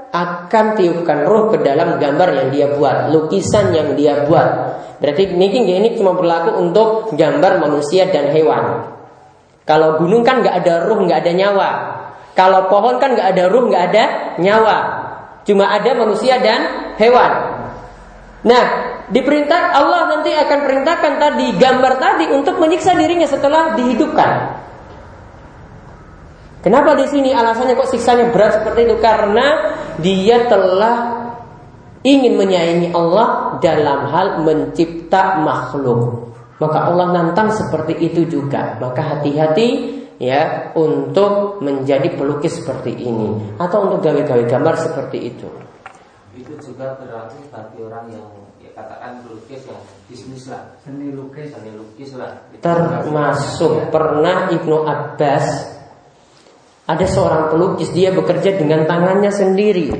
akan 0.08 0.72
tiupkan 0.72 1.28
roh 1.28 1.52
ke 1.52 1.60
dalam 1.60 2.00
gambar 2.00 2.32
yang 2.32 2.48
dia 2.48 2.66
buat, 2.72 3.12
lukisan 3.12 3.76
yang 3.76 3.92
dia 3.92 4.24
buat. 4.24 4.48
Berarti 4.96 5.36
ini 5.36 5.52
ini 5.52 6.00
cuma 6.00 6.16
berlaku 6.16 6.56
untuk 6.56 7.12
gambar 7.12 7.60
manusia 7.60 8.08
dan 8.08 8.32
hewan. 8.32 8.88
Kalau 9.68 10.00
gunung 10.00 10.24
kan 10.24 10.40
nggak 10.40 10.64
ada 10.64 10.88
ruh, 10.88 11.04
nggak 11.04 11.28
ada 11.28 11.32
nyawa. 11.36 11.70
Kalau 12.32 12.72
pohon 12.72 12.96
kan 12.96 13.12
nggak 13.12 13.36
ada 13.36 13.44
ruh, 13.52 13.68
nggak 13.68 13.84
ada 13.92 14.04
nyawa. 14.40 14.78
Cuma 15.44 15.76
ada 15.76 15.92
manusia 15.92 16.40
dan 16.40 16.96
hewan. 16.96 17.32
Nah, 18.48 18.64
diperintah 19.12 19.76
Allah 19.76 20.08
nanti 20.16 20.32
akan 20.32 20.58
perintahkan 20.64 21.12
tadi 21.20 21.46
gambar 21.60 21.92
tadi 22.00 22.24
untuk 22.32 22.56
menyiksa 22.56 22.96
dirinya 22.96 23.28
setelah 23.28 23.76
dihidupkan. 23.76 24.64
Kenapa 26.66 26.98
di 26.98 27.06
sini 27.06 27.30
alasannya 27.30 27.78
kok 27.78 27.94
siksanya 27.94 28.34
berat 28.34 28.58
seperti 28.58 28.90
itu? 28.90 28.98
Karena 28.98 29.70
dia 30.02 30.50
telah 30.50 30.96
ingin 32.02 32.34
menyayangi 32.34 32.90
Allah 32.90 33.54
dalam 33.62 34.10
hal 34.10 34.42
mencipta 34.42 35.38
makhluk. 35.46 36.26
Maka 36.58 36.90
Allah 36.90 37.14
nantang 37.14 37.54
seperti 37.54 38.10
itu 38.10 38.26
juga. 38.26 38.74
Maka 38.82 38.98
hati-hati 38.98 39.94
ya 40.18 40.74
untuk 40.74 41.62
menjadi 41.62 42.18
pelukis 42.18 42.58
seperti 42.58 42.98
ini 42.98 43.54
atau 43.62 43.86
untuk 43.86 44.02
gawe-gawe 44.02 44.42
gambar 44.50 44.74
seperti 44.74 45.18
itu. 45.22 45.46
Itu 46.34 46.58
juga 46.58 46.98
berarti 46.98 47.46
bagi 47.46 47.78
orang 47.78 48.10
yang 48.10 48.26
ya 48.58 48.74
katakan 48.74 49.22
pelukis 49.22 49.70
yang 49.70 49.78
bisnis 50.10 50.50
lah, 50.50 50.66
seni 50.82 51.14
lukis, 51.14 51.54
seni 51.54 51.70
lukis 51.78 52.10
lah. 52.18 52.42
Termasuk 52.58 53.94
pernah 53.94 54.50
Ibnu 54.50 54.82
Abbas 54.82 55.75
ada 56.86 57.06
seorang 57.06 57.50
pelukis 57.50 57.90
dia 57.90 58.14
bekerja 58.14 58.54
dengan 58.54 58.86
tangannya 58.86 59.34
sendiri. 59.34 59.90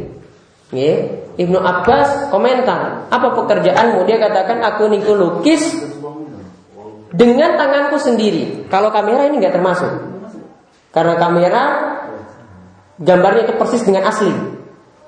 Ya. 0.71 0.95
Ibnu 1.37 1.59
Abbas 1.61 2.33
komentar, 2.33 3.13
apa 3.13 3.29
pekerjaanmu? 3.37 4.09
Dia 4.09 4.17
katakan 4.17 4.65
aku 4.65 4.89
niku 4.89 5.13
lukis 5.13 5.69
dengan 7.13 7.61
tanganku 7.61 8.01
sendiri. 8.01 8.65
Kalau 8.73 8.89
kamera 8.89 9.29
ini 9.29 9.43
nggak 9.43 9.53
termasuk. 9.53 9.93
Karena 10.97 11.15
kamera 11.21 11.63
gambarnya 12.97 13.53
itu 13.53 13.55
persis 13.61 13.85
dengan 13.85 14.09
asli. 14.09 14.33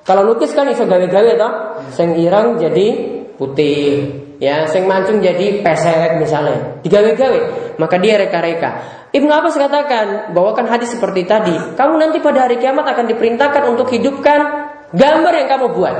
Kalau 0.05 0.21
lukis 0.21 0.53
kan 0.53 0.69
iso 0.69 0.85
gawe-gawe 0.85 1.31
toh, 1.37 1.53
sing 1.97 2.13
jadi 2.13 2.87
putih, 3.37 4.18
ya 4.39 4.65
sing 4.71 4.87
mancung 4.87 5.19
jadi 5.19 5.59
pesek 5.59 6.17
misalnya 6.17 6.79
digawe-gawe 6.81 7.39
maka 7.75 7.95
dia 7.99 8.15
reka-reka 8.15 8.99
Ibnu 9.09 9.27
Abbas 9.27 9.57
katakan 9.57 10.31
bawakan 10.31 10.71
hadis 10.71 10.95
seperti 10.95 11.27
tadi 11.27 11.55
kamu 11.75 11.93
nanti 11.99 12.17
pada 12.23 12.47
hari 12.47 12.57
kiamat 12.57 12.87
akan 12.87 13.05
diperintahkan 13.11 13.63
untuk 13.67 13.91
hidupkan 13.91 14.39
gambar 14.95 15.33
yang 15.35 15.47
kamu 15.51 15.67
buat 15.75 15.95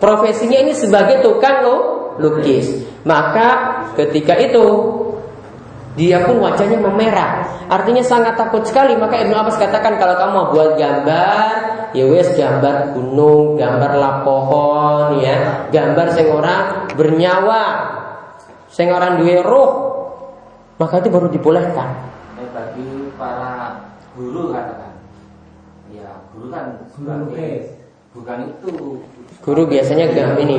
profesinya 0.00 0.58
ini 0.64 0.72
sebagai 0.72 1.20
tukang 1.20 1.60
lo 1.62 1.76
lukis 2.16 2.80
maka 3.04 3.80
ketika 3.96 4.40
itu 4.40 4.64
dia 5.98 6.22
pun 6.22 6.38
wajahnya 6.38 6.78
memerah. 6.78 7.66
Artinya 7.66 8.00
sangat 8.00 8.38
takut 8.38 8.62
sekali. 8.62 8.94
Maka 8.94 9.26
Ibnu 9.26 9.34
Abbas 9.34 9.58
katakan 9.58 9.98
kalau 9.98 10.14
kamu 10.14 10.32
mau 10.32 10.46
buat 10.54 10.78
gambar, 10.78 11.50
ya 11.90 12.04
wes 12.06 12.28
gambar 12.38 12.94
gunung, 12.94 13.58
gambar 13.58 13.92
lap 13.98 14.16
pohon, 14.22 15.18
ya, 15.18 15.66
gambar 15.74 16.06
sing 16.14 16.26
orang 16.30 16.90
bernyawa, 16.94 17.64
sing 18.70 18.88
orang 18.90 19.18
duwe 19.18 19.42
roh, 19.42 19.70
maka 20.78 21.02
itu 21.02 21.08
baru 21.10 21.26
dibolehkan. 21.28 21.88
Eh, 22.38 22.48
bagi 22.54 23.10
para 23.18 23.84
guru 24.14 24.54
katakan, 24.54 24.94
ya 25.90 26.24
guru 26.30 26.46
kan 26.54 26.66
sebagai 26.94 27.78
bukan 28.14 28.38
itu. 28.54 28.72
Guru 29.40 29.62
biasanya 29.66 30.12
gam 30.12 30.36
ini, 30.36 30.56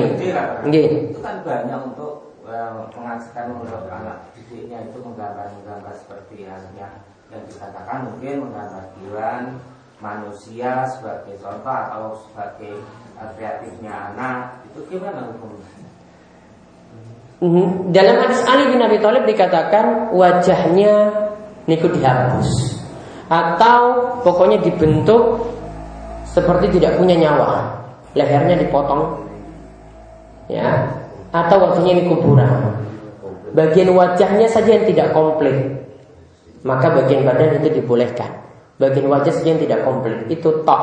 Nggih. 0.66 1.14
Itu 1.14 1.22
kan 1.22 1.46
banyak 1.46 1.80
untuk 1.94 2.36
eh, 2.50 2.70
mengajarkan 2.98 3.46
untuk 3.62 3.88
anak 3.88 4.32
didiknya 4.34 4.90
itu 4.90 4.98
menggambar-menggambar 5.00 5.94
seperti 5.96 6.50
halnya 6.50 7.06
yang 7.32 7.44
dikatakan 7.48 8.12
mungkin 8.12 8.44
menggambar 8.44 8.84
hewan, 9.00 9.44
manusia 10.02 10.84
sebagai 10.98 11.38
contoh 11.38 11.70
atau 11.70 12.18
sebagai 12.28 12.82
eh, 13.22 13.30
kreatifnya 13.38 13.94
anak 14.12 14.66
itu 14.68 14.98
gimana 14.98 15.30
hukumnya? 15.30 15.70
Mhm. 17.42 17.90
Dalam 17.90 18.16
hadis 18.22 18.42
Ali 18.46 18.70
bin 18.70 18.82
Abi 18.82 18.98
Thalib 19.02 19.26
dikatakan 19.26 20.14
wajahnya 20.14 21.10
niku 21.66 21.90
dihapus 21.90 22.50
atau 23.32 23.82
pokoknya 24.22 24.62
dibentuk 24.62 25.48
seperti 26.28 26.80
tidak 26.80 27.00
punya 27.00 27.16
nyawa, 27.16 27.72
lehernya 28.16 28.60
dipotong, 28.60 29.24
ya, 30.52 30.88
atau 31.32 31.58
wajahnya 31.60 31.92
ini 32.00 32.04
kuburan. 32.12 32.76
Bagian 33.52 33.92
wajahnya 33.92 34.48
saja 34.48 34.80
yang 34.80 34.88
tidak 34.88 35.12
komplit, 35.12 35.76
maka 36.64 36.88
bagian 36.92 37.28
badan 37.28 37.60
itu 37.60 37.84
dibolehkan. 37.84 38.32
Bagian 38.82 39.06
wajah 39.14 39.30
saja 39.30 39.54
yang 39.54 39.62
tidak 39.62 39.86
komplit 39.86 40.26
itu 40.34 40.50
tok, 40.66 40.82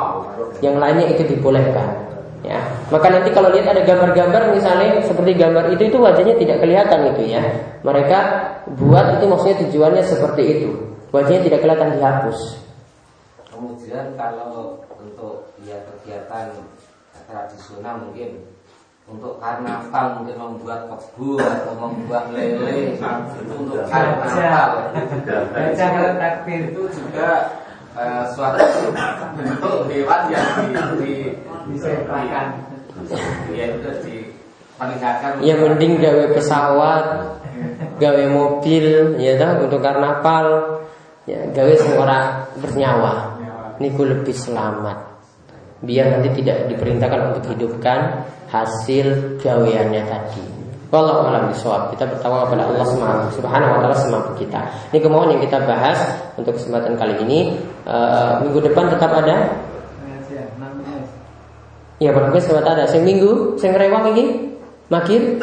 yang 0.62 0.78
lainnya 0.78 1.11
itu 1.11 1.26
dibolehkan. 1.26 2.07
Ya, 2.46 2.62
maka 2.94 3.11
nanti 3.11 3.34
kalau 3.34 3.51
lihat 3.51 3.74
ada 3.74 3.82
gambar-gambar 3.82 4.55
misalnya 4.55 5.03
seperti 5.03 5.34
gambar 5.34 5.74
itu 5.74 5.90
itu 5.90 5.99
wajahnya 5.99 6.38
tidak 6.38 6.62
kelihatan 6.62 7.11
itu 7.11 7.34
ya. 7.34 7.42
Mereka 7.82 8.18
buat 8.78 9.18
itu 9.18 9.26
maksudnya 9.26 9.59
tujuannya 9.66 10.03
seperti 10.07 10.42
itu. 10.46 10.70
Wajahnya 11.11 11.42
tidak 11.51 11.66
kelihatan 11.66 11.99
dihapus. 11.99 12.38
Kemudian 13.51 14.14
kalau 14.14 14.86
untuk 14.94 15.51
ya 15.66 15.82
kegiatan 15.82 16.55
tradisional 17.26 18.07
mungkin 18.07 18.46
untuk 19.09 19.40
karnaval 19.40 20.20
mungkin 20.20 20.36
membuat 20.36 20.86
kebun 20.86 21.40
atau 21.40 21.74
membuat 21.74 22.28
lele 22.30 22.94
untuk 23.57 23.82
karnaval 23.88 24.92
Baca 25.51 25.86
takbir 26.20 26.61
itu 26.70 26.82
juga 26.92 27.28
eh, 27.99 28.22
suatu 28.32 28.62
bentuk 29.34 29.90
hewan 29.90 30.22
yang 30.30 30.46
di, 30.99 31.34
di 31.68 31.76
ya 33.53 33.64
itu 33.74 33.90
diperlihatkan 34.03 35.42
Ya 35.42 35.55
mending 35.59 35.99
gawe 35.99 36.24
pesawat, 36.32 37.05
gawe 37.99 38.24
mobil, 38.30 39.18
ya 39.18 39.34
toh 39.34 39.66
untuk 39.66 39.82
karnaval, 39.82 40.78
ya 41.26 41.42
gawe 41.51 41.72
ora 41.99 42.46
bernyawa. 42.62 43.14
Niku 43.78 44.07
lebih 44.07 44.34
selamat. 44.34 44.99
Biar 45.78 46.11
nanti 46.11 46.42
tidak 46.42 46.66
diperintahkan 46.74 47.34
untuk 47.34 47.55
hidupkan 47.55 48.26
hasil 48.51 49.38
gaweannya 49.38 50.03
tadi. 50.11 50.59
Wallahu 50.88 51.28
a'lam 51.28 51.53
bishawab. 51.53 51.92
Kita 51.92 52.09
bertawakal 52.09 52.49
kepada 52.49 52.64
Allah 52.72 52.86
Subhanahu 53.36 53.72
wa 53.76 53.80
taala 53.84 53.96
semampu 54.01 54.32
kita. 54.40 54.57
Ini 54.88 54.99
kemauan 55.05 55.36
yang 55.36 55.42
kita 55.44 55.61
bahas 55.68 56.01
untuk 56.40 56.57
kesempatan 56.57 56.96
kali 56.96 57.14
ini. 57.28 57.61
Eh, 57.89 58.32
minggu 58.45 58.61
depan 58.68 58.93
tetap 58.93 59.09
ada. 59.16 59.64
Ya 61.99 62.12
bagus 62.12 62.45
sobat 62.45 62.68
ada. 62.68 62.84
Sing 62.84 63.03
minggu, 63.03 63.57
sing 63.57 63.72
rewang 63.72 64.12
iki, 64.12 64.55
makir. 64.93 65.41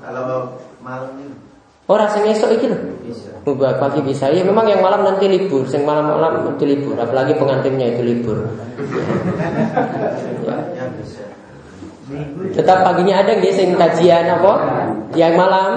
Kalau 0.00 0.56
malam 0.80 1.12
ini 1.20 1.36
Ora 1.84 2.08
sing 2.08 2.24
esok 2.24 2.48
iki 2.56 2.72
lho. 2.72 2.80
Mubah 3.44 3.76
pagi 3.76 4.00
bisa. 4.00 4.32
Ya 4.32 4.40
memang 4.40 4.64
yang 4.64 4.80
malam 4.80 5.04
nanti 5.04 5.28
libur, 5.28 5.68
sing 5.68 5.84
malam-malam 5.84 6.48
nanti 6.48 6.64
libur, 6.64 6.96
apalagi 6.96 7.36
pengantinnya 7.36 7.92
itu 7.92 8.00
libur. 8.00 8.48
Ya. 10.48 10.56
ya 10.80 10.84
bisa. 10.96 11.28
Tetap 12.56 12.88
paginya 12.88 13.20
ada 13.20 13.36
nggih 13.36 13.52
sing 13.52 13.76
kajian 13.76 14.32
apa? 14.32 14.52
Yang 15.12 15.34
malam 15.36 15.68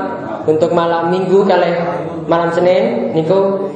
untuk 0.47 0.71
malam 0.71 1.11
Minggu 1.11 1.43
kali 1.43 1.75
malam 2.23 2.55
Senin 2.55 3.11
niku 3.11 3.66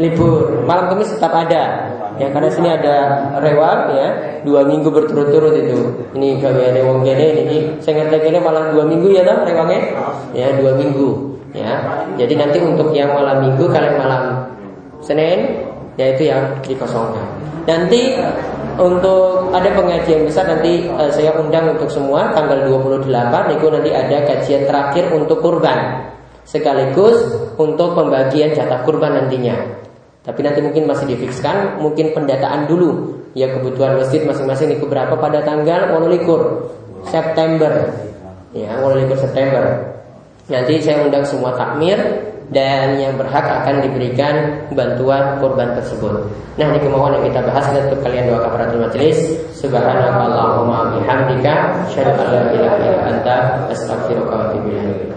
libur. 0.00 0.64
Malam 0.64 0.92
Kamis 0.92 1.14
tetap 1.14 1.32
ada. 1.32 1.90
Ya 2.14 2.30
karena 2.30 2.46
sini 2.46 2.70
ada 2.70 3.26
rewang 3.42 3.90
ya, 3.90 4.08
dua 4.46 4.62
minggu 4.62 4.86
berturut-turut 4.86 5.54
itu. 5.58 5.78
Ini 6.14 6.38
gaweane 6.38 6.80
wong 6.86 7.02
kene 7.02 7.26
niki 7.42 7.58
sing 7.82 7.98
ngerti 7.98 8.30
kene 8.30 8.38
malah 8.38 8.70
dua 8.70 8.86
minggu 8.86 9.10
ya 9.10 9.26
toh 9.26 9.42
rewangnya? 9.42 9.80
Ya, 10.30 10.54
dua 10.54 10.78
minggu. 10.78 11.34
Ya. 11.54 12.02
Jadi 12.18 12.34
nanti 12.34 12.58
untuk 12.58 12.90
yang 12.90 13.14
malam 13.14 13.46
Minggu 13.46 13.70
kalian 13.70 13.94
malam 13.94 14.50
Senin 14.98 15.62
yaitu 15.94 16.26
yang 16.26 16.42
dikosongkan. 16.66 17.22
Nanti 17.64 18.18
untuk 18.74 19.54
ada 19.54 19.70
pengajian 19.70 20.26
besar 20.26 20.50
nanti 20.50 20.90
eh, 20.90 21.10
saya 21.14 21.30
undang 21.38 21.78
untuk 21.78 21.86
semua 21.86 22.34
tanggal 22.34 22.66
28 22.66 23.06
itu 23.54 23.66
nanti 23.70 23.90
ada 23.94 24.18
kajian 24.26 24.66
terakhir 24.66 25.14
untuk 25.14 25.38
kurban 25.38 26.10
sekaligus 26.44 27.24
untuk 27.56 27.96
pembagian 27.96 28.52
jatah 28.52 28.84
kurban 28.84 29.16
nantinya. 29.16 29.56
Tapi 30.24 30.40
nanti 30.40 30.64
mungkin 30.64 30.88
masih 30.88 31.04
difikskan, 31.04 31.80
mungkin 31.80 32.16
pendataan 32.16 32.64
dulu 32.64 33.20
ya 33.36 33.50
kebutuhan 33.50 33.98
masjid 33.98 34.24
masing-masing 34.24 34.78
itu 34.78 34.86
berapa 34.88 35.12
pada 35.18 35.44
tanggal 35.44 36.00
21 36.00 37.04
September. 37.04 37.72
Ya, 38.54 38.78
21 38.80 39.18
September. 39.18 39.64
Nanti 40.48 40.80
saya 40.80 41.04
undang 41.04 41.24
semua 41.26 41.56
takmir 41.56 41.98
dan 42.52 43.00
yang 43.00 43.16
berhak 43.16 43.46
akan 43.46 43.80
diberikan 43.80 44.66
bantuan 44.76 45.40
korban 45.40 45.72
tersebut. 45.78 46.28
Nah, 46.60 46.66
ini 46.68 46.78
kemauan 46.84 47.16
yang 47.16 47.24
kita 47.32 47.40
bahas 47.48 47.64
untuk 47.72 48.04
kalian 48.04 48.28
doa 48.28 48.44
kafaratul 48.44 48.84
majelis. 48.84 49.16
Subhanakallahumma 49.56 51.00
bihamdika 51.00 51.88
asyhadu 51.88 52.20
an 52.20 52.28
la 52.28 52.42
ilaha 52.52 52.76
illa 52.84 53.00
anta 53.08 53.36
wa. 53.72 54.52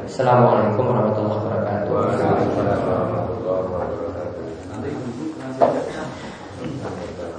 Assalamualaikum 0.08 0.84
warahmatullahi 0.88 1.40
wabarakatuh. 1.44 1.92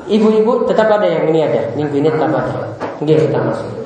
Ibu-ibu 0.08 0.52
tetap 0.64 0.88
ada 0.88 1.04
yang 1.04 1.28
ini 1.28 1.44
ada, 1.44 1.68
minggu 1.76 2.00
ini 2.00 2.08
tetap 2.08 2.32
ada. 2.32 2.72
Nggih 3.00 3.28
kita 3.28 3.40
masuk. 3.44 3.77